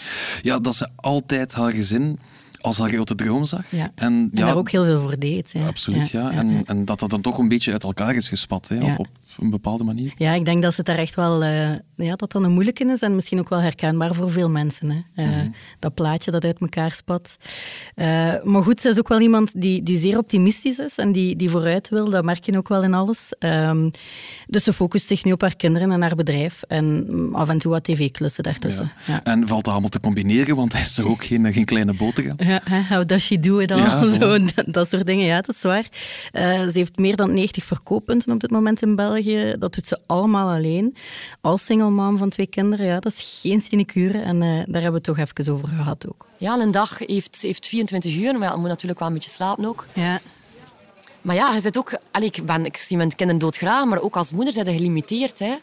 Ja, 0.42 0.58
dat 0.58 0.76
ze 0.76 0.88
altijd 0.96 1.54
haar 1.58 1.72
gezin 1.72 2.18
als 2.60 2.78
haar 2.78 2.88
grote 2.88 3.14
droom 3.14 3.44
zag. 3.44 3.70
Ja. 3.70 3.92
En, 3.94 4.30
daar 4.32 4.56
ook 4.56 4.70
heel 4.70 4.84
veel 4.84 5.00
voor 5.00 5.18
deed. 5.18 5.52
Hè. 5.52 5.66
Absoluut, 5.66 6.10
ja. 6.10 6.30
ja, 6.30 6.38
En, 6.38 6.62
en 6.66 6.84
dat 6.84 6.98
dat 6.98 7.10
dan 7.10 7.20
toch 7.20 7.38
een 7.38 7.48
beetje 7.48 7.72
uit 7.72 7.82
elkaar 7.82 8.14
is 8.14 8.28
gespat, 8.28 8.68
hè, 8.68 8.94
op 8.94 9.08
een 9.38 9.50
bepaalde 9.50 9.84
manier. 9.84 10.12
Ja, 10.16 10.32
ik 10.32 10.44
denk 10.44 10.62
dat 10.62 10.76
het 10.76 10.86
daar 10.86 10.98
echt 10.98 11.14
wel 11.14 11.42
eh, 11.44 11.70
ja, 11.94 12.16
dat 12.16 12.32
dat 12.32 12.42
een 12.42 12.50
moeilijke 12.52 12.84
is 12.84 13.00
en 13.00 13.14
misschien 13.14 13.38
ook 13.38 13.48
wel 13.48 13.60
herkenbaar 13.60 14.14
voor 14.14 14.30
veel 14.30 14.50
mensen. 14.50 14.90
Hè. 14.90 15.00
Eh, 15.22 15.26
Mhm. 15.28 15.46
Dat 15.78 15.94
plaatje 15.94 16.30
dat 16.30 16.44
uit 16.44 16.60
elkaar 16.60 16.92
spat. 16.92 17.36
Eh, 17.94 18.06
maar 18.44 18.62
goed, 18.62 18.80
ze 18.80 18.88
is 18.88 18.98
ook 18.98 19.08
wel 19.08 19.20
iemand 19.20 19.60
die, 19.60 19.82
die 19.82 19.98
zeer 19.98 20.18
optimistisch 20.18 20.78
is 20.78 20.96
en 20.96 21.12
die, 21.12 21.36
die 21.36 21.50
vooruit 21.50 21.88
wil. 21.88 22.10
Dat 22.10 22.24
merk 22.24 22.44
je 22.44 22.56
ook 22.56 22.68
wel 22.68 22.82
in 22.82 22.94
alles. 22.94 23.32
Ehm, 23.38 23.90
dus 24.46 24.64
ze 24.64 24.72
focust 24.72 25.06
zich 25.06 25.24
nu 25.24 25.32
op 25.32 25.40
haar 25.40 25.56
kinderen 25.56 25.90
en 25.90 26.00
haar 26.02 26.14
bedrijf 26.14 26.62
en 26.62 27.06
af 27.32 27.48
en 27.48 27.58
toe 27.58 27.72
wat 27.72 27.84
tv-klussen 27.84 28.42
daartussen. 28.42 28.92
Ja. 29.06 29.12
Ja. 29.12 29.24
En 29.24 29.46
valt 29.48 29.64
dat 29.64 29.72
allemaal 29.72 29.90
te 29.90 30.00
combineren, 30.00 30.56
want 30.56 30.72
hij 30.72 30.82
is 30.82 30.94
toch 30.94 31.06
ook 31.06 31.24
geen, 31.24 31.52
geen 31.52 31.64
kleine 31.64 31.94
boterham. 31.94 32.36
Ja, 32.38 32.62
how 32.88 33.06
does 33.08 33.26
she 33.26 33.38
do 33.38 33.58
it 33.58 33.70
all? 33.70 33.78
Ja, 33.78 34.08
Zo, 34.10 34.18
dat, 34.18 34.64
dat 34.74 34.88
soort 34.90 35.06
dingen, 35.06 35.24
ja, 35.26 35.40
dat 35.40 35.54
is 35.54 35.62
waar. 35.62 35.88
Ze 36.32 36.70
heeft 36.72 36.98
meer 36.98 37.16
dan 37.16 37.34
90 37.34 37.64
verkooppunten 37.64 38.32
op 38.32 38.40
dit 38.40 38.50
moment 38.50 38.82
in 38.82 38.94
België. 38.96 39.27
Dat 39.58 39.74
doet 39.74 39.86
ze 39.86 39.98
allemaal 40.06 40.56
alleen. 40.56 40.96
Als 41.40 41.64
single 41.64 41.90
mom 41.90 42.16
van 42.16 42.28
twee 42.28 42.46
kinderen, 42.46 42.86
ja, 42.86 43.00
dat 43.00 43.12
is 43.12 43.40
geen 43.42 43.60
sinecure. 43.60 44.18
En 44.18 44.42
eh, 44.42 44.48
daar 44.48 44.82
hebben 44.82 44.90
we 44.90 44.96
het 44.96 45.04
toch 45.04 45.18
even 45.18 45.52
over 45.52 45.68
gehad 45.68 46.08
ook. 46.08 46.26
Ja, 46.36 46.58
een 46.58 46.70
dag 46.70 46.98
heeft, 46.98 47.42
heeft 47.42 47.66
24 47.66 48.16
uur, 48.16 48.38
maar 48.38 48.52
je 48.52 48.58
moet 48.58 48.68
natuurlijk 48.68 48.98
wel 48.98 49.08
een 49.08 49.14
beetje 49.14 49.30
slapen 49.30 49.64
ook. 49.64 49.86
Ja, 49.94 50.20
Maar 51.22 51.34
ja, 51.34 51.54
je 51.54 51.60
zit 51.60 51.78
ook... 51.78 51.98
Allee, 52.10 52.30
ik, 52.32 52.46
ben, 52.46 52.64
ik 52.64 52.76
zie 52.76 52.96
mijn 52.96 53.14
kinderen 53.14 53.40
doodgraag, 53.40 53.84
maar 53.84 54.00
ook 54.00 54.16
als 54.16 54.32
moeder 54.32 54.52
zijn 54.52 54.66
je 54.66 54.72
gelimiteerd. 54.72 55.38
Hè. 55.38 55.54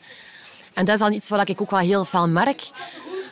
En 0.73 0.86
dat 0.86 0.95
is 0.95 0.99
dan 0.99 1.13
iets 1.13 1.30
wat 1.30 1.49
ik 1.49 1.62
ook 1.62 1.71
wel 1.71 1.80
heel 1.80 2.06
veel 2.06 2.28
merk. 2.28 2.69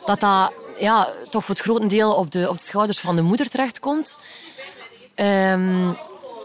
Dat 0.04 0.20
dat 0.20 0.52
ja, 0.78 1.08
toch 1.30 1.44
voor 1.44 1.54
het 1.54 1.64
grotendeel 1.64 2.14
op 2.14 2.30
de, 2.30 2.48
op 2.48 2.58
de 2.58 2.64
schouders 2.64 2.98
van 2.98 3.16
de 3.16 3.22
moeder 3.22 3.48
terechtkomt. 3.48 4.18
Ehm, 5.14 5.90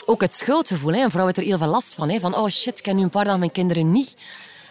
ook 0.10 0.22
het 0.22 0.34
schuldgevoel. 0.34 0.93
Hè. 0.93 1.04
Een 1.04 1.12
vrouw 1.12 1.26
heeft 1.26 1.38
er 1.38 1.43
heel 1.43 1.58
veel 1.58 1.67
last 1.67 1.95
van. 1.95 2.10
Hè. 2.10 2.19
Van, 2.19 2.36
oh 2.36 2.48
shit, 2.48 2.80
ik 2.80 2.86
heb 2.86 2.95
nu 2.95 3.04
een 3.04 3.10
paar 3.10 3.24
dagen 3.24 3.39
mijn 3.39 3.52
kinderen 3.52 3.91
niet. 3.91 4.15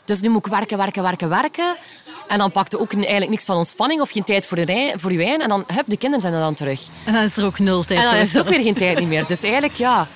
Dus 0.05 0.20
nu 0.20 0.29
moet 0.29 0.46
ik 0.46 0.53
werken, 0.53 0.79
werken, 0.79 1.03
werken, 1.03 1.29
werken. 1.29 1.77
En 2.29 2.38
dan 2.38 2.51
pakt 2.51 2.72
er 2.72 2.81
ook 2.81 2.92
eigenlijk 2.92 3.31
niks 3.31 3.44
van 3.44 3.57
ontspanning 3.57 4.01
of 4.01 4.11
geen 4.11 4.24
tijd 4.24 4.46
voor, 4.46 4.57
de 4.57 4.64
rij, 4.64 4.94
voor 4.96 5.12
je 5.12 5.18
wijn. 5.18 5.40
En 5.40 5.48
dan, 5.48 5.64
hup, 5.66 5.85
de 5.87 5.96
kinderen 5.96 6.20
zijn 6.20 6.35
er 6.35 6.40
dan 6.40 6.55
terug. 6.55 6.81
en 7.05 7.12
dan 7.12 7.22
is 7.22 7.37
er 7.37 7.44
ook 7.44 7.59
nul 7.59 7.85
tijd 7.85 7.98
En 7.98 8.05
dan 8.05 8.14
voor 8.14 8.22
is 8.22 8.35
er 8.35 8.40
ook 8.40 8.48
weer 8.48 8.62
geen 8.62 8.74
tijd 8.74 8.98
niet 8.98 9.09
meer. 9.09 9.27
Dus 9.27 9.42
eigenlijk, 9.42 9.74
ja, 9.74 10.03
ik 10.03 10.09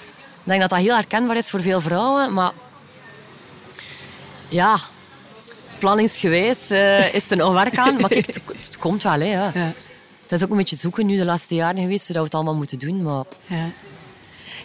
denk 0.43 0.61
dat 0.61 0.71
dat 0.71 0.79
heel 0.79 0.95
herkenbaar 0.95 1.37
is 1.37 1.51
voor 1.51 1.61
veel 1.61 1.81
vrouwen. 1.81 2.33
Maar 2.33 2.53
ja, 4.49 4.77
planningsgewijs 5.79 6.71
eh, 6.71 7.15
is 7.15 7.31
er 7.31 7.37
nog 7.37 7.53
werk 7.53 7.79
aan. 7.79 7.97
Maar 8.01 8.09
kijk, 8.09 8.27
het, 8.27 8.79
komt 8.79 9.03
wel. 9.03 9.21
Hè, 9.21 9.25
ja. 9.25 9.51
Ja. 9.55 9.73
Het 10.23 10.33
is 10.33 10.43
ook 10.43 10.51
een 10.51 10.57
beetje 10.57 10.77
zoeken 10.77 11.07
nu 11.07 11.17
de 11.17 11.25
laatste 11.25 11.55
jaren 11.55 11.81
geweest, 11.81 12.07
hoe 12.07 12.17
we 12.17 12.23
het 12.23 12.35
allemaal 12.35 12.55
moeten 12.55 12.79
doen. 12.79 13.03
Maar 13.03 13.25
Ja. 13.47 13.71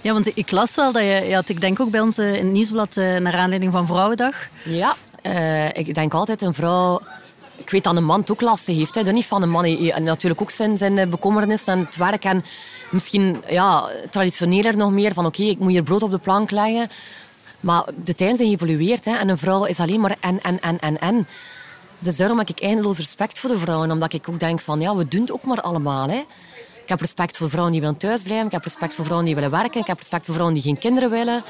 Ja, 0.08 0.14
want 0.14 0.38
ik 0.38 0.52
las 0.52 0.76
wel 0.76 0.92
dat 0.92 1.02
je, 1.02 1.26
je 1.28 1.42
ik 1.46 1.62
denk 1.62 1.80
ook 1.80 1.90
bij 1.90 2.00
ons 2.00 2.18
eh, 2.18 2.34
in 2.36 2.44
het 2.44 2.54
nieuwsblad 2.54 2.98
eh, 2.98 3.18
naar 3.18 3.36
aanleiding 3.36 3.72
van 3.72 3.88
Vrouwendag. 3.88 4.36
Ja, 4.64 4.96
eh, 5.22 5.68
ik 5.68 5.96
denk 5.96 6.14
altijd 6.14 6.42
een 6.42 6.54
vrouw... 6.54 7.02
Ik 7.56 7.70
weet 7.70 7.84
dat 7.84 7.96
een 7.96 8.06
man 8.06 8.20
het 8.20 8.32
ook 8.32 8.42
lastig 8.42 8.76
heeft. 8.78 8.96
Hè. 8.96 9.04
Dat 9.04 9.14
niet 9.14 9.26
van 9.26 9.42
een 9.42 9.50
man. 9.50 9.64
Hij- 9.64 10.00
natuurlijk 10.00 10.42
ook 10.42 10.50
zijn, 10.50 10.78
zijn 10.78 11.10
bekommernis 11.10 11.64
en 11.64 11.80
het 11.80 11.96
werk. 11.96 12.24
En 12.24 12.44
misschien 12.92 13.42
ja, 13.50 13.90
traditioneler 14.10 14.78
nog 14.78 14.92
meer 14.92 15.14
van 15.14 15.26
oké, 15.26 15.44
ik 15.44 15.60
moet 15.60 15.72
hier 15.72 15.84
brood 15.84 16.04
op 16.04 16.12
de 16.12 16.18
plank 16.18 16.52
leggen. 16.52 16.90
Maar 17.60 17.84
de 18.04 18.16
tijden 18.16 18.38
zijn 18.38 18.50
geëvolueerd. 18.50 19.06
Hè. 19.06 19.16
En 19.16 19.30
een 19.30 19.38
vrouw 19.38 19.66
is 19.66 19.80
alleen 19.80 20.00
maar 20.00 20.16
en, 20.20 20.42
en, 20.42 20.60
en, 20.60 20.80
en, 20.80 21.00
en. 21.00 21.28
Dus 22.00 22.18
daarom 22.18 22.38
heb 22.38 22.50
ik 22.50 22.60
eindeloos 22.60 22.98
respect 22.98 23.40
voor 23.40 23.50
de 23.50 23.58
vrouwen. 23.58 23.92
Omdat 23.92 24.14
ik 24.14 24.30
ook 24.30 24.40
denk 24.40 24.60
van, 24.60 24.82
ja, 24.82 24.96
we 24.96 25.08
doen 25.08 25.22
het 25.22 25.32
ook 25.32 25.44
maar 25.44 25.62
allemaal. 25.62 26.10
Hè. 26.10 26.24
Ik 26.88 26.94
heb 26.94 27.02
respect 27.02 27.38
voor 27.38 27.50
vrouwen 27.50 27.72
die 27.72 27.82
willen 27.82 27.98
thuisblijven. 27.98 28.46
Ik 28.46 28.52
heb 28.52 28.64
respect 28.64 28.96
voor 28.96 29.04
vrouwen 29.04 29.28
die 29.28 29.36
willen 29.36 29.52
werken. 29.52 29.82
Ik 29.82 29.88
heb 29.88 29.98
respect 29.98 30.26
voor 30.26 30.34
vrouwen 30.34 30.56
die 30.56 30.64
geen 30.64 30.78
kinderen 30.78 31.10
willen. 31.10 31.44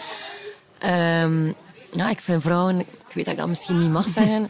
Ehm, 0.77 1.45
ja, 1.91 2.09
ik 2.09 2.19
vind 2.19 2.41
vrouwen... 2.41 2.79
Ik 2.79 3.13
weet 3.13 3.25
dat 3.25 3.33
ik 3.33 3.39
dat 3.39 3.47
misschien 3.47 3.79
niet 3.79 3.91
mag 3.91 4.07
zeggen. 4.09 4.49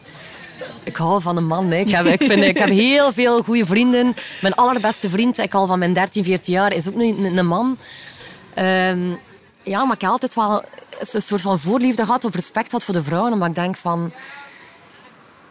Ik 0.82 0.96
hou 0.96 1.22
van 1.22 1.36
een 1.36 1.46
man. 1.46 1.72
Ik, 1.72 1.88
heb, 1.88 2.06
ik, 2.06 2.22
vind, 2.22 2.42
ik 2.42 2.58
heb 2.58 2.68
heel 2.68 3.12
veel 3.12 3.42
goede 3.42 3.66
vrienden. 3.66 4.14
Mijn 4.40 4.54
allerbeste 4.54 5.10
vriend, 5.10 5.38
ik 5.38 5.54
al 5.54 5.66
van 5.66 5.78
mijn 5.78 5.92
13, 5.92 6.24
14 6.24 6.52
jaar, 6.52 6.72
is 6.72 6.88
ook 6.88 6.94
een, 6.94 7.36
een, 7.38 7.46
man. 7.46 7.78
Ehm, 8.54 9.10
ja, 9.62 9.84
maar 9.84 9.94
ik 9.94 10.00
heb 10.00 10.10
altijd 10.10 10.34
wel 10.34 10.62
een 10.98 11.22
soort 11.22 11.40
van 11.40 11.58
voorliefde 11.58 12.04
gehad 12.04 12.24
of 12.24 12.34
respect 12.34 12.68
gehad 12.68 12.84
voor 12.84 12.94
de 12.94 13.02
vrouwen. 13.02 13.32
Omdat 13.32 13.48
ik 13.48 13.54
denk 13.54 13.76
van... 13.76 14.12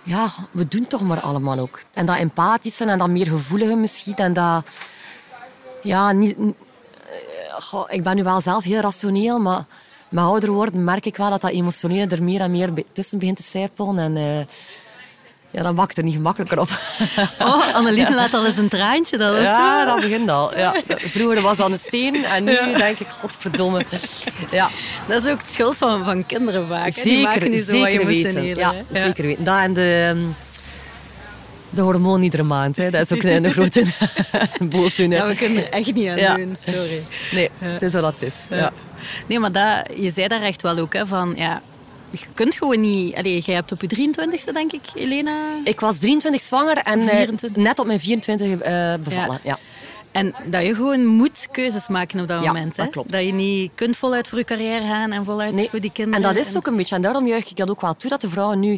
Ja, 0.04 0.28
we 0.52 0.68
doen 0.68 0.88
toch 0.88 1.02
maar 1.02 1.22
allemaal 1.22 1.60
ook. 1.60 1.82
En 1.94 2.06
dat 2.06 2.18
empathische 2.18 2.86
en 2.86 2.98
dat 2.98 3.10
meer 3.10 3.28
gevoelige 3.28 3.76
misschien. 3.76 4.16
En 4.16 4.34
dat... 4.34 4.64
Ja, 5.88 6.12
niet... 6.12 6.36
eh, 6.38 7.54
goh, 7.60 7.86
ik 7.90 8.04
ben 8.04 8.16
nu 8.16 8.24
wel 8.24 8.42
zelf 8.42 8.64
heel 8.64 8.80
rationeel, 8.82 9.40
maar 9.40 9.66
met 10.10 10.24
ouder 10.24 10.52
worden 10.52 10.84
merk 10.84 11.06
ik 11.06 11.18
wel 11.18 11.30
dat 11.30 11.42
dat 11.42 11.52
emotionele 11.52 12.08
er 12.16 12.24
meer 12.24 12.42
en 12.42 12.52
meer 12.52 12.70
tussen 12.94 13.20
begint 13.20 13.38
te 13.38 13.44
sijpelen. 13.44 14.00
En 14.00 14.18
eh, 14.18 14.40
ja, 15.52 15.64
dat 15.64 15.74
maakt 15.74 15.98
er 15.98 16.04
niet 16.04 16.14
gemakkelijker 16.14 16.60
op. 16.60 16.70
Oh, 17.40 17.76
Anneliete 17.76 18.14
laat 18.14 18.34
al 18.34 18.46
eens 18.46 18.58
een 18.58 18.68
traantje. 18.70 19.18
Dat 19.18 19.38
Ja, 19.38 19.86
dat 19.86 20.00
begint 20.02 20.30
al. 20.30 20.58
Ja. 20.58 20.76
Vroeger 20.88 21.42
was 21.42 21.58
dat 21.58 21.72
een 21.72 21.80
steen 21.80 22.26
en 22.26 22.44
nu 22.44 22.58
denk 22.78 23.00
ik, 23.00 23.08
godverdomme. 23.10 23.86
Ja, 24.52 24.70
Dat 25.08 25.24
is 25.24 25.32
ook 25.32 25.40
de 25.40 25.48
schuld 25.48 25.78
van, 25.78 26.04
van 26.04 26.26
kinderen 26.26 26.68
vaak. 26.68 26.86
hè. 26.96 27.02
Die 27.04 27.12
zeker, 27.12 27.22
maken 27.24 27.52
die 27.52 27.64
zo 27.64 27.72
zeker 27.72 28.06
weten. 28.06 28.46
Ja, 28.46 28.74
zeker 28.94 29.24
weten. 29.24 29.44
Dat 29.44 29.58
en 29.60 29.74
de, 29.74 30.06
ehm, 30.10 30.20
de 31.78 31.84
hormoon 31.84 32.22
iedere 32.24 32.44
maand. 32.44 32.78
Hè. 32.78 32.90
Dat 32.90 33.12
is 33.12 33.18
ook 33.18 33.24
een, 33.24 33.46
een 33.46 33.52
grote 33.52 33.84
boosdoener. 34.70 35.18
Ja, 35.18 35.28
we 35.28 35.36
kunnen 35.36 35.58
er 35.66 35.70
echt 35.72 35.94
niet 35.94 36.08
aan 36.10 36.18
Ja. 36.18 36.36
doen, 36.36 36.58
sorry. 36.66 37.04
Nee, 37.32 37.50
het 37.60 37.82
is 37.82 37.94
wat 37.94 38.02
dat 38.02 38.22
is. 38.22 38.34
Ja. 38.50 38.72
Nee, 39.28 39.40
maar 39.40 39.52
dat, 39.52 39.84
je 39.96 40.12
zei 40.12 40.28
daar 40.28 40.42
echt 40.42 40.62
wel 40.62 40.78
ook, 40.78 40.94
hè, 40.94 41.08
van 41.08 41.34
ja, 41.36 41.62
je 42.10 42.20
kunt 42.34 42.56
gewoon 42.56 42.82
niet... 42.82 43.16
Allee, 43.16 43.40
jij 43.40 43.56
hebt 43.56 43.72
op 43.72 43.82
je 43.82 43.88
23e, 44.12 44.54
denk 44.54 44.72
ik, 44.72 44.82
Elena... 44.96 45.32
Ik 45.64 45.80
was 45.80 45.98
23 45.98 46.42
zwanger 46.42 46.78
en 46.78 47.00
eh, 47.00 47.16
24. 47.16 47.64
net 47.64 47.80
op 47.80 47.86
mijn 47.86 48.00
24 48.00 48.58
eh, 48.60 48.94
bevallen. 49.04 49.40
Ja. 49.44 49.58
En 50.12 50.36
dat 50.46 50.64
je 50.66 50.76
gewoon 50.76 51.06
moet 51.06 51.48
keuzes 51.52 51.88
maken 51.88 52.20
op 52.20 52.28
dat 52.28 52.44
Ja, 52.44 52.48
moment. 52.48 52.76
Hè? 52.78 52.84
dat 52.84 52.92
klopt. 52.92 53.12
Dat 53.12 53.22
je 53.22 53.34
niet 53.34 53.72
kunt 53.76 53.98
voluit 53.98 54.28
voor 54.28 54.38
je 54.38 54.44
carrière 54.44 54.82
gaan 54.86 55.12
en 55.12 55.26
voluit 55.26 55.54
Nee. 55.54 55.70
voor 55.70 55.80
die 55.80 55.92
kinderen. 55.92 56.24
En 56.30 56.34
dat 56.36 56.46
is 56.46 56.56
ook 56.58 56.68
een 56.68 56.76
beetje. 56.76 56.96
En 56.96 57.02
daarom 57.02 57.28
juich 57.28 57.50
ik 57.50 57.56
dat 57.58 57.70
ook 57.70 57.82
wel 57.82 57.94
toe, 57.94 58.10
dat 58.10 58.22
de 58.22 58.30
vrouwen 58.30 58.60
nu... 58.60 58.78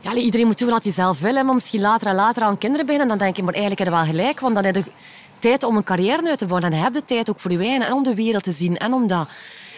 Ja, 0.00 0.14
iedereen 0.14 0.46
moet 0.46 0.58
doen 0.58 0.70
wat 0.70 0.82
hij 0.82 0.92
zelf 0.92 1.20
wil, 1.20 1.44
maar 1.44 1.54
misschien 1.54 1.80
later 1.80 2.06
en 2.06 2.14
later 2.14 2.42
aan 2.42 2.58
kinderen 2.58 2.86
beginnen. 2.86 3.08
Dan 3.08 3.18
denk 3.18 3.36
ik, 3.36 3.44
maar 3.44 3.54
eigenlijk 3.54 3.84
heb 3.84 3.92
je 3.92 4.00
wel 4.00 4.10
gelijk, 4.10 4.40
want 4.40 4.54
dan 4.54 4.64
heb 4.64 4.74
je 4.74 4.84
tijd 5.38 5.62
om 5.62 5.76
een 5.76 5.84
carrière 5.84 6.28
uit 6.28 6.38
te 6.38 6.46
bouwen. 6.46 6.72
En 6.72 6.78
heb 6.78 6.94
je 6.94 7.04
tijd 7.04 7.30
ook 7.30 7.40
voor 7.40 7.50
je 7.50 7.58
wijn 7.58 7.82
en 7.82 7.92
om 7.92 8.02
de 8.02 8.14
wereld 8.14 8.42
te 8.42 8.52
zien 8.52 8.76
en 8.76 8.92
om 8.92 9.06
dat. 9.06 9.28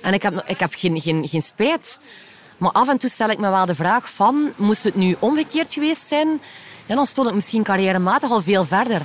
En 0.02 0.12
ik 0.12 0.22
heb, 0.22 0.42
ik 0.46 0.60
heb 0.60 0.72
geen, 0.74 1.00
geen, 1.00 1.28
geen 1.28 1.42
spijt. 1.42 1.98
Maar 2.56 2.72
af 2.72 2.88
en 2.88 2.98
toe 2.98 3.10
stel 3.10 3.28
ik 3.28 3.38
me 3.38 3.50
wel 3.50 3.66
de 3.66 3.74
vraag 3.74 4.10
van, 4.10 4.52
moest 4.56 4.82
het 4.82 4.94
nu 4.94 5.16
omgekeerd 5.18 5.72
geweest 5.72 6.06
zijn, 6.06 6.40
ja, 6.86 6.94
dan 6.94 7.06
stond 7.06 7.28
ik 7.28 7.34
misschien 7.34 7.62
carrièrematig 7.62 8.30
al 8.30 8.42
veel 8.42 8.64
verder. 8.64 9.02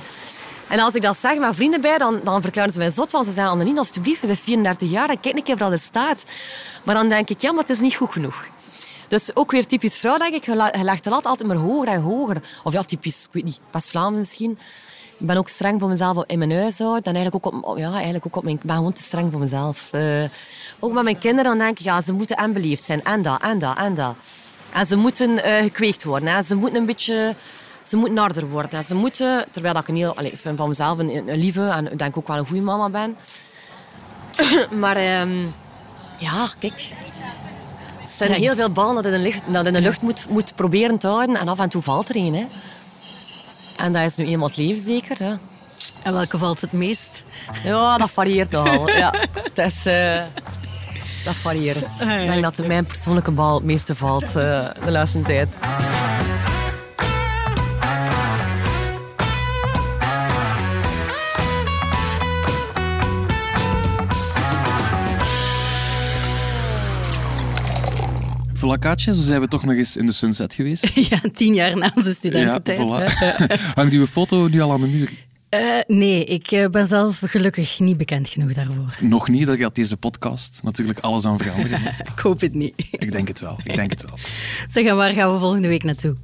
En 0.68 0.78
als 0.78 0.94
ik 0.94 1.02
dat 1.02 1.16
zeg 1.16 1.38
met 1.38 1.54
vrienden 1.54 1.80
bij, 1.80 1.98
dan, 1.98 2.20
dan 2.24 2.42
verklaren 2.42 2.72
ze 2.72 2.78
mij 2.78 2.90
zot. 2.90 3.12
Want 3.12 3.26
ze 3.26 3.32
zeggen, 3.32 3.52
Annelien, 3.52 3.78
alsjeblieft, 3.78 4.20
je 4.20 4.26
bent 4.26 4.38
34 4.38 4.90
jaar 4.90 5.08
en 5.10 5.20
kijk 5.20 5.36
een 5.36 5.42
keer 5.42 5.56
wat 5.56 5.72
er 5.72 5.78
staat. 5.78 6.24
Maar 6.84 6.94
dan 6.94 7.08
denk 7.08 7.28
ik, 7.28 7.40
ja, 7.40 7.52
maar 7.52 7.60
het 7.60 7.70
is 7.70 7.80
niet 7.80 7.94
goed 7.94 8.12
genoeg. 8.12 8.44
Dus 9.08 9.36
ook 9.36 9.50
weer 9.50 9.66
typisch 9.66 9.98
vrouw, 9.98 10.16
denk 10.16 10.34
ik. 10.34 10.44
Je 10.44 10.70
legt 10.82 11.04
de 11.04 11.10
altijd 11.10 11.46
maar 11.46 11.56
hoger 11.56 11.88
en 11.88 12.00
hoger. 12.00 12.42
Of 12.64 12.72
ja, 12.72 12.82
typisch, 12.82 13.24
ik 13.24 13.32
weet 13.32 13.44
niet, 13.44 13.60
West-Vlaanderen 13.70 14.18
misschien. 14.18 14.58
Ik 15.18 15.26
ben 15.26 15.36
ook 15.36 15.48
streng 15.48 15.80
voor 15.80 15.88
mezelf 15.88 16.24
in 16.26 16.38
mijn 16.38 16.52
huishouden. 16.52 17.02
En 17.02 17.14
eigenlijk 17.14 17.46
ook 17.46 17.64
op, 17.64 17.78
ja, 17.78 17.92
eigenlijk 17.92 18.26
ook 18.26 18.36
op 18.36 18.42
mijn... 18.42 18.56
Ik 18.56 18.62
ben 18.62 18.76
gewoon 18.76 18.92
te 18.92 19.02
streng 19.02 19.32
voor 19.32 19.40
mezelf. 19.40 19.88
Eh, 19.92 20.24
ook 20.78 20.92
met 20.92 21.02
mijn 21.02 21.18
kinderen, 21.18 21.44
dan 21.44 21.58
denk 21.58 21.78
ik, 21.78 21.84
ja, 21.84 22.00
ze 22.00 22.12
moeten 22.12 22.36
en 22.36 22.78
zijn. 22.78 23.04
En 23.04 23.22
dat, 23.22 23.42
en 23.42 23.58
dat, 23.58 23.78
en 23.78 23.94
dat. 23.94 24.14
En 24.72 24.86
ze 24.86 24.96
moeten 24.96 25.44
eh, 25.44 25.62
gekweekt 25.62 26.04
worden. 26.04 26.28
Hè. 26.28 26.42
Ze 26.42 26.56
moeten 26.56 26.80
een 26.80 26.86
beetje... 26.86 27.34
Ze 27.82 27.96
moeten 27.96 28.18
harder 28.18 28.48
worden. 28.48 28.70
En 28.70 28.84
ze 28.84 28.94
moeten... 28.94 29.46
Terwijl 29.50 29.74
dat 29.74 29.82
ik 29.82 29.88
een 29.88 29.96
heel... 29.96 30.16
Allez, 30.16 30.40
vind 30.40 30.56
van 30.56 30.68
mezelf 30.68 30.98
een, 30.98 31.38
lieve 31.38 31.68
en 31.68 31.92
ik 31.92 31.98
denk 31.98 32.16
ook 32.16 32.28
wel 32.28 32.36
een 32.36 32.46
goede 32.46 32.62
mama 32.62 32.88
ben. 32.88 33.16
maar 34.80 34.96
ehm, 34.96 35.44
ja, 36.18 36.48
kijk... 36.58 36.90
Er 38.06 38.26
zijn 38.26 38.32
heel 38.32 38.54
veel 38.54 38.70
ballen 38.70 38.94
dat 38.94 39.04
in 39.04 39.10
de 39.10 39.18
lucht, 39.18 39.42
dat 39.46 39.66
in 39.66 39.72
de 39.72 39.80
lucht 39.80 40.02
moet, 40.02 40.26
moet 40.28 40.54
proberen 40.54 40.98
te 40.98 41.06
houden. 41.06 41.36
En 41.36 41.48
af 41.48 41.58
en 41.58 41.68
toe 41.68 41.82
valt 41.82 42.08
er 42.08 42.16
een. 42.16 42.34
Hè. 42.34 42.46
En 43.76 43.92
dat 43.92 44.02
is 44.02 44.16
nu 44.16 44.26
eenmaal 44.26 44.48
het 44.48 44.56
leven 44.56 44.82
zeker. 44.82 45.18
Hè. 45.18 45.34
En 46.02 46.12
welke 46.12 46.38
valt 46.38 46.60
het 46.60 46.72
meest? 46.72 47.24
Ja, 47.64 47.98
dat 47.98 48.10
varieert 48.10 48.50
nogal. 48.50 48.88
Ja, 48.88 49.14
het 49.54 49.58
is, 49.58 49.86
eh, 49.86 50.22
dat 51.24 51.34
varieert. 51.34 52.00
Ik 52.00 52.28
denk 52.28 52.42
dat 52.42 52.66
mijn 52.66 52.84
persoonlijke 52.84 53.30
bal 53.30 53.54
het 53.54 53.64
meeste 53.64 53.94
valt 53.94 54.26
eh, 54.26 54.32
de 54.84 54.90
laatste 54.90 55.22
tijd. 55.22 55.58
Voilà, 68.66 68.78
Kaatje, 68.78 69.14
zo 69.14 69.20
zijn 69.20 69.40
we 69.40 69.48
toch 69.48 69.64
nog 69.64 69.74
eens 69.76 69.96
in 69.96 70.06
de 70.06 70.12
Sunset 70.12 70.54
geweest. 70.54 70.94
ja, 71.10 71.20
tien 71.32 71.54
jaar 71.54 71.76
na 71.76 71.92
onze 71.94 72.12
studententijd. 72.12 72.78
voilà. 72.78 73.04
hè. 73.04 73.56
Hangt 73.74 73.92
uw 73.92 74.06
foto 74.06 74.48
nu 74.48 74.60
al 74.60 74.72
aan 74.72 74.80
de 74.80 74.86
muur? 74.86 75.10
Eh, 75.48 75.60
nee, 75.86 76.24
ik 76.24 76.50
eh, 76.50 76.68
ben 76.68 76.86
zelf 76.86 77.20
gelukkig 77.24 77.80
niet 77.80 77.96
bekend 77.96 78.28
genoeg 78.28 78.52
daarvoor. 78.52 78.96
Nog 79.00 79.28
niet, 79.28 79.46
dat 79.46 79.58
gaat 79.58 79.74
deze 79.74 79.96
podcast 79.96 80.60
natuurlijk 80.62 80.98
alles 80.98 81.24
aan 81.24 81.38
veranderen. 81.38 81.80
Ik 82.16 82.22
hoop 82.22 82.40
het 82.40 82.54
niet. 82.54 82.72
ik 82.90 83.12
denk 83.12 83.28
het 83.28 83.40
wel, 83.40 83.58
ik 83.64 83.74
denk 83.76 83.90
het 83.90 84.02
wel. 84.02 84.18
Zeg, 84.70 84.92
waar 84.92 85.12
gaan 85.12 85.32
we 85.32 85.38
volgende 85.38 85.68
week 85.68 85.82
naartoe? 85.84 86.16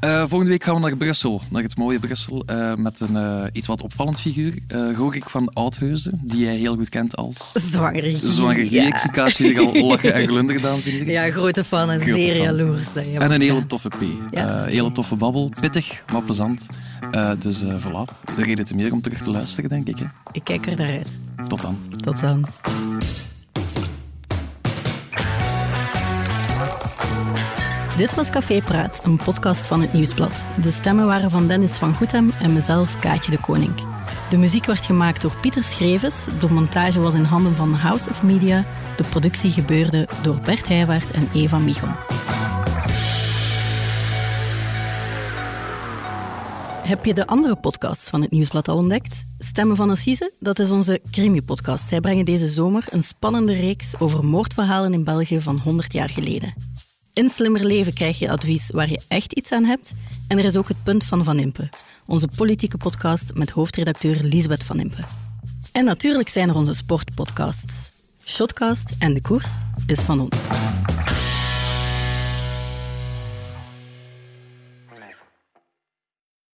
Eh, 0.00 0.18
volgende 0.18 0.50
week 0.50 0.64
gaan 0.64 0.74
we 0.74 0.80
naar 0.80 0.96
Brussel, 0.96 1.40
naar 1.50 1.62
het 1.62 1.76
mooie 1.76 1.98
Brussel, 1.98 2.44
met 2.76 3.00
een 3.00 3.48
iets 3.52 3.66
wat 3.66 3.82
opvallend 3.82 4.20
figuur. 4.20 4.54
Gorik 4.94 5.28
van 5.28 5.48
Oudheuzen, 5.52 6.20
die 6.24 6.40
jij 6.44 6.56
heel 6.56 6.76
goed 6.76 6.88
kent 6.88 7.16
als... 7.16 7.52
Zwanger. 7.52 8.16
Zwanger 8.16 8.72
Ja. 8.72 8.86
Ik 8.86 9.36
hier 9.36 9.58
al 9.60 9.86
lachen 9.86 10.14
en 10.14 10.26
glunderen, 10.26 10.62
dames 10.62 10.86
en 10.86 10.92
heren. 10.92 11.12
Ja, 11.12 11.30
grote 11.30 11.64
fan 11.64 11.90
en 11.90 12.00
Grote 12.00 12.22
zeer 12.22 12.34
fan. 12.34 12.44
jaloers. 12.44 12.92
Dat 12.92 13.06
je 13.06 13.18
En 13.18 13.32
een 13.32 13.40
hele 13.40 13.66
toffe 13.66 13.88
P. 13.88 14.02
Ja. 14.30 14.64
Hele 14.64 14.92
toffe 14.92 15.16
babbel. 15.16 15.52
Pittig, 15.60 16.04
maar 16.12 16.22
plezant. 16.22 16.66
Eh, 17.10 17.30
dus 17.38 17.62
eh 17.62 17.74
voilà, 17.74 18.34
de 18.36 18.42
reden 18.42 18.64
te 18.64 18.74
meer 18.74 18.92
om 18.92 19.00
terug 19.00 19.22
te 19.22 19.30
luisteren, 19.30 19.70
denk 19.70 19.88
ik. 19.88 19.98
Hè. 19.98 20.04
Ik 20.32 20.44
kijk 20.44 20.66
er 20.66 20.76
naar 20.76 20.90
uit. 20.90 21.18
Tot 21.48 21.62
dan. 21.62 21.78
Tot 22.00 22.20
dan. 22.20 22.46
Dit 27.96 28.14
was 28.14 28.30
Café 28.30 28.62
Praat, 28.62 29.00
een 29.04 29.16
podcast 29.16 29.66
van 29.66 29.80
het 29.80 29.92
Nieuwsblad. 29.92 30.46
De 30.62 30.70
stemmen 30.70 31.06
waren 31.06 31.30
van 31.30 31.46
Dennis 31.46 31.72
van 31.72 31.94
Goethem 31.94 32.30
en 32.40 32.52
mezelf, 32.52 32.98
Kaatje 32.98 33.30
de 33.30 33.40
Koning. 33.40 33.72
De 34.30 34.36
muziek 34.36 34.64
werd 34.64 34.84
gemaakt 34.84 35.22
door 35.22 35.32
Pieter 35.40 35.64
Schrevens, 35.64 36.26
de 36.38 36.50
montage 36.50 37.00
was 37.00 37.14
in 37.14 37.24
handen 37.24 37.54
van 37.54 37.74
House 37.74 38.10
of 38.10 38.22
Media, 38.22 38.64
de 38.96 39.04
productie 39.04 39.50
gebeurde 39.50 40.08
door 40.22 40.40
Bert 40.44 40.68
Heijwaard 40.68 41.10
en 41.10 41.28
Eva 41.34 41.58
Michon. 41.58 42.19
Heb 46.90 47.04
je 47.04 47.14
de 47.14 47.26
andere 47.26 47.56
podcasts 47.56 48.10
van 48.10 48.22
het 48.22 48.30
Nieuwsblad 48.30 48.68
al 48.68 48.76
ontdekt? 48.76 49.24
Stemmen 49.38 49.76
van 49.76 49.90
Assise, 49.90 50.32
dat 50.38 50.58
is 50.58 50.70
onze 50.70 51.00
crimi-podcast. 51.10 51.88
Zij 51.88 52.00
brengen 52.00 52.24
deze 52.24 52.46
zomer 52.48 52.84
een 52.88 53.02
spannende 53.02 53.52
reeks 53.52 54.00
over 54.00 54.24
moordverhalen 54.24 54.92
in 54.92 55.04
België 55.04 55.40
van 55.40 55.58
100 55.58 55.92
jaar 55.92 56.08
geleden. 56.08 56.54
In 57.12 57.28
Slimmer 57.28 57.64
Leven 57.64 57.92
krijg 57.92 58.18
je 58.18 58.30
advies 58.30 58.70
waar 58.70 58.90
je 58.90 59.00
echt 59.08 59.32
iets 59.32 59.52
aan 59.52 59.64
hebt. 59.64 59.92
En 60.28 60.38
er 60.38 60.44
is 60.44 60.56
ook 60.56 60.68
het 60.68 60.82
Punt 60.82 61.04
van 61.04 61.24
Van 61.24 61.38
Impe, 61.38 61.68
onze 62.06 62.28
politieke 62.36 62.76
podcast 62.76 63.34
met 63.34 63.50
hoofdredacteur 63.50 64.18
Lisbeth 64.22 64.64
Van 64.64 64.80
Impe. 64.80 65.04
En 65.72 65.84
natuurlijk 65.84 66.28
zijn 66.28 66.48
er 66.48 66.56
onze 66.56 66.74
sportpodcasts. 66.74 67.92
Shotcast 68.24 68.94
en 68.98 69.14
De 69.14 69.20
Koers 69.20 69.48
is 69.86 70.00
van 70.00 70.20
ons. 70.20 70.36